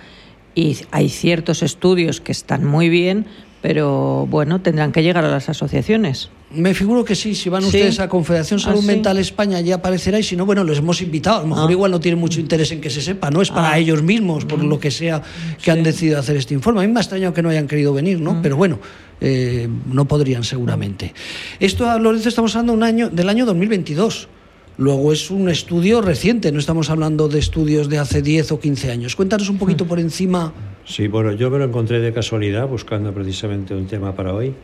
y 0.54 0.78
hay 0.90 1.08
ciertos 1.08 1.62
estudios 1.62 2.20
que 2.20 2.32
están 2.32 2.64
muy 2.64 2.88
bien, 2.88 3.26
pero 3.62 4.26
bueno, 4.28 4.60
tendrán 4.60 4.92
que 4.92 5.02
llegar 5.02 5.24
a 5.24 5.30
las 5.30 5.48
asociaciones. 5.48 6.30
Me 6.50 6.72
figuro 6.72 7.04
que 7.04 7.14
sí, 7.14 7.34
si 7.34 7.50
van 7.50 7.62
ustedes 7.62 8.00
a 8.00 8.08
Confederación 8.08 8.58
Salud 8.58 8.80
ah, 8.82 8.86
Mental 8.86 9.18
España 9.18 9.60
ya 9.60 9.76
aparecerá 9.76 10.18
y 10.18 10.22
si 10.22 10.34
no, 10.34 10.46
bueno, 10.46 10.64
les 10.64 10.78
hemos 10.78 11.02
invitado. 11.02 11.38
A 11.38 11.42
lo 11.42 11.48
mejor 11.48 11.68
ah. 11.68 11.72
igual 11.72 11.90
no 11.90 12.00
tienen 12.00 12.18
mucho 12.18 12.40
interés 12.40 12.72
en 12.72 12.80
que 12.80 12.88
se 12.88 13.02
sepa, 13.02 13.30
no 13.30 13.42
es 13.42 13.50
para 13.50 13.72
ah. 13.72 13.78
ellos 13.78 14.02
mismos, 14.02 14.46
por 14.46 14.64
lo 14.64 14.80
que 14.80 14.90
sea 14.90 15.22
que 15.62 15.70
han 15.70 15.82
decidido 15.82 16.18
hacer 16.18 16.36
este 16.36 16.54
informe. 16.54 16.80
A 16.80 16.86
mí 16.86 16.92
me 16.92 17.00
ha 17.00 17.02
extrañado 17.02 17.34
que 17.34 17.42
no 17.42 17.50
hayan 17.50 17.68
querido 17.68 17.92
venir, 17.92 18.18
¿no? 18.18 18.40
Pero 18.40 18.56
bueno, 18.56 18.78
eh, 19.20 19.68
no 19.92 20.06
podrían 20.06 20.42
seguramente. 20.42 21.12
Esto, 21.60 21.98
Lorenzo, 21.98 22.30
estamos 22.30 22.56
hablando 22.56 22.72
un 22.72 22.82
año, 22.82 23.10
del 23.10 23.28
año 23.28 23.44
2022. 23.44 24.28
Luego 24.78 25.12
es 25.12 25.30
un 25.30 25.48
estudio 25.48 26.00
reciente, 26.00 26.52
no 26.52 26.60
estamos 26.60 26.88
hablando 26.88 27.28
de 27.28 27.40
estudios 27.40 27.88
de 27.88 27.98
hace 27.98 28.22
10 28.22 28.52
o 28.52 28.60
15 28.60 28.92
años. 28.92 29.16
Cuéntanos 29.16 29.50
un 29.50 29.58
poquito 29.58 29.86
por 29.86 29.98
encima. 29.98 30.54
Sí, 30.86 31.08
bueno, 31.08 31.32
yo 31.32 31.50
me 31.50 31.58
lo 31.58 31.64
encontré 31.64 31.98
de 31.98 32.12
casualidad 32.12 32.68
buscando 32.68 33.12
precisamente 33.12 33.74
un 33.74 33.88
tema 33.88 34.14
para 34.14 34.32
hoy, 34.32 34.54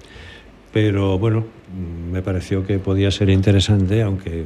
pero 0.74 1.18
bueno, 1.18 1.46
me 2.12 2.20
pareció 2.20 2.66
que 2.66 2.78
podía 2.78 3.10
ser 3.10 3.30
interesante, 3.30 4.02
aunque 4.02 4.44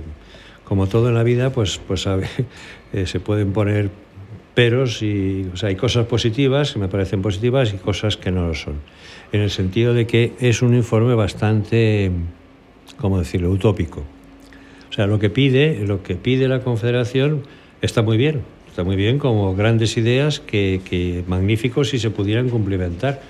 como 0.62 0.86
todo 0.86 1.08
en 1.08 1.16
la 1.16 1.24
vida, 1.24 1.50
pues, 1.50 1.80
pues 1.84 2.06
eh, 2.92 3.06
se 3.06 3.18
pueden 3.18 3.52
poner 3.52 3.90
peros 4.54 5.02
y 5.02 5.50
hay 5.62 5.74
cosas 5.74 6.06
positivas 6.06 6.72
que 6.72 6.78
me 6.78 6.86
parecen 6.86 7.22
positivas 7.22 7.74
y 7.74 7.78
cosas 7.78 8.16
que 8.16 8.30
no 8.30 8.46
lo 8.46 8.54
son. 8.54 8.74
En 9.32 9.40
el 9.40 9.50
sentido 9.50 9.92
de 9.92 10.06
que 10.06 10.34
es 10.38 10.62
un 10.62 10.74
informe 10.74 11.14
bastante, 11.14 12.12
¿cómo 12.98 13.18
decirlo?, 13.18 13.50
utópico 13.50 14.04
sea, 14.98 15.06
lo 15.06 15.20
que 15.20 15.30
pide, 15.30 15.86
lo 15.86 16.02
que 16.02 16.16
pide 16.16 16.48
la 16.48 16.60
Confederación 16.60 17.44
está 17.80 18.02
muy 18.02 18.16
bien, 18.16 18.42
está 18.68 18.82
muy 18.82 18.96
bien 18.96 19.20
como 19.20 19.54
grandes 19.54 19.96
ideas 19.96 20.40
que, 20.40 21.22
magníficos 21.28 21.90
si 21.90 22.00
se 22.00 22.10
pudieran 22.10 22.48
cumplimentar 22.48 23.22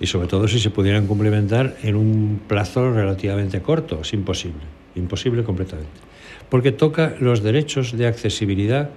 y 0.00 0.06
sobre 0.06 0.28
todo 0.28 0.48
si 0.48 0.58
se 0.58 0.70
pudieran 0.70 1.06
cumplimentar 1.06 1.76
en 1.82 1.96
un 1.96 2.40
plazo 2.46 2.92
relativamente 2.92 3.62
corto, 3.62 4.00
es 4.02 4.12
imposible, 4.12 4.62
imposible 4.94 5.44
completamente, 5.44 6.00
porque 6.48 6.72
toca 6.72 7.14
los 7.20 7.42
derechos 7.42 7.96
de 7.96 8.06
accesibilidad 8.06 8.90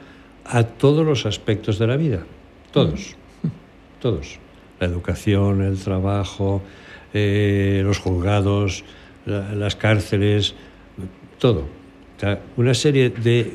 a 0.46 0.64
todos 0.64 1.06
los 1.06 1.26
aspectos 1.26 1.80
de 1.80 1.88
la 1.88 1.98
vida, 1.98 2.26
todos, 2.72 3.16
todos, 4.02 4.40
la 4.80 4.88
educación, 4.88 5.62
el 5.62 5.78
trabajo, 5.78 6.62
eh, 7.14 7.82
los 7.84 8.00
juzgados, 8.00 8.84
las 9.26 9.76
cárceles, 9.76 10.56
todo. 11.40 11.66
Una 12.56 12.74
serie 12.74 13.10
de 13.10 13.54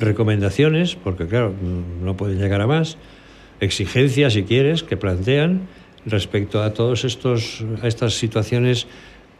recomendaciones, 0.00 0.96
porque 0.96 1.26
claro, 1.26 1.54
no 2.02 2.16
pueden 2.16 2.38
llegar 2.38 2.60
a 2.60 2.66
más, 2.66 2.98
exigencias, 3.60 4.32
si 4.32 4.42
quieres, 4.42 4.82
que 4.82 4.96
plantean 4.96 5.68
respecto 6.06 6.62
a 6.62 6.74
todos 6.74 7.04
estos 7.04 7.64
a 7.82 7.88
estas 7.88 8.14
situaciones 8.14 8.86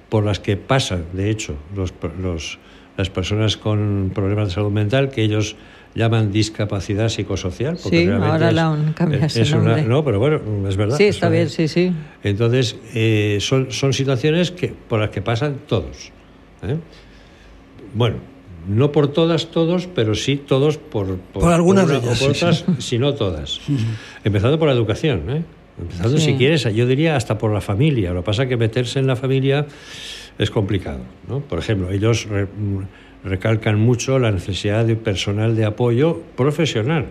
por 0.08 0.24
las 0.24 0.40
que 0.40 0.56
pasan, 0.56 1.06
de 1.14 1.30
hecho, 1.30 1.56
los, 1.74 1.94
los, 2.20 2.58
las 2.98 3.08
personas 3.08 3.56
con 3.56 4.12
problemas 4.14 4.48
de 4.48 4.54
salud 4.54 4.70
mental, 4.70 5.10
que 5.10 5.22
ellos 5.22 5.56
llaman 5.94 6.32
discapacidad 6.32 7.08
psicosocial. 7.08 7.78
sí, 7.78 8.06
ahora 8.08 8.52
la 8.52 8.72
han 8.72 8.92
cambiado 8.92 9.24
ese 9.24 9.44
nombre. 9.50 9.82
no, 9.84 10.04
pero 10.04 10.18
bueno, 10.18 10.68
es 10.68 10.76
verdad. 10.76 10.96
Sí, 10.96 11.04
está 11.04 11.28
bien, 11.28 11.48
sí, 11.48 11.66
sí. 11.68 11.92
Entonces, 12.22 12.76
eh, 12.94 13.38
son, 13.40 13.72
son 13.72 13.92
situaciones 13.92 14.50
que, 14.50 14.68
por 14.68 15.00
las 15.00 15.10
que 15.10 15.22
pasan 15.22 15.60
todos. 15.66 16.12
¿eh? 16.62 16.76
Bueno, 17.94 18.16
no 18.68 18.92
por 18.92 19.08
todas, 19.08 19.50
todos, 19.50 19.86
pero 19.86 20.14
sí 20.14 20.36
todos 20.36 20.76
por, 20.76 21.16
por, 21.16 21.52
algunas 21.52 21.88
de 21.88 21.96
ellas, 21.96 22.20
por 22.20 22.30
otras, 22.30 22.64
si 22.78 22.98
no 22.98 23.14
todas. 23.14 23.60
Empezando 24.24 24.58
por 24.58 24.68
la 24.68 24.74
educación, 24.74 25.30
¿eh? 25.30 25.42
Empezando, 25.80 26.18
si 26.18 26.34
quieres, 26.34 26.64
yo 26.74 26.86
diría 26.86 27.16
hasta 27.16 27.38
por 27.38 27.52
la 27.52 27.60
familia. 27.60 28.12
Lo 28.12 28.20
que 28.20 28.26
pasa 28.26 28.42
es 28.44 28.48
que 28.48 28.56
meterse 28.56 28.98
en 28.98 29.06
la 29.06 29.16
familia 29.16 29.66
es 30.38 30.50
complicado. 30.50 31.00
¿no? 31.28 31.40
Por 31.40 31.58
ejemplo, 31.58 31.90
ellos 31.90 32.28
recalcan 33.24 33.80
mucho 33.80 34.18
la 34.18 34.30
necesidad 34.30 34.84
de 34.84 34.96
personal 34.96 35.56
de 35.56 35.64
apoyo 35.64 36.22
profesional. 36.36 37.06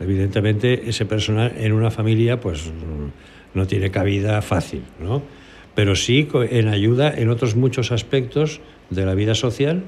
Evidentemente, 0.00 0.88
ese 0.88 1.06
personal 1.06 1.52
en 1.56 1.72
una 1.72 1.90
familia 1.90 2.40
pues 2.40 2.70
no 3.54 3.66
tiene 3.66 3.90
cabida 3.90 4.42
fácil, 4.42 4.82
¿no? 5.00 5.22
pero 5.74 5.96
sí 5.96 6.28
en 6.50 6.68
ayuda 6.68 7.12
en 7.16 7.28
otros 7.30 7.56
muchos 7.56 7.92
aspectos 7.92 8.60
de 8.90 9.06
la 9.06 9.14
vida 9.14 9.34
social 9.34 9.84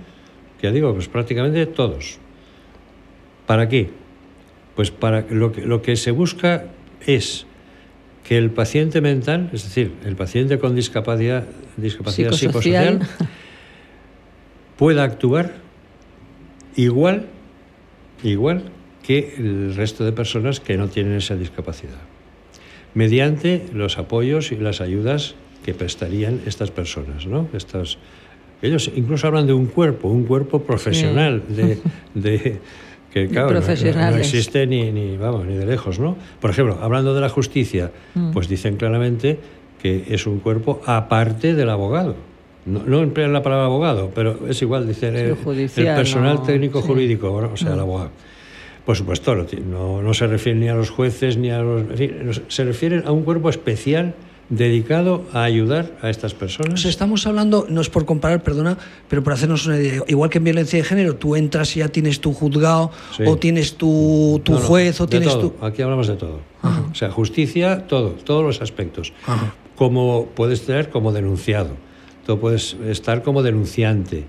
ya 0.62 0.72
digo, 0.72 0.92
pues 0.94 1.08
prácticamente 1.08 1.66
todos. 1.66 2.18
¿Para 3.46 3.68
qué? 3.68 3.90
Pues 4.74 4.90
para 4.90 5.24
lo 5.30 5.52
que, 5.52 5.62
lo 5.62 5.82
que 5.82 5.96
se 5.96 6.10
busca 6.10 6.64
es 7.06 7.46
que 8.26 8.36
el 8.36 8.50
paciente 8.50 9.00
mental, 9.00 9.50
es 9.52 9.62
decir, 9.64 9.92
el 10.04 10.16
paciente 10.16 10.58
con 10.58 10.74
discapacidad, 10.74 11.44
discapacidad 11.76 12.32
psicosocial, 12.32 13.06
pueda 14.76 15.04
actuar 15.04 15.54
igual, 16.74 17.26
igual 18.24 18.64
que 19.04 19.34
el 19.38 19.76
resto 19.76 20.04
de 20.04 20.10
personas 20.10 20.58
que 20.58 20.76
no 20.76 20.88
tienen 20.88 21.14
esa 21.14 21.36
discapacidad, 21.36 22.00
mediante 22.94 23.66
los 23.72 23.96
apoyos 23.96 24.50
y 24.50 24.56
las 24.56 24.80
ayudas 24.80 25.36
que 25.64 25.72
prestarían 25.72 26.40
estas 26.46 26.72
personas, 26.72 27.26
¿no? 27.26 27.48
Estas, 27.52 27.98
ellos 28.60 28.90
incluso 28.96 29.28
hablan 29.28 29.46
de 29.46 29.52
un 29.52 29.66
cuerpo, 29.66 30.08
un 30.08 30.24
cuerpo 30.24 30.62
profesional, 30.62 31.44
de, 32.14 32.58
que 33.16 33.28
claro, 33.28 33.50
no, 33.50 34.16
existe 34.18 34.66
ni, 34.66 34.92
ni, 34.92 35.16
vamos, 35.16 35.46
ni 35.46 35.54
de 35.54 35.64
lejos, 35.64 35.98
¿no? 35.98 36.18
Por 36.38 36.50
ejemplo, 36.50 36.78
hablando 36.82 37.14
de 37.14 37.22
la 37.22 37.30
justicia, 37.30 37.90
mm. 38.14 38.32
pues 38.32 38.46
dicen 38.46 38.76
claramente 38.76 39.38
que 39.80 40.04
es 40.10 40.26
un 40.26 40.38
cuerpo 40.38 40.82
aparte 40.84 41.54
del 41.54 41.70
abogado. 41.70 42.14
No, 42.66 43.00
emplean 43.00 43.32
la 43.32 43.42
palabra 43.42 43.66
abogado, 43.66 44.10
pero 44.14 44.46
es 44.48 44.60
igual, 44.60 44.86
dicen 44.86 45.16
el, 45.16 45.34
personal 45.34 46.42
técnico 46.42 46.82
jurídico, 46.82 47.32
o 47.32 47.56
sea, 47.56 47.70
el 47.70 47.76
mm. 47.76 47.80
abogado. 47.80 48.10
Por 48.84 48.96
supuesto, 48.96 49.34
no, 49.34 50.02
no, 50.02 50.12
se 50.12 50.26
refieren 50.26 50.60
ni 50.60 50.68
a 50.68 50.74
los 50.74 50.90
jueces 50.90 51.38
ni 51.38 51.50
a 51.50 51.62
los... 51.62 52.42
se 52.48 52.64
refieren 52.64 53.04
a 53.06 53.12
un 53.12 53.22
cuerpo 53.22 53.48
especial 53.48 54.14
dedicado 54.48 55.24
a 55.32 55.42
ayudar 55.42 55.96
a 56.02 56.10
estas 56.10 56.34
personas. 56.34 56.84
estamos 56.84 57.26
hablando, 57.26 57.66
no 57.68 57.80
es 57.80 57.90
por 57.90 58.04
comparar, 58.04 58.42
perdona, 58.42 58.78
pero 59.08 59.22
por 59.22 59.32
hacernos 59.32 59.66
una 59.66 59.78
idea, 59.78 60.02
igual 60.06 60.30
que 60.30 60.38
en 60.38 60.44
violencia 60.44 60.78
de 60.78 60.84
género, 60.84 61.16
tú 61.16 61.36
entras 61.36 61.76
y 61.76 61.80
ya 61.80 61.88
tienes 61.88 62.20
tu 62.20 62.32
juzgado, 62.32 62.90
o 63.26 63.36
tienes 63.36 63.74
tu, 63.74 64.40
tu 64.44 64.56
juez, 64.56 65.00
o 65.00 65.06
tienes 65.06 65.38
tu... 65.38 65.52
Aquí 65.60 65.82
hablamos 65.82 66.06
de 66.06 66.16
todo. 66.16 66.40
O 66.62 66.94
sea, 66.94 67.10
justicia, 67.10 67.86
todo, 67.86 68.10
todos 68.10 68.44
los 68.44 68.60
aspectos. 68.62 69.12
Como 69.74 70.26
puedes 70.34 70.64
tener 70.64 70.90
como 70.90 71.12
denunciado, 71.12 71.70
tú 72.26 72.38
puedes 72.38 72.76
estar 72.86 73.22
como 73.22 73.42
denunciante, 73.42 74.24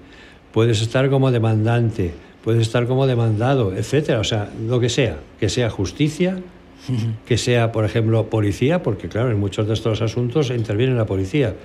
puedes 0.52 0.82
estar 0.82 1.10
como 1.10 1.32
demandante, 1.32 2.14
puedes 2.44 2.62
estar 2.62 2.88
como 2.88 3.08
demandado, 3.08 3.74
etcétera. 3.76 4.20
O 4.20 4.24
sea, 4.24 4.50
lo 4.68 4.80
que 4.80 4.90
sea, 4.90 5.18
que 5.40 5.50
sea 5.50 5.70
justicia, 5.70 6.40
que 7.26 7.38
sea, 7.38 7.72
por 7.72 7.86
ejemplo, 7.86 8.30
policía, 8.30 8.84
porque 8.84 9.10
claro, 9.10 9.32
en 9.32 9.40
muchos 9.40 9.68
de 9.68 9.74
estos 9.74 10.02
asuntos 10.02 10.50
interviene 10.50 10.96
la 10.96 11.06
policía. 11.06 11.56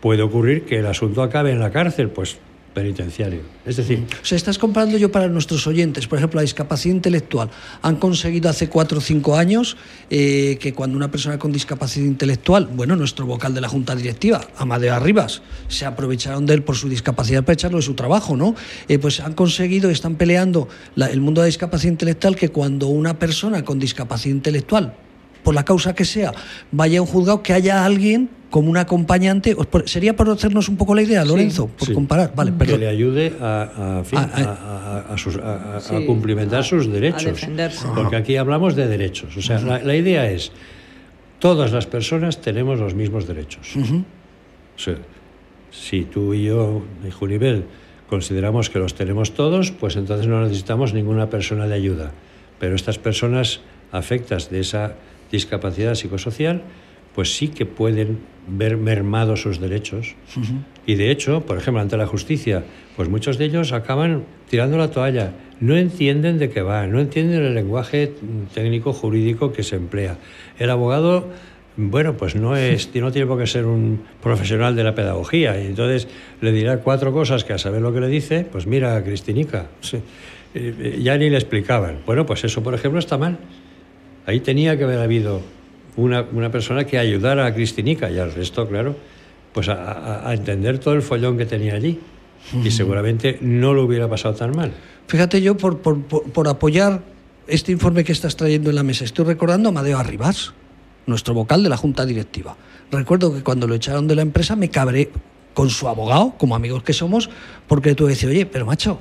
Puede 0.00 0.22
ocurrir 0.22 0.64
que 0.64 0.78
el 0.78 0.86
asunto 0.86 1.22
acabe 1.22 1.50
en 1.52 1.60
la 1.60 1.70
cárcel, 1.70 2.10
pues 2.10 2.38
penitenciario. 2.74 3.40
Es 3.64 3.76
decir... 3.76 4.04
O 4.20 4.24
sea, 4.24 4.36
estás 4.36 4.58
comparando 4.58 4.98
yo 4.98 5.10
para 5.10 5.28
nuestros 5.28 5.66
oyentes, 5.66 6.06
por 6.06 6.18
ejemplo, 6.18 6.38
la 6.38 6.42
discapacidad 6.42 6.94
intelectual. 6.94 7.48
Han 7.80 7.96
conseguido 7.96 8.50
hace 8.50 8.68
cuatro 8.68 8.98
o 8.98 9.00
cinco 9.00 9.36
años 9.36 9.76
eh, 10.10 10.58
que 10.60 10.74
cuando 10.74 10.96
una 10.96 11.10
persona 11.10 11.38
con 11.38 11.52
discapacidad 11.52 12.04
intelectual, 12.04 12.66
bueno, 12.66 12.96
nuestro 12.96 13.24
vocal 13.24 13.54
de 13.54 13.60
la 13.60 13.68
Junta 13.68 13.94
Directiva, 13.94 14.46
Amadeo 14.58 14.92
Arribas, 14.94 15.42
se 15.68 15.86
aprovecharon 15.86 16.44
de 16.46 16.54
él 16.54 16.62
por 16.62 16.76
su 16.76 16.88
discapacidad 16.88 17.44
para 17.44 17.54
echarlo 17.54 17.78
de 17.78 17.82
su 17.82 17.94
trabajo, 17.94 18.36
¿no? 18.36 18.54
Eh, 18.88 18.98
pues 18.98 19.20
han 19.20 19.34
conseguido, 19.34 19.88
están 19.88 20.16
peleando 20.16 20.68
el 20.96 21.20
mundo 21.20 21.40
de 21.40 21.44
la 21.44 21.46
discapacidad 21.46 21.92
intelectual 21.92 22.36
que 22.36 22.48
cuando 22.50 22.88
una 22.88 23.18
persona 23.18 23.64
con 23.64 23.78
discapacidad 23.78 24.34
intelectual 24.34 24.94
por 25.44 25.54
la 25.54 25.64
causa 25.64 25.94
que 25.94 26.04
sea, 26.04 26.32
vaya 26.72 26.98
a 26.98 27.02
un 27.02 27.06
juzgado, 27.06 27.42
que 27.42 27.52
haya 27.52 27.84
alguien 27.84 28.30
como 28.50 28.70
un 28.70 28.76
acompañante. 28.76 29.56
Sería 29.86 30.14
por 30.14 30.28
hacernos 30.30 30.68
un 30.68 30.76
poco 30.76 30.94
la 30.94 31.02
idea, 31.02 31.24
Lorenzo, 31.24 31.66
por 31.68 31.92
comparar. 31.92 32.32
Vale, 32.34 32.52
Que 32.58 32.78
le 32.78 32.88
ayude 32.88 33.32
a, 33.40 34.02
cumplimentar 36.06 36.64
sus 36.64 36.90
derechos. 36.90 37.46
Porque 37.94 38.16
aquí 38.16 38.36
hablamos 38.36 38.74
de 38.74 38.86
derechos. 38.86 39.36
O 39.36 39.42
sea, 39.42 39.58
la, 39.60 39.96
idea 39.96 40.30
es, 40.30 40.52
todas 41.38 41.72
las 41.72 41.86
personas 41.86 42.40
tenemos 42.40 42.78
los 42.78 42.94
mismos 42.94 43.26
derechos. 43.26 43.74
si 45.70 46.04
tú 46.04 46.32
y 46.32 46.44
yo, 46.44 46.82
y 47.06 47.10
Junibel, 47.10 47.64
consideramos 48.08 48.70
que 48.70 48.78
los 48.78 48.94
tenemos 48.94 49.34
todos, 49.34 49.72
pues 49.72 49.96
entonces 49.96 50.28
no 50.28 50.40
necesitamos 50.40 50.94
ninguna 50.94 51.28
persona 51.28 51.66
de 51.66 51.74
ayuda. 51.74 52.12
Pero 52.60 52.76
estas 52.76 52.98
personas 52.98 53.62
afectas 53.90 54.48
de 54.48 54.60
esa 54.60 54.94
discapacidad 55.30 55.94
psicosocial, 55.94 56.62
pues 57.14 57.36
sí 57.36 57.48
que 57.48 57.66
pueden 57.66 58.18
ver 58.46 58.76
mermados 58.76 59.42
sus 59.42 59.60
derechos. 59.60 60.16
Y 60.86 60.96
de 60.96 61.10
hecho, 61.10 61.46
por 61.46 61.58
ejemplo, 61.58 61.80
ante 61.80 61.96
la 61.96 62.06
justicia, 62.06 62.64
pues 62.96 63.08
muchos 63.08 63.38
de 63.38 63.46
ellos 63.46 63.72
acaban 63.72 64.24
tirando 64.48 64.76
la 64.76 64.90
toalla. 64.90 65.32
No 65.60 65.76
entienden 65.76 66.38
de 66.38 66.50
qué 66.50 66.62
va, 66.62 66.86
no 66.86 67.00
entienden 67.00 67.42
el 67.42 67.54
lenguaje 67.54 68.12
técnico 68.52 68.92
jurídico 68.92 69.52
que 69.52 69.62
se 69.62 69.76
emplea. 69.76 70.18
El 70.58 70.70
abogado 70.70 71.28
bueno, 71.76 72.16
pues 72.16 72.36
no, 72.36 72.56
es, 72.56 72.90
no 72.94 73.10
tiene 73.10 73.26
por 73.26 73.38
qué 73.38 73.46
ser 73.46 73.66
un 73.66 74.02
profesional 74.22 74.76
de 74.76 74.84
la 74.84 74.94
pedagogía. 74.94 75.60
Y 75.60 75.66
entonces 75.66 76.08
le 76.40 76.52
dirá 76.52 76.78
cuatro 76.78 77.12
cosas 77.12 77.44
que 77.44 77.52
a 77.52 77.58
saber 77.58 77.82
lo 77.82 77.92
que 77.92 78.00
le 78.00 78.08
dice, 78.08 78.46
pues 78.50 78.66
mira, 78.66 79.02
Cristinica, 79.02 79.66
eh, 79.92 80.00
eh, 80.54 81.00
ya 81.02 81.16
ni 81.16 81.30
le 81.30 81.36
explicaban. 81.36 81.98
Bueno, 82.06 82.26
pues 82.26 82.44
eso, 82.44 82.62
por 82.62 82.74
ejemplo, 82.74 82.98
está 82.98 83.18
mal. 83.18 83.38
Ahí 84.26 84.40
tenía 84.40 84.76
que 84.78 84.84
haber 84.84 85.00
habido 85.00 85.40
una, 85.96 86.22
una 86.32 86.50
persona 86.50 86.84
que 86.84 86.98
ayudara 86.98 87.46
a 87.46 87.54
Cristinica 87.54 88.10
y 88.10 88.18
al 88.18 88.32
resto, 88.32 88.66
claro, 88.68 88.96
pues 89.52 89.68
a, 89.68 90.28
a 90.28 90.34
entender 90.34 90.78
todo 90.78 90.94
el 90.94 91.02
follón 91.02 91.38
que 91.38 91.46
tenía 91.46 91.74
allí. 91.74 92.00
Y 92.62 92.70
seguramente 92.70 93.38
no 93.40 93.72
lo 93.72 93.84
hubiera 93.84 94.08
pasado 94.08 94.34
tan 94.34 94.54
mal. 94.54 94.72
Fíjate 95.06 95.40
yo, 95.40 95.56
por, 95.56 95.78
por, 95.78 96.02
por, 96.02 96.48
apoyar 96.48 97.02
este 97.46 97.72
informe 97.72 98.04
que 98.04 98.12
estás 98.12 98.36
trayendo 98.36 98.70
en 98.70 98.76
la 98.76 98.82
mesa, 98.82 99.04
estoy 99.04 99.24
recordando 99.24 99.68
a 99.68 99.72
Madeo 99.72 99.98
Arribas, 99.98 100.52
nuestro 101.06 101.34
vocal 101.34 101.62
de 101.62 101.68
la 101.68 101.76
Junta 101.76 102.04
Directiva. 102.06 102.56
Recuerdo 102.90 103.34
que 103.34 103.42
cuando 103.42 103.66
lo 103.66 103.74
echaron 103.74 104.06
de 104.06 104.14
la 104.14 104.22
empresa 104.22 104.56
me 104.56 104.70
cabré 104.70 105.10
con 105.52 105.70
su 105.70 105.88
abogado, 105.88 106.34
como 106.36 106.54
amigos 106.54 106.82
que 106.82 106.92
somos, 106.92 107.30
porque 107.66 107.94
tú 107.94 108.06
decías, 108.06 108.30
oye, 108.30 108.46
pero 108.46 108.66
macho, 108.66 108.98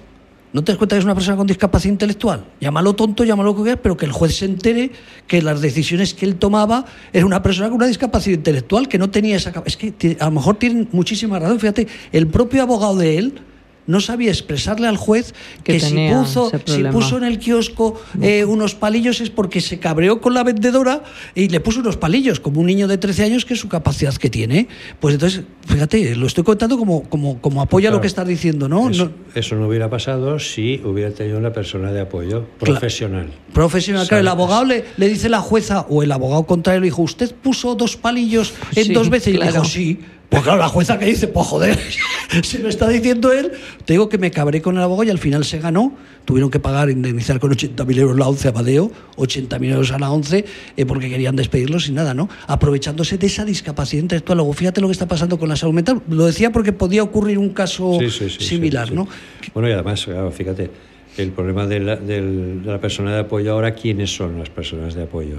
¿No 0.53 0.63
te 0.63 0.71
das 0.71 0.77
cuenta 0.77 0.95
que 0.95 0.99
es 0.99 1.05
una 1.05 1.15
persona 1.15 1.35
con 1.35 1.47
discapacidad 1.47 1.91
intelectual? 1.91 2.45
Llámalo 2.61 2.93
tonto, 2.93 3.23
llámalo 3.23 3.55
lo 3.55 3.63
que 3.63 3.75
pero 3.75 3.97
que 3.97 4.05
el 4.05 4.11
juez 4.11 4.37
se 4.37 4.45
entere 4.45 4.91
que 5.25 5.41
las 5.41 5.61
decisiones 5.61 6.13
que 6.13 6.27
él 6.27 6.35
tomaba 6.35 6.85
era 7.11 7.25
una 7.25 7.41
persona 7.41 7.69
con 7.69 7.77
una 7.77 7.87
discapacidad 7.87 8.37
intelectual 8.37 8.87
que 8.87 8.99
no 8.99 9.09
tenía 9.09 9.35
esa 9.35 9.51
Es 9.65 9.77
que 9.77 10.15
a 10.19 10.25
lo 10.25 10.31
mejor 10.31 10.57
tienen 10.57 10.87
muchísima 10.91 11.39
razón. 11.39 11.59
Fíjate, 11.59 11.87
el 12.11 12.27
propio 12.27 12.61
abogado 12.61 12.97
de 12.97 13.17
él 13.17 13.41
no 13.87 14.01
sabía 14.01 14.31
expresarle 14.31 14.87
al 14.87 14.97
juez 14.97 15.33
que, 15.63 15.79
si, 15.79 16.09
puso, 16.09 16.51
si 16.65 16.83
puso 16.85 17.17
en 17.17 17.23
el 17.23 17.39
kiosco 17.39 18.01
eh, 18.21 18.45
unos 18.45 18.75
palillos 18.75 19.21
es 19.21 19.29
porque 19.29 19.61
se 19.61 19.79
cabreó 19.79 20.21
con 20.21 20.33
la 20.33 20.43
vendedora 20.43 21.03
y 21.35 21.49
le 21.49 21.59
puso 21.59 21.79
unos 21.79 21.97
palillos, 21.97 22.39
como 22.39 22.61
un 22.61 22.67
niño 22.67 22.87
de 22.87 22.97
13 22.97 23.25
años 23.25 23.45
que 23.45 23.53
es 23.53 23.59
su 23.59 23.67
capacidad 23.67 24.13
que 24.15 24.29
tiene. 24.29 24.67
Pues 24.99 25.15
entonces, 25.15 25.43
fíjate, 25.67 26.15
lo 26.15 26.27
estoy 26.27 26.43
contando 26.43 26.77
como, 26.77 27.03
como, 27.09 27.41
como 27.41 27.61
apoya 27.61 27.91
lo 27.91 28.01
que 28.01 28.07
estás 28.07 28.27
diciendo, 28.27 28.67
¿no? 28.67 28.89
Eso 29.35 29.55
no, 29.55 29.67
hubiera 29.67 29.89
pasado 29.89 30.39
si 30.39 30.81
hubiera 30.83 31.11
tenido 31.11 31.37
una 31.37 31.51
persona 31.53 31.91
de 31.91 32.01
apoyo 32.01 32.45
profesional. 32.59 33.31
profesional, 33.53 34.07
claro. 34.07 34.21
El 34.21 34.27
abogado 34.27 34.65
le, 34.65 34.85
le 34.97 35.09
dice 35.09 35.29
la 35.29 35.39
jueza 35.39 35.85
o 35.89 36.03
el 36.03 36.11
abogado 36.11 36.45
contrario 36.45 36.81
le 36.81 36.85
dijo, 36.85 37.01
¿usted 37.01 37.33
puso 37.35 37.75
dos 37.75 37.97
palillos 37.97 38.53
en 38.75 38.93
dos 38.93 39.09
veces? 39.09 39.33
Y 39.35 39.37
le 39.37 39.47
dijo, 39.47 39.65
sí. 39.65 39.99
Pues 40.33 40.41
claro, 40.41 40.57
la 40.57 40.67
jueza 40.67 40.97
que 40.97 41.05
dice, 41.05 41.27
pues 41.27 41.45
joder, 41.45 41.77
si 42.43 42.57
me 42.57 42.69
está 42.69 42.89
diciendo 42.89 43.31
él, 43.31 43.51
te 43.85 43.93
digo 43.93 44.09
que 44.09 44.17
me 44.17 44.31
cabré 44.31 44.63
con 44.63 44.75
el 44.75 44.81
abogado 44.81 45.03
y 45.03 45.11
al 45.11 45.19
final 45.19 45.45
se 45.45 45.59
ganó. 45.59 45.95
Tuvieron 46.25 46.49
que 46.49 46.59
pagar, 46.59 46.89
indemnizar 46.89 47.39
con 47.39 47.51
80.000 47.51 47.99
euros 47.99 48.17
la 48.17 48.27
11 48.27 48.47
a 48.47 48.51
Badeo, 48.51 48.91
80.000 49.17 49.71
euros 49.73 49.91
a 49.91 49.99
la 49.99 50.09
11, 50.09 50.43
eh, 50.75 50.85
porque 50.87 51.07
querían 51.07 51.35
despedirlo 51.35 51.79
sin 51.79 51.93
nada, 51.93 52.15
¿no? 52.15 52.29
Aprovechándose 52.47 53.19
de 53.19 53.27
esa 53.27 53.45
discapacidad 53.45 54.01
intelectual. 54.01 54.39
Luego, 54.39 54.53
fíjate 54.53 54.81
lo 54.81 54.87
que 54.87 54.93
está 54.93 55.07
pasando 55.07 55.37
con 55.37 55.49
la 55.49 55.55
salud 55.55 55.75
mental. 55.75 56.01
Lo 56.09 56.25
decía 56.25 56.51
porque 56.51 56.73
podía 56.73 57.03
ocurrir 57.03 57.37
un 57.37 57.49
caso 57.49 57.99
similar, 58.39 58.91
¿no? 58.91 59.07
Bueno, 59.53 59.69
y 59.69 59.73
además, 59.73 60.07
fíjate, 60.31 60.71
el 61.17 61.31
problema 61.31 61.67
de 61.67 61.79
la, 61.79 61.95
de 61.95 62.59
la 62.65 62.81
persona 62.81 63.13
de 63.13 63.19
apoyo 63.19 63.51
ahora, 63.51 63.75
¿quiénes 63.75 64.15
son 64.15 64.39
las 64.39 64.49
personas 64.49 64.95
de 64.95 65.03
apoyo? 65.03 65.35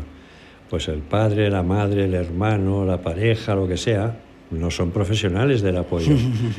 Pues 0.71 0.87
el 0.87 1.01
padre, 1.01 1.51
la 1.51 1.65
madre, 1.65 2.05
el 2.05 2.15
hermano, 2.15 2.85
la 2.85 3.03
pareja, 3.03 3.57
lo 3.57 3.67
que 3.67 3.77
sea 3.77 4.19
no 4.59 4.71
son 4.71 4.91
profesionales 4.91 5.63
del 5.63 5.77
apoyo. 5.77 6.15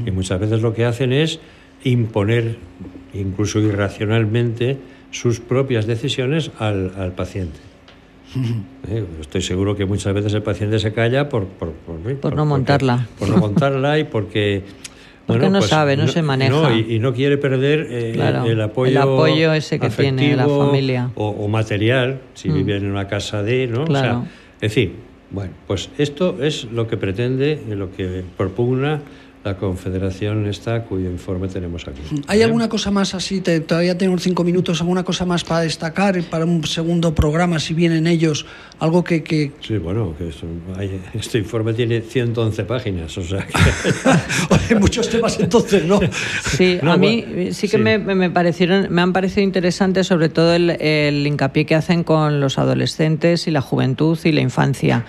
y 0.05 0.11
muchas 0.11 0.39
veces 0.39 0.61
lo 0.61 0.73
que 0.73 0.85
hacen 0.85 1.13
es 1.13 1.39
imponer, 1.83 2.57
incluso 3.13 3.59
irracionalmente, 3.59 4.77
sus 5.11 5.39
propias 5.39 5.85
decisiones 5.85 6.51
al, 6.59 7.13
paciente. 7.15 7.59
Eh, 8.87 9.03
estoy 9.19 9.41
seguro 9.41 9.75
que 9.75 9.85
muchas 9.85 10.13
veces 10.13 10.31
el 10.35 10.43
paciente 10.43 10.77
se 10.77 10.93
calla 10.93 11.27
por, 11.27 11.45
por, 11.47 11.71
por, 11.71 12.35
no 12.35 12.45
montarla. 12.45 13.07
por 13.17 13.29
no 13.29 13.37
montarla 13.37 13.97
y 13.97 14.03
porque... 14.03 14.63
Porque 15.25 15.49
no 15.49 15.57
pues, 15.57 15.71
sabe, 15.71 15.97
no, 15.97 16.07
se 16.07 16.21
maneja. 16.21 16.71
y, 16.71 16.99
no 16.99 17.11
quiere 17.11 17.39
perder 17.39 17.87
eh, 17.89 18.11
el 18.45 18.61
apoyo 18.61 18.91
El 18.91 18.97
apoyo 18.97 19.53
ese 19.53 19.79
que 19.79 19.89
tiene 19.89 20.35
la 20.35 20.47
familia. 20.47 21.09
O, 21.15 21.47
material, 21.47 22.21
si 22.35 22.49
mm. 22.49 22.53
vive 22.53 22.77
en 22.77 22.91
una 22.91 23.07
casa 23.07 23.41
de... 23.41 23.65
¿no? 23.65 23.85
Claro. 23.85 24.19
O 24.61 24.69
sea, 24.69 24.89
bueno, 25.31 25.53
pues 25.67 25.89
esto 25.97 26.41
es 26.41 26.65
lo 26.65 26.87
que 26.87 26.97
pretende, 26.97 27.61
lo 27.67 27.91
que 27.91 28.23
propugna 28.37 29.01
la 29.45 29.57
confederación 29.57 30.47
esta 30.47 30.83
cuyo 30.85 31.07
informe 31.07 31.47
tenemos 31.47 31.87
aquí. 31.87 32.01
¿Hay 32.27 32.41
alguna 32.41 32.67
cosa 32.67 32.89
más 32.89 33.13
así? 33.13 33.41
todavía 33.41 33.95
tenemos 33.95 34.23
cinco 34.23 34.43
minutos. 34.43 34.81
¿Alguna 34.81 35.03
cosa 35.03 35.23
más 35.25 35.43
para 35.43 35.61
destacar 35.61 36.19
para 36.23 36.45
un 36.45 36.65
segundo 36.65 37.13
programa, 37.13 37.59
si 37.59 37.75
vienen 37.75 38.07
ellos? 38.07 38.47
Algo 38.79 39.03
que... 39.03 39.21
que... 39.23 39.51
Sí, 39.61 39.77
bueno, 39.77 40.15
que 40.17 40.31
este 41.13 41.37
informe 41.37 41.73
tiene 41.75 42.01
111 42.01 42.63
páginas, 42.63 43.15
o 43.19 43.23
sea 43.23 43.45
Hay 44.69 44.75
muchos 44.79 45.09
temas 45.09 45.39
entonces, 45.39 45.85
¿no? 45.85 45.99
Sí, 46.43 46.79
a 46.81 46.97
mí 46.97 47.51
sí 47.51 47.69
que 47.69 47.77
Me, 47.77 47.99
me, 47.99 48.31
parecieron, 48.31 48.87
me 48.89 49.03
han 49.03 49.13
parecido 49.13 49.43
interesantes 49.43 50.07
sobre 50.07 50.29
todo 50.29 50.55
el, 50.55 50.71
el 50.71 51.25
hincapié 51.27 51.67
que 51.67 51.75
hacen 51.75 52.03
con 52.03 52.39
los 52.39 52.57
adolescentes 52.57 53.47
y 53.47 53.51
la 53.51 53.61
juventud 53.61 54.17
y 54.23 54.31
la 54.31 54.41
infancia 54.41 55.05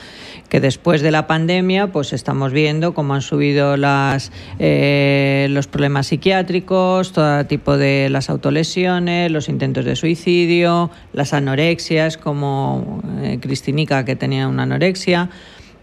que 0.49 0.61
después 0.61 1.03
de 1.03 1.11
la 1.11 1.27
pandemia 1.27 1.89
pues 1.89 2.13
estamos 2.13 2.53
viendo 2.53 2.95
cómo 2.95 3.15
han 3.15 3.23
subido 3.23 3.77
las, 3.77 4.33
eh, 4.59 5.47
los 5.51 5.67
problemas 5.67 6.09
psiquiátricos, 6.09 7.13
todo 7.13 7.45
tipo 7.47 7.77
de 7.77 8.09
las 8.11 8.31
autolesiones, 8.31 9.31
los 9.31 9.49
intentos 9.49 9.85
de 9.85 9.97
suicidio, 9.97 10.91
las 11.13 11.33
anorexias, 11.33 12.17
como 12.17 13.03
eh, 13.23 13.39
Cristinica 13.41 14.05
que 14.05 14.17
tenía 14.17 14.49
una 14.49 14.65
anorexia 14.65 15.31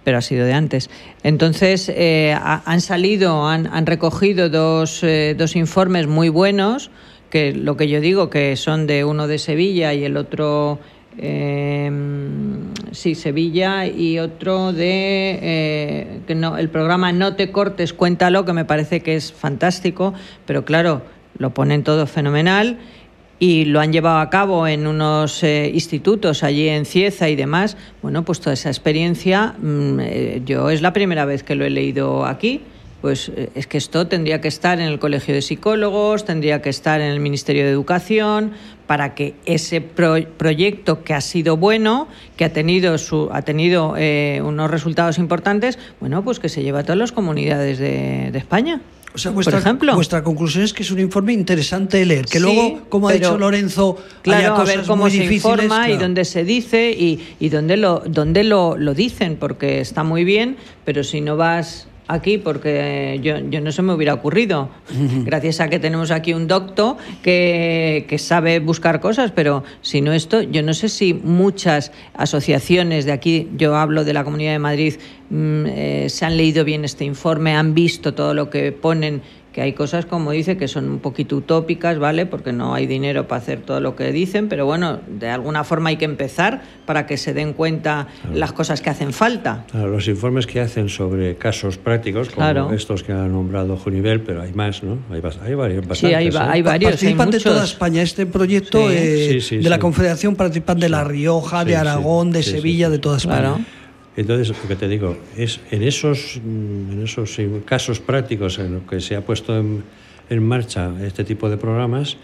pero 0.04 0.18
ha 0.18 0.22
sido 0.22 0.46
de 0.46 0.52
antes. 0.52 0.90
Entonces, 1.24 1.88
eh, 1.88 2.38
han 2.38 2.82
salido, 2.82 3.48
han, 3.48 3.68
han 3.68 3.86
recogido 3.86 4.50
dos, 4.50 5.02
dos, 5.38 5.56
informes 5.56 6.08
muy 6.08 6.28
buenos, 6.28 6.92
que 7.30 7.54
lo 7.54 7.78
que 7.78 7.88
yo 7.88 8.02
digo 8.02 8.30
que 8.30 8.58
son 8.58 8.86
de 8.86 9.06
uno 9.06 9.28
de 9.28 9.40
Sevilla 9.40 9.94
y 9.94 10.04
el 10.04 10.18
otro 10.18 10.80
eh, 11.18 11.92
sí, 12.92 13.16
Sevilla 13.16 13.86
y 13.86 14.20
otro 14.20 14.74
de 14.74 15.40
eh, 15.42 16.20
que 16.28 16.36
no, 16.36 16.58
el 16.58 16.70
programa 16.70 17.12
No 17.12 17.36
te 17.36 17.52
cortes, 17.52 17.94
cuéntalo, 17.94 18.46
que 18.46 18.54
me 18.54 18.66
parece 18.66 19.02
que 19.02 19.16
es 19.16 19.34
fantástico, 19.34 20.14
pero 20.46 20.66
claro, 20.66 21.02
lo 21.38 21.54
ponen 21.54 21.84
todo 21.84 22.08
fenomenal 22.08 22.78
y 23.40 23.66
lo 23.66 23.82
han 23.82 23.92
llevado 23.92 24.20
a 24.20 24.30
cabo 24.30 24.68
en 24.68 24.88
unos 24.88 25.44
eh, 25.44 25.70
institutos 25.74 26.44
allí 26.44 26.70
en 26.70 26.86
Cieza 26.86 27.30
y 27.30 27.36
demás. 27.36 27.78
Bueno, 28.02 28.24
pues 28.24 28.40
toda 28.40 28.54
esa 28.54 28.70
experiencia, 28.70 29.56
mm, 29.60 30.00
eh, 30.00 30.42
yo 30.46 30.70
es 30.70 30.82
la 30.82 30.94
primera 30.94 31.26
vez 31.26 31.44
que 31.44 31.56
lo 31.56 31.66
he 31.66 31.70
leído 31.70 32.26
aquí 32.26 32.62
pues 33.04 33.30
eh, 33.36 33.50
es 33.54 33.68
que 33.68 33.78
esto 33.78 34.08
tendría 34.08 34.40
que 34.40 34.48
estar 34.48 34.80
en 34.80 34.88
el 34.88 34.98
Colegio 34.98 35.36
de 35.36 35.42
Psicólogos, 35.42 36.24
tendría 36.24 36.62
que 36.62 36.70
estar 36.70 37.02
en 37.02 37.12
el 37.12 37.20
Ministerio 37.20 37.66
de 37.66 37.70
Educación, 37.70 38.54
para 38.88 39.14
que 39.14 39.36
ese 39.46 39.82
proyecto 39.82 41.04
que 41.04 41.14
ha 41.14 41.20
sido 41.20 41.58
bueno, 41.58 42.08
que 42.38 42.46
ha 42.46 42.54
tenido, 42.54 42.98
su, 42.98 43.28
ha 43.34 43.42
tenido 43.42 43.96
eh, 43.98 44.42
unos 44.42 44.72
resultados 44.72 45.18
importantes, 45.18 45.78
bueno, 46.00 46.24
pues 46.24 46.40
que 46.40 46.48
se 46.48 46.64
lleve 46.64 46.80
a 46.80 46.84
todas 46.84 46.98
las 46.98 47.12
comunidades 47.12 47.78
de, 47.78 48.32
España. 48.38 48.80
O 49.14 49.18
sea, 49.18 49.32
vuestra, 49.32 49.60
ejemplo. 49.60 49.94
vuestra 49.96 50.24
conclusión 50.24 50.64
es 50.64 50.72
que 50.72 50.84
es 50.84 50.90
un 50.90 51.00
informe 51.02 51.34
interesante 51.34 51.98
de 51.98 52.06
leer, 52.06 52.26
que 52.26 52.40
luego, 52.40 52.84
como 52.88 53.10
ha 53.10 53.14
dicho 53.14 53.38
Lorenzo, 53.38 53.98
claro, 54.22 54.56
a 54.56 54.64
ver 54.64 54.84
cómo 54.88 55.10
se 55.10 55.26
informa 55.26 55.90
y 55.90 55.98
dónde 55.98 56.24
se 56.24 56.46
dice 56.46 56.92
y, 56.92 57.36
y 57.38 57.50
dónde, 57.50 57.76
lo, 57.76 58.02
dónde 58.06 58.46
lo, 58.46 58.78
lo 58.78 58.94
dicen, 58.94 59.36
porque 59.36 59.82
está 59.82 60.06
muy 60.06 60.24
bien, 60.24 60.56
pero 60.86 61.04
si 61.04 61.20
no 61.20 61.36
vas 61.36 61.88
aquí 62.08 62.38
porque 62.38 63.20
yo, 63.22 63.38
yo, 63.50 63.62
no 63.62 63.72
se 63.72 63.82
me 63.82 63.94
hubiera 63.94 64.14
ocurrido. 64.14 64.70
Gracias 65.26 65.60
a 65.60 65.70
que 65.70 65.80
tenemos 65.80 66.12
aquí 66.12 66.34
un 66.34 66.48
doctor 66.48 66.98
que, 67.22 68.06
que, 68.08 68.18
sabe 68.18 68.60
buscar 68.60 69.00
cosas, 69.00 69.32
pero 69.32 69.64
si 69.82 70.02
no 70.02 70.14
esto, 70.14 70.42
yo 70.42 70.64
no 70.64 70.74
sé 70.74 70.90
si 70.90 71.14
muchas 71.14 71.92
asociaciones 72.14 73.06
de 73.06 73.12
aquí, 73.12 73.50
yo 73.56 73.76
hablo 73.76 74.04
de 74.04 74.14
la 74.14 74.24
Comunidad 74.24 74.54
de 74.54 74.60
Madrid, 74.60 74.96
mm, 75.30 75.66
eh, 75.68 76.06
se 76.10 76.26
han 76.26 76.38
leído 76.38 76.64
bien 76.64 76.86
este 76.86 77.06
informe, 77.06 77.56
han 77.56 77.74
visto 77.74 78.14
todo 78.14 78.34
lo 78.34 78.50
que 78.50 78.72
ponen 78.72 79.22
que 79.54 79.62
hay 79.62 79.74
cosas, 79.74 80.08
como 80.08 80.32
dice, 80.32 80.58
que 80.58 80.68
son 80.68 80.90
un 80.90 81.00
poquito 81.00 81.38
utópicas, 81.38 82.00
¿vale? 82.00 82.26
Porque 82.26 82.52
no 82.52 82.74
hay 82.74 82.88
dinero 82.88 83.28
para 83.28 83.40
hacer 83.40 83.60
todo 83.60 83.80
lo 83.80 83.96
que 83.96 84.12
dicen, 84.12 84.50
pero 84.50 84.66
bueno, 84.66 85.00
de 85.08 85.30
alguna 85.30 85.64
forma 85.64 85.90
hay 85.90 85.98
que 85.98 86.06
empezar 86.06 86.64
para 86.86 87.06
que 87.06 87.18
se 87.18 87.36
den 87.36 87.54
cuenta 87.54 88.08
las 88.34 88.52
cosas 88.52 88.82
que 88.82 88.90
hacen 88.90 89.14
falta. 89.14 89.66
los 89.74 90.08
informes 90.08 90.48
que 90.48 90.60
hacen 90.60 90.90
sobre 90.90 91.36
casos 91.36 91.78
prácticos, 91.78 92.30
como 92.30 92.74
estos 92.74 93.04
que 93.04 93.14
ha 93.14 93.28
nombrado 93.28 93.78
Junivel, 93.78 94.22
pero 94.22 94.42
hay 94.42 94.54
más, 94.54 94.82
¿no? 94.82 94.98
Hay, 95.12 95.22
hay 95.46 95.54
varios. 95.54 95.98
sí, 96.00 96.08
hay, 96.08 96.28
¿eh? 96.28 96.32
hay 96.36 96.64
varios. 96.64 96.92
Participan 96.92 97.30
de 97.30 97.40
toda 97.40 97.64
España. 97.64 98.02
Este 98.02 98.26
proyecto 98.26 98.90
eh, 98.90 99.40
de 99.52 99.70
la 99.70 99.78
Confederación 99.78 100.36
participan 100.36 100.80
de 100.80 100.90
La 100.90 101.04
Rioja, 101.04 101.64
de 101.64 101.76
Aragón, 101.76 102.32
de 102.32 102.42
Sevilla, 102.42 102.90
de 102.90 102.98
toda 102.98 103.18
España. 103.18 103.58
Entonces, 104.16 104.50
lo 104.50 104.68
que 104.68 104.76
te 104.76 104.88
digo, 104.88 105.18
es 105.38 105.60
en 105.72 105.84
esos, 105.84 106.40
mm, 106.44 106.92
en 106.92 107.04
esos 107.04 107.38
casos 107.66 108.00
prácticos 108.00 108.60
en 108.60 108.76
los 108.76 108.84
que 108.84 109.02
se 109.02 109.16
ha 109.16 109.22
puesto 109.22 109.58
en, 109.58 109.84
marcha 110.42 110.92
este 111.06 111.24
tipo 111.24 111.50
de 111.50 111.58
programas, 111.58 112.18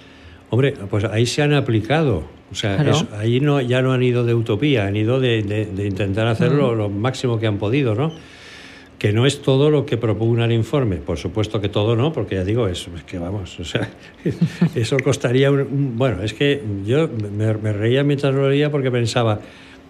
Hombre, 0.52 0.74
pues 0.90 1.04
ahí 1.04 1.28
se 1.28 1.44
han 1.44 1.54
aplicado. 1.54 2.24
O 2.52 2.56
sea, 2.56 2.84
ahí 3.20 3.40
no, 3.40 3.62
ya 3.62 3.84
no 3.84 3.94
han 3.94 4.02
ido 4.02 4.26
de 4.26 4.34
utopía, 4.34 4.88
han 4.88 4.96
ido 4.96 5.20
de, 5.20 5.40
intentar 5.78 6.26
hacerlo 6.26 6.74
lo 6.74 6.90
máximo 6.90 7.40
que 7.40 7.46
han 7.46 7.60
podido, 7.60 7.94
¿no? 7.94 8.12
que 9.00 9.14
no 9.14 9.26
es 9.26 9.42
todo 9.42 9.70
lo 9.70 9.86
que 9.86 9.96
propugna 9.96 10.46
el 10.46 10.52
informe. 10.52 10.98
Por 10.98 11.18
supuesto 11.18 11.62
que 11.62 11.70
todo 11.70 11.96
no, 11.96 12.12
porque 12.12 12.36
ya 12.36 12.44
digo, 12.44 12.68
es, 12.68 12.90
que 13.08 13.18
vamos, 13.18 13.58
o 13.60 13.64
sea, 13.64 13.90
eso 14.76 14.98
costaría 15.02 15.50
un, 15.50 15.98
Bueno, 15.98 16.22
es 16.22 16.34
que 16.34 16.62
yo 16.86 17.08
me, 17.08 17.54
reía 17.54 18.04
mientras 18.04 18.36
lo 18.36 18.50
leía 18.50 18.70
porque 18.70 18.92
pensaba, 18.92 19.40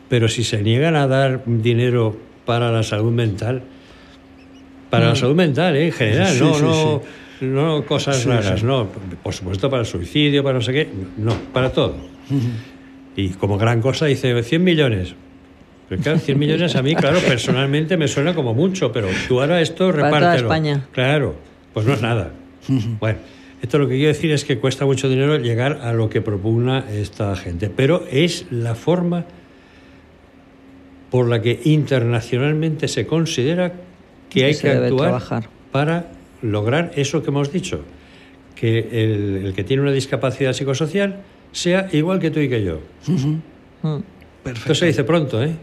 pero 0.09 0.27
si 0.27 0.43
se 0.43 0.61
niegan 0.61 0.95
a 0.95 1.07
dar 1.07 1.43
dinero 1.45 2.17
para 2.45 2.71
la 2.71 2.83
salud 2.83 3.11
mental, 3.11 3.61
para 4.89 5.07
la 5.07 5.13
mm. 5.13 5.17
salud 5.17 5.35
mental, 5.35 5.75
¿eh? 5.75 5.85
en 5.85 5.91
general, 5.91 6.39
no, 6.39 6.59
no, 6.59 7.01
no 7.41 7.85
cosas 7.85 8.25
raras, 8.25 8.63
no, 8.63 8.87
por 9.23 9.33
supuesto 9.33 9.69
para 9.69 9.81
el 9.81 9.87
suicidio, 9.87 10.43
para 10.43 10.55
no 10.55 10.61
sé 10.61 10.73
qué, 10.73 10.89
no, 11.17 11.33
para 11.53 11.71
todo. 11.71 11.95
Y 13.15 13.29
como 13.29 13.57
gran 13.57 13.81
cosa 13.81 14.07
dice 14.07 14.41
100 14.41 14.63
millones. 14.63 15.15
Pero 15.87 16.01
claro, 16.03 16.19
100 16.19 16.37
millones 16.37 16.75
a 16.75 16.83
mí, 16.83 16.95
claro, 16.95 17.19
personalmente 17.19 17.97
me 17.97 18.07
suena 18.07 18.35
como 18.35 18.53
mucho, 18.53 18.91
pero 18.91 19.07
tú 19.27 19.41
ahora 19.41 19.61
esto 19.61 19.91
repártelo. 19.91 20.19
Para 20.19 20.35
España. 20.35 20.87
Claro, 20.91 21.35
pues 21.73 21.85
no 21.85 21.93
es 21.93 22.01
nada. 22.01 22.31
Bueno, 22.99 23.17
esto 23.61 23.79
lo 23.79 23.87
que 23.87 23.95
quiero 23.95 24.09
decir 24.09 24.31
es 24.31 24.45
que 24.45 24.59
cuesta 24.59 24.85
mucho 24.85 25.09
dinero 25.09 25.37
llegar 25.37 25.79
a 25.81 25.91
lo 25.91 26.09
que 26.09 26.21
propugna 26.21 26.85
esta 26.91 27.35
gente, 27.35 27.69
pero 27.69 28.05
es 28.11 28.45
la 28.51 28.75
forma 28.75 29.25
por 31.11 31.27
la 31.27 31.41
que 31.41 31.59
internacionalmente 31.63 32.87
se 32.87 33.07
considera 33.07 33.73
que 34.29 34.45
hay 34.45 34.55
que 34.55 34.69
actuar 34.69 35.49
para 35.71 36.11
lograr 36.41 36.91
eso 36.95 37.23
que 37.23 37.29
hemos 37.29 37.51
dicho, 37.51 37.81
que 38.55 38.79
el, 38.91 39.53
que 39.55 39.63
tiene 39.63 39.81
una 39.81 39.91
discapacidad 39.91 40.53
psicosocial 40.53 41.21
sea 41.51 41.87
igual 41.91 42.19
que 42.19 42.31
tú 42.31 42.39
y 42.39 42.49
que 42.49 42.63
yo. 42.63 42.79
Esto 44.45 44.75
se 44.75 44.85
dice 44.85 45.03
pronto, 45.03 45.43
¿eh? 45.43 45.55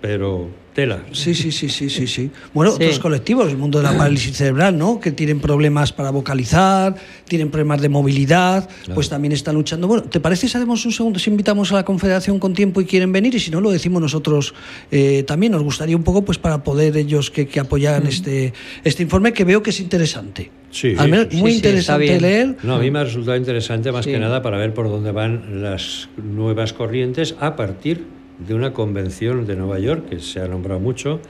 Pero 0.00 0.48
tela. 0.80 1.02
Sí, 1.12 1.34
sí, 1.34 1.52
sí, 1.52 1.68
sí, 1.68 1.90
sí, 1.90 2.06
sí. 2.06 2.30
Bueno, 2.54 2.72
otros 2.72 2.98
colectivos, 2.98 3.50
el 3.50 3.58
mundo 3.58 3.78
de 3.78 3.84
la 3.84 3.96
parálisis 3.96 4.34
cerebral, 4.34 4.78
¿no? 4.78 4.98
Que 4.98 5.12
tienen 5.12 5.38
problemas 5.38 5.92
para 5.92 6.10
vocalizar, 6.10 6.94
tienen 7.28 7.50
problemas 7.50 7.82
de 7.82 7.90
movilidad, 7.90 8.66
pues 8.94 9.10
también 9.10 9.32
están 9.32 9.56
luchando. 9.56 9.86
Bueno, 9.86 10.04
¿te 10.04 10.20
parece 10.20 10.48
si 10.48 10.56
hacemos 10.56 10.86
un 10.86 10.92
segundo, 10.92 11.18
si 11.18 11.28
invitamos 11.28 11.70
a 11.72 11.74
la 11.74 11.84
Confederación 11.84 12.38
con 12.38 12.54
tiempo 12.54 12.80
y 12.80 12.86
quieren 12.86 13.12
venir? 13.12 13.34
Y 13.34 13.40
si 13.40 13.50
no, 13.50 13.60
lo 13.60 13.70
decimos 13.70 14.00
nosotros 14.00 14.54
eh, 14.90 15.22
también. 15.24 15.52
Nos 15.52 15.62
gustaría 15.62 15.96
un 15.96 16.02
poco, 16.02 16.24
pues, 16.24 16.38
para 16.38 16.64
poder 16.64 16.96
ellos 16.96 17.30
que, 17.30 17.46
que 17.46 17.60
apoyan 17.60 18.06
este, 18.06 18.54
este 18.82 19.02
informe, 19.02 19.34
que 19.34 19.44
veo 19.44 19.62
que 19.62 19.70
es 19.70 19.80
interesante. 19.80 20.50
Sí, 20.70 20.94
Al 20.96 21.10
menos 21.10 21.34
muy 21.34 21.52
interesante 21.52 22.18
leer. 22.20 22.56
No, 22.62 22.76
a 22.76 22.78
mí 22.78 22.90
me 22.90 23.00
ha 23.00 23.04
resultado 23.04 23.36
interesante 23.36 23.92
más 23.92 24.06
que 24.06 24.18
nada 24.18 24.40
para 24.40 24.56
ver 24.56 24.72
por 24.72 24.88
dónde 24.88 25.12
van 25.12 25.62
las 25.62 26.08
nuevas 26.16 26.72
corrientes 26.72 27.34
a 27.38 27.56
partir 27.56 28.19
de 28.46 28.54
una 28.54 28.72
convención 28.72 29.46
de 29.46 29.56
Nueva 29.56 29.78
York 29.78 30.08
que 30.08 30.20
se 30.20 30.40
ha 30.40 30.48
nombrado 30.48 30.80
mucho 30.80 31.20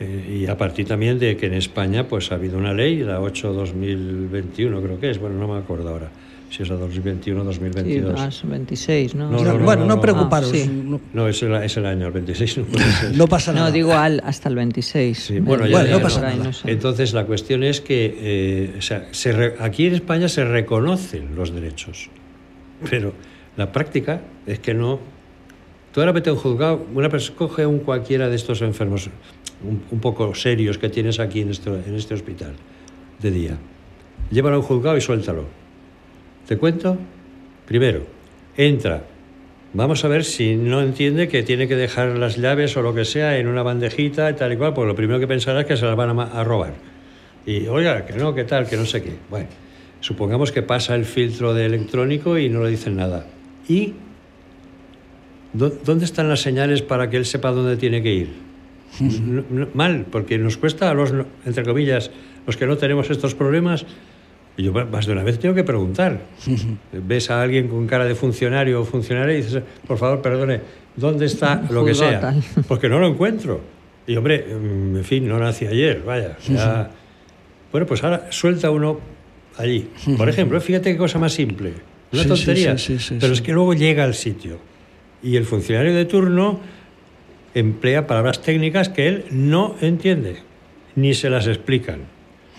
eh, 0.00 0.40
y 0.42 0.46
a 0.46 0.56
partir 0.56 0.86
también 0.86 1.18
de 1.18 1.36
que 1.36 1.46
en 1.46 1.54
España 1.54 2.08
pues 2.08 2.32
ha 2.32 2.36
habido 2.36 2.58
una 2.58 2.72
ley, 2.72 2.98
la 2.98 3.20
8-2021 3.20 4.82
creo 4.82 5.00
que 5.00 5.10
es, 5.10 5.18
bueno, 5.18 5.36
no 5.36 5.52
me 5.52 5.58
acuerdo 5.58 5.88
ahora 5.90 6.10
si 6.52 6.62
es 6.62 6.68
la 6.68 6.76
2021 6.76 7.44
2022. 7.44 8.12
más 8.12 8.42
26, 8.46 9.14
¿no? 9.14 9.30
bueno, 9.30 9.86
no, 9.86 10.00
preocuparos. 10.00 10.52
No, 11.14 11.26
es, 11.26 11.42
el, 11.42 11.54
es, 11.54 11.76
el, 11.78 11.86
año, 11.86 12.08
el 12.08 12.12
26 12.12 12.58
no, 13.14 13.26
pasa 13.26 13.52
nada. 13.54 13.66
No, 13.66 13.72
digo 13.72 13.94
al, 13.94 14.22
hasta 14.24 14.50
el 14.50 14.56
26. 14.56 15.40
bueno, 15.42 15.66
ya, 15.66 15.84
no 15.84 16.00
pasa 16.00 16.20
nada. 16.20 16.50
Entonces, 16.64 17.14
la 17.14 17.24
cuestión 17.24 17.62
es 17.62 17.80
que 17.80 18.14
eh, 18.18 18.74
o 18.78 18.82
sea, 18.82 19.08
se 19.12 19.54
aquí 19.60 19.86
en 19.86 19.94
España 19.94 20.28
se 20.28 20.44
reconocen 20.44 21.34
los 21.34 21.54
derechos, 21.54 22.10
pero 22.90 23.14
la 23.56 23.72
práctica 23.72 24.20
es 24.46 24.58
que 24.58 24.74
no... 24.74 25.00
Tú 25.92 26.00
ahora 26.00 26.12
vete 26.12 26.30
a 26.30 26.32
un 26.32 26.38
juzgado, 26.38 26.86
una 26.94 27.10
persona 27.10 27.36
coge 27.36 27.66
un 27.66 27.80
cualquiera 27.80 28.28
de 28.30 28.36
estos 28.36 28.62
enfermos 28.62 29.10
un, 29.62 30.00
poco 30.00 30.34
serios 30.34 30.78
que 30.78 30.88
tienes 30.88 31.20
aquí 31.20 31.42
en 31.42 31.50
este, 31.50 32.14
hospital 32.14 32.54
de 33.20 33.30
día. 33.30 33.58
Llévalo 34.30 34.56
a 34.56 34.58
un 34.60 34.64
juzgado 34.64 34.96
y 34.96 35.00
suéltalo 35.00 35.44
¿Te 36.46 36.56
cuento? 36.56 36.96
Primero, 37.66 38.02
entra. 38.56 39.04
Vamos 39.74 40.04
a 40.04 40.08
ver 40.08 40.24
si 40.24 40.56
no 40.56 40.82
entiende 40.82 41.28
que 41.28 41.42
tiene 41.42 41.68
que 41.68 41.76
dejar 41.76 42.18
las 42.18 42.36
llaves 42.36 42.76
o 42.76 42.82
lo 42.82 42.94
que 42.94 43.04
sea 43.04 43.38
en 43.38 43.46
una 43.46 43.62
bandejita 43.62 44.30
y 44.30 44.34
tal 44.34 44.52
y 44.52 44.56
cual, 44.56 44.74
pues 44.74 44.88
lo 44.88 44.94
primero 44.94 45.20
que 45.20 45.26
pensará 45.26 45.60
es 45.60 45.66
que 45.66 45.76
se 45.76 45.86
las 45.86 45.96
van 45.96 46.18
a, 46.18 46.44
robar. 46.44 46.74
Y, 47.46 47.66
oiga, 47.68 48.04
que 48.04 48.14
no, 48.14 48.34
que 48.34 48.44
tal, 48.44 48.66
que 48.66 48.76
no 48.76 48.86
sé 48.86 49.02
qué. 49.02 49.14
Bueno, 49.30 49.46
supongamos 50.00 50.52
que 50.52 50.62
pasa 50.62 50.94
el 50.94 51.04
filtro 51.04 51.54
de 51.54 51.66
electrónico 51.66 52.38
y 52.38 52.48
no 52.48 52.62
le 52.62 52.70
dicen 52.70 52.96
nada. 52.96 53.26
¿Y 53.68 53.94
dónde 55.52 56.04
están 56.04 56.28
las 56.28 56.40
señales 56.40 56.82
para 56.82 57.10
que 57.10 57.16
él 57.16 57.26
sepa 57.26 57.50
dónde 57.50 57.76
tiene 57.76 58.02
que 58.02 58.14
ir? 58.14 58.28
mal, 59.74 60.06
porque 60.10 60.38
nos 60.38 60.56
cuesta 60.56 60.90
a 60.90 60.94
los, 60.94 61.12
entre 61.44 61.64
comillas, 61.64 62.10
los 62.46 62.56
que 62.56 62.66
no 62.66 62.76
tenemos 62.76 63.10
estos 63.10 63.34
problemas, 63.34 63.86
y 64.56 64.64
yo 64.64 64.72
más 64.72 65.06
de 65.06 65.12
una 65.12 65.22
vez 65.22 65.38
tengo 65.38 65.54
que 65.54 65.64
preguntar. 65.64 66.20
Ves 66.92 67.30
a 67.30 67.42
alguien 67.42 67.68
con 67.68 67.86
cara 67.86 68.04
de 68.04 68.14
funcionario 68.14 68.80
o 68.80 68.84
funcionaria 68.84 69.34
y 69.34 69.42
dices, 69.42 69.62
por 69.86 69.98
favor, 69.98 70.20
perdone, 70.20 70.60
¿dónde 70.96 71.26
está 71.26 71.62
lo 71.70 71.84
que 71.84 71.94
sea? 71.94 72.34
Porque 72.68 72.88
no 72.88 72.98
lo 72.98 73.08
encuentro. 73.08 73.60
Y 74.06 74.16
hombre, 74.16 74.44
mm, 74.44 74.96
en 74.96 75.04
fin, 75.04 75.28
no 75.28 75.38
nací 75.38 75.66
ayer, 75.66 76.02
vaya. 76.04 76.36
Bueno, 77.70 77.86
pues 77.86 78.04
ahora 78.04 78.26
suelta 78.30 78.70
uno 78.70 79.00
allí. 79.56 79.88
Por 80.18 80.28
ejemplo, 80.28 80.60
fíjate 80.60 80.92
qué 80.92 80.98
cosa 80.98 81.18
más 81.18 81.32
simple. 81.32 81.72
Una 82.12 82.26
tontería. 82.26 82.76
pero 83.18 83.32
es 83.32 83.40
que 83.40 83.52
luego 83.52 83.72
llega 83.72 84.04
al 84.04 84.12
sitio. 84.12 84.58
Y 85.22 85.36
el 85.36 85.44
funcionario 85.44 85.94
de 85.94 86.04
turno 86.04 86.60
emplea 87.54 88.06
palabras 88.06 88.42
técnicas 88.42 88.88
que 88.88 89.08
él 89.08 89.24
no 89.30 89.76
entiende, 89.80 90.42
ni 90.96 91.14
se 91.14 91.30
las 91.30 91.46
explican 91.46 92.00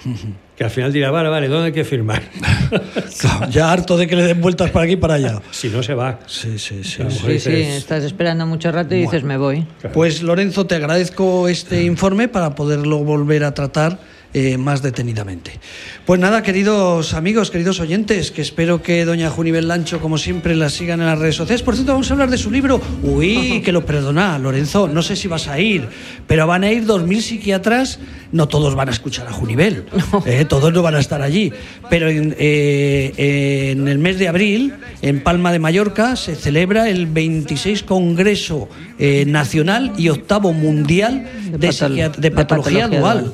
que 0.56 0.64
al 0.64 0.70
final 0.70 0.94
dirá, 0.94 1.12
vale, 1.12 1.30
vale, 1.30 1.48
¿dónde 1.48 1.68
hay 1.68 1.72
que 1.72 1.84
firmar? 1.84 2.22
ya 3.50 3.72
harto 3.72 3.98
de 3.98 4.08
que 4.08 4.16
le 4.16 4.24
den 4.24 4.42
vueltas 4.42 4.70
para 4.72 4.86
aquí 4.86 4.94
y 4.94 4.98
para 4.98 5.16
allá. 5.16 5.42
Si 5.52 5.70
no 5.70 5.82
se 5.82 5.94
va. 5.94 6.20
Sí, 6.28 6.60
sí, 6.60 6.84
sí. 6.84 7.04
Sí, 7.10 7.40
sí, 7.40 7.52
estás 7.52 8.04
esperando 8.04 8.46
mucho 8.46 8.72
rato 8.72 8.96
y 8.96 9.02
dices, 9.02 9.24
me 9.24 9.38
voy. 9.38 9.66
Pues 9.94 10.22
Lorenzo, 10.22 10.66
te 10.66 10.76
agradezco 10.76 11.48
este 11.48 11.84
informe 11.86 12.28
para 12.28 12.56
poderlo 12.56 13.00
volver 13.00 13.44
a 13.44 13.54
tratar 13.54 14.00
eh, 14.36 14.58
más 14.58 14.82
detenidamente. 14.82 15.60
Pues 16.08 16.20
nada, 16.20 16.42
queridos 16.42 17.14
amigos, 17.14 17.52
queridos 17.52 17.80
oyentes, 17.80 18.32
que 18.32 18.42
espero 18.42 18.82
que 18.82 19.06
doña 19.06 19.30
Junibel 19.30 19.68
Lancho, 19.68 20.00
como 20.00 20.18
siempre, 20.18 20.56
la 20.56 20.70
sigan 20.70 21.02
en 21.02 21.06
las 21.06 21.20
redes 21.20 21.36
sociales. 21.36 21.62
Por 21.62 21.76
cierto, 21.76 21.92
vamos 21.92 22.10
a 22.10 22.14
hablar 22.14 22.32
de 22.32 22.40
su 22.40 22.50
libro. 22.50 22.82
Uy, 23.04 23.62
que 23.64 23.72
lo 23.72 23.86
perdona, 23.86 24.40
Lorenzo, 24.40 24.88
no 24.88 25.04
sé 25.04 25.16
si 25.16 25.28
vas 25.28 25.48
a 25.48 25.60
ir, 25.60 25.88
pero 26.26 26.48
van 26.48 26.64
a 26.64 26.72
ir 26.72 26.88
dos 26.88 27.04
mil 27.04 27.22
psiquiatras, 27.22 28.00
no 28.32 28.48
todos 28.48 28.74
van 28.74 28.90
a 28.90 28.92
escuchar 28.92 29.28
a 29.28 29.32
Junibel, 29.32 29.86
eh, 30.26 30.46
todos 30.46 30.74
no 30.74 30.82
van 30.82 30.96
a 30.96 31.00
estar 31.00 31.22
allí, 31.22 31.54
pero 31.92 32.10
en, 32.10 32.36
eh, 32.40 33.72
en 33.72 33.88
el 33.88 34.00
mes 34.00 34.18
de 34.18 34.30
abril, 34.30 34.74
en 35.04 35.22
Palma 35.22 35.52
de 35.52 35.60
Mallorca, 35.60 36.16
se 36.16 36.36
celebra 36.36 36.90
el 36.90 37.06
26 37.06 37.84
Congreso 37.84 38.68
Nacional 39.28 39.94
y 39.98 40.10
octavo 40.10 40.54
Mundial 40.54 41.30
de, 41.52 42.12
de, 42.18 42.32
patología, 42.32 42.88
dual. 42.88 43.32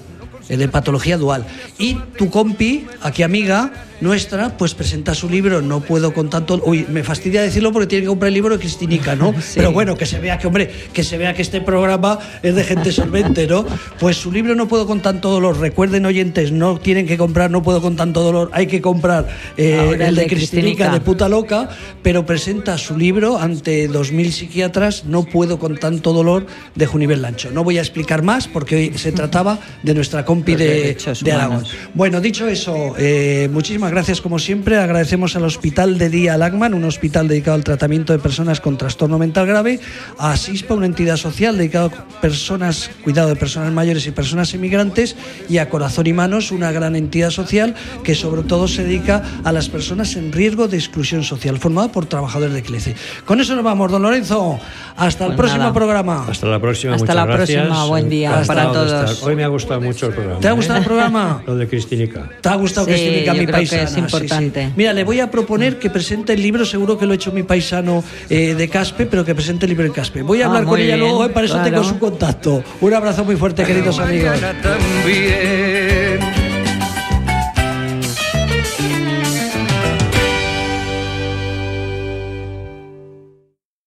De 0.58 0.68
patología 0.68 1.18
dual. 1.18 1.46
Y 1.78 1.96
tu 2.18 2.30
compi, 2.30 2.88
aquí 3.02 3.24
amiga, 3.24 3.72
nuestra, 4.02 4.58
pues 4.58 4.74
presenta 4.74 5.14
su 5.14 5.30
libro, 5.30 5.62
no 5.62 5.82
puedo 5.82 6.14
con 6.14 6.30
tanto, 6.30 6.62
uy, 6.66 6.86
me 6.90 7.04
fastidia 7.04 7.42
decirlo 7.42 7.72
porque 7.72 7.88
tiene 7.88 8.04
que 8.04 8.08
comprar 8.08 8.30
el 8.30 8.34
libro 8.34 8.56
de 8.56 8.60
Cristinica, 8.60 9.16
¿no? 9.16 9.34
Pero 9.56 9.72
bueno, 9.72 9.96
que 9.96 10.06
se 10.06 10.20
vea 10.20 10.38
que, 10.38 10.48
hombre, 10.48 10.70
que 10.94 11.04
se 11.04 11.18
vea 11.18 11.34
que 11.34 11.42
este 11.42 11.62
programa 11.62 12.20
es 12.42 12.56
de 12.56 12.64
gente 12.64 12.92
solvente, 12.92 13.48
¿no? 13.48 13.66
Pues 14.00 14.18
su 14.18 14.32
libro 14.32 14.56
no 14.56 14.68
puedo 14.68 14.88
con 14.88 15.02
tanto 15.02 15.30
dolor, 15.30 15.60
recuerden 15.60 16.06
oyentes, 16.06 16.52
no 16.52 16.78
tienen 16.80 17.08
que 17.08 17.18
comprar 17.18 17.50
no 17.50 17.64
puedo 17.64 17.82
con 17.82 17.96
tanto 17.96 18.22
dolor, 18.22 18.50
hay 18.54 18.68
que 18.68 18.82
comprar 18.82 19.28
eh, 19.58 19.98
el, 20.00 20.16
de, 20.16 20.28
Cristinica, 20.28 20.92
de 20.92 21.02
puta 21.02 21.30
loca, 21.30 21.70
pero 22.02 22.26
presenta 22.26 22.78
su 22.78 22.98
libro 22.98 23.38
ante 23.40 23.90
2.000 23.90 24.32
psiquiatras, 24.32 25.06
no 25.06 25.24
puedo 25.24 25.60
con 25.60 25.78
tanto 25.78 26.14
dolor, 26.14 26.46
de 26.76 26.86
Junivel 26.86 27.22
Lancho. 27.22 27.52
No 27.52 27.64
voy 27.64 27.78
a 27.78 27.82
explicar 27.82 28.22
más 28.22 28.48
porque 28.48 28.76
hoy 28.76 28.98
se 28.98 29.12
trataba 29.12 29.60
de 29.84 29.94
nuestra 29.94 30.26
compi 30.26 30.56
de, 30.56 30.98
de 31.22 31.32
Aragón. 31.32 31.64
Bueno, 31.94 32.22
dicho 32.22 32.48
eso, 32.48 32.96
eh, 32.98 33.50
muchísimas 33.52 33.89
gracias 33.92 34.22
como 34.22 34.40
siempre. 34.40 34.78
Agradecemos 34.78 35.36
al 35.36 35.44
Hospital 35.44 35.98
de 35.98 36.10
Día 36.10 36.38
Lagman, 36.38 36.74
un 36.74 36.84
hospital 36.86 37.28
dedicado 37.28 37.56
al 37.56 37.64
tratamiento 37.64 38.14
de 38.14 38.20
personas 38.20 38.62
con 38.62 38.78
trastorno 38.78 39.18
mental 39.18 39.48
grave, 39.48 39.80
a 40.18 40.36
SISPA, 40.38 40.74
una 40.74 40.86
entidad 40.86 41.18
social 41.18 41.58
dedicada 41.58 41.86
a 41.86 42.22
personas, 42.22 42.90
cuidado 43.04 43.30
de 43.30 43.36
personas 43.36 43.72
mayores 43.72 44.06
y 44.08 44.12
personas 44.12 44.54
inmigrantes, 44.54 45.16
y 45.50 45.58
a 45.58 45.70
Corazón 45.70 46.08
y 46.08 46.14
Manos, 46.14 46.52
una 46.52 46.72
gran 46.72 46.96
entidad 46.96 47.30
social 47.30 47.76
que 48.04 48.16
sobre 48.16 48.44
todo 48.44 48.68
se 48.68 48.84
dedica 48.84 49.24
a 49.44 49.52
las 49.52 49.70
personas 49.70 50.16
en 50.16 50.32
riesgo 50.32 50.68
de 50.68 50.78
exclusión 50.78 51.24
social, 51.24 51.58
formada 51.58 51.92
por 51.92 52.06
trabajadores 52.06 52.54
de 52.54 52.62
CLECE. 52.62 52.96
Con 53.26 53.40
eso 53.42 53.56
nos 53.56 53.64
vamos, 53.64 53.92
don 53.92 54.02
Lorenzo. 54.02 54.60
Hasta 54.96 55.26
el 55.26 55.36
pues 55.36 55.50
próximo 55.50 55.74
programa. 55.74 56.26
Hasta 56.28 56.48
la 56.48 56.60
próxima. 56.60 56.96
Hasta 56.96 57.14
la 57.14 57.26
próxima. 57.26 57.86
Buen 57.86 58.10
día 58.10 58.44
para 58.46 58.72
todos. 58.72 59.24
Hoy 59.24 59.36
me 59.36 59.44
ha 59.44 59.48
gustado 59.48 59.82
mucho 59.82 60.08
el 60.08 60.14
programa. 60.14 60.40
¿Te 60.40 60.48
ha 60.48 60.52
gustado 60.52 60.80
el 60.80 60.86
programa? 60.86 61.44
Lo 61.46 61.56
de 61.56 61.68
Cristinica. 61.68 62.30
¿Te 62.42 62.50
ha 62.50 62.56
gustado 62.56 62.88
Cristinica, 62.88 63.34
mi 63.34 63.48
país? 63.48 63.72
Es 63.84 63.98
importante. 63.98 64.72
Mira, 64.76 64.94
le 64.94 65.04
voy 65.04 65.20
a 65.20 65.30
proponer 65.30 65.80
que 65.80 65.90
presente 65.90 66.34
el 66.34 66.42
libro, 66.42 66.66
seguro 66.66 66.98
que 66.98 67.06
lo 67.06 67.14
ha 67.14 67.16
hecho 67.16 67.32
mi 67.32 67.44
paisano 67.44 68.04
eh, 68.30 68.54
de 68.54 68.70
Caspe, 68.70 69.06
pero 69.06 69.26
que 69.26 69.36
presente 69.36 69.66
el 69.66 69.70
libro 69.72 69.86
en 69.86 69.94
Caspe. 69.94 70.22
Voy 70.22 70.42
a 70.42 70.46
ah, 70.46 70.48
hablar 70.48 70.66
con 70.66 70.80
ella 70.80 70.98
luego, 70.98 71.26
eh, 71.26 71.30
para 71.30 71.46
eso 71.46 71.60
tengo 71.64 71.84
su 71.84 72.00
contacto. 72.00 72.64
Un 72.82 72.94
abrazo 72.94 73.24
muy 73.26 73.36
fuerte, 73.36 73.64
queridos 73.64 74.00
amigos. 74.00 74.40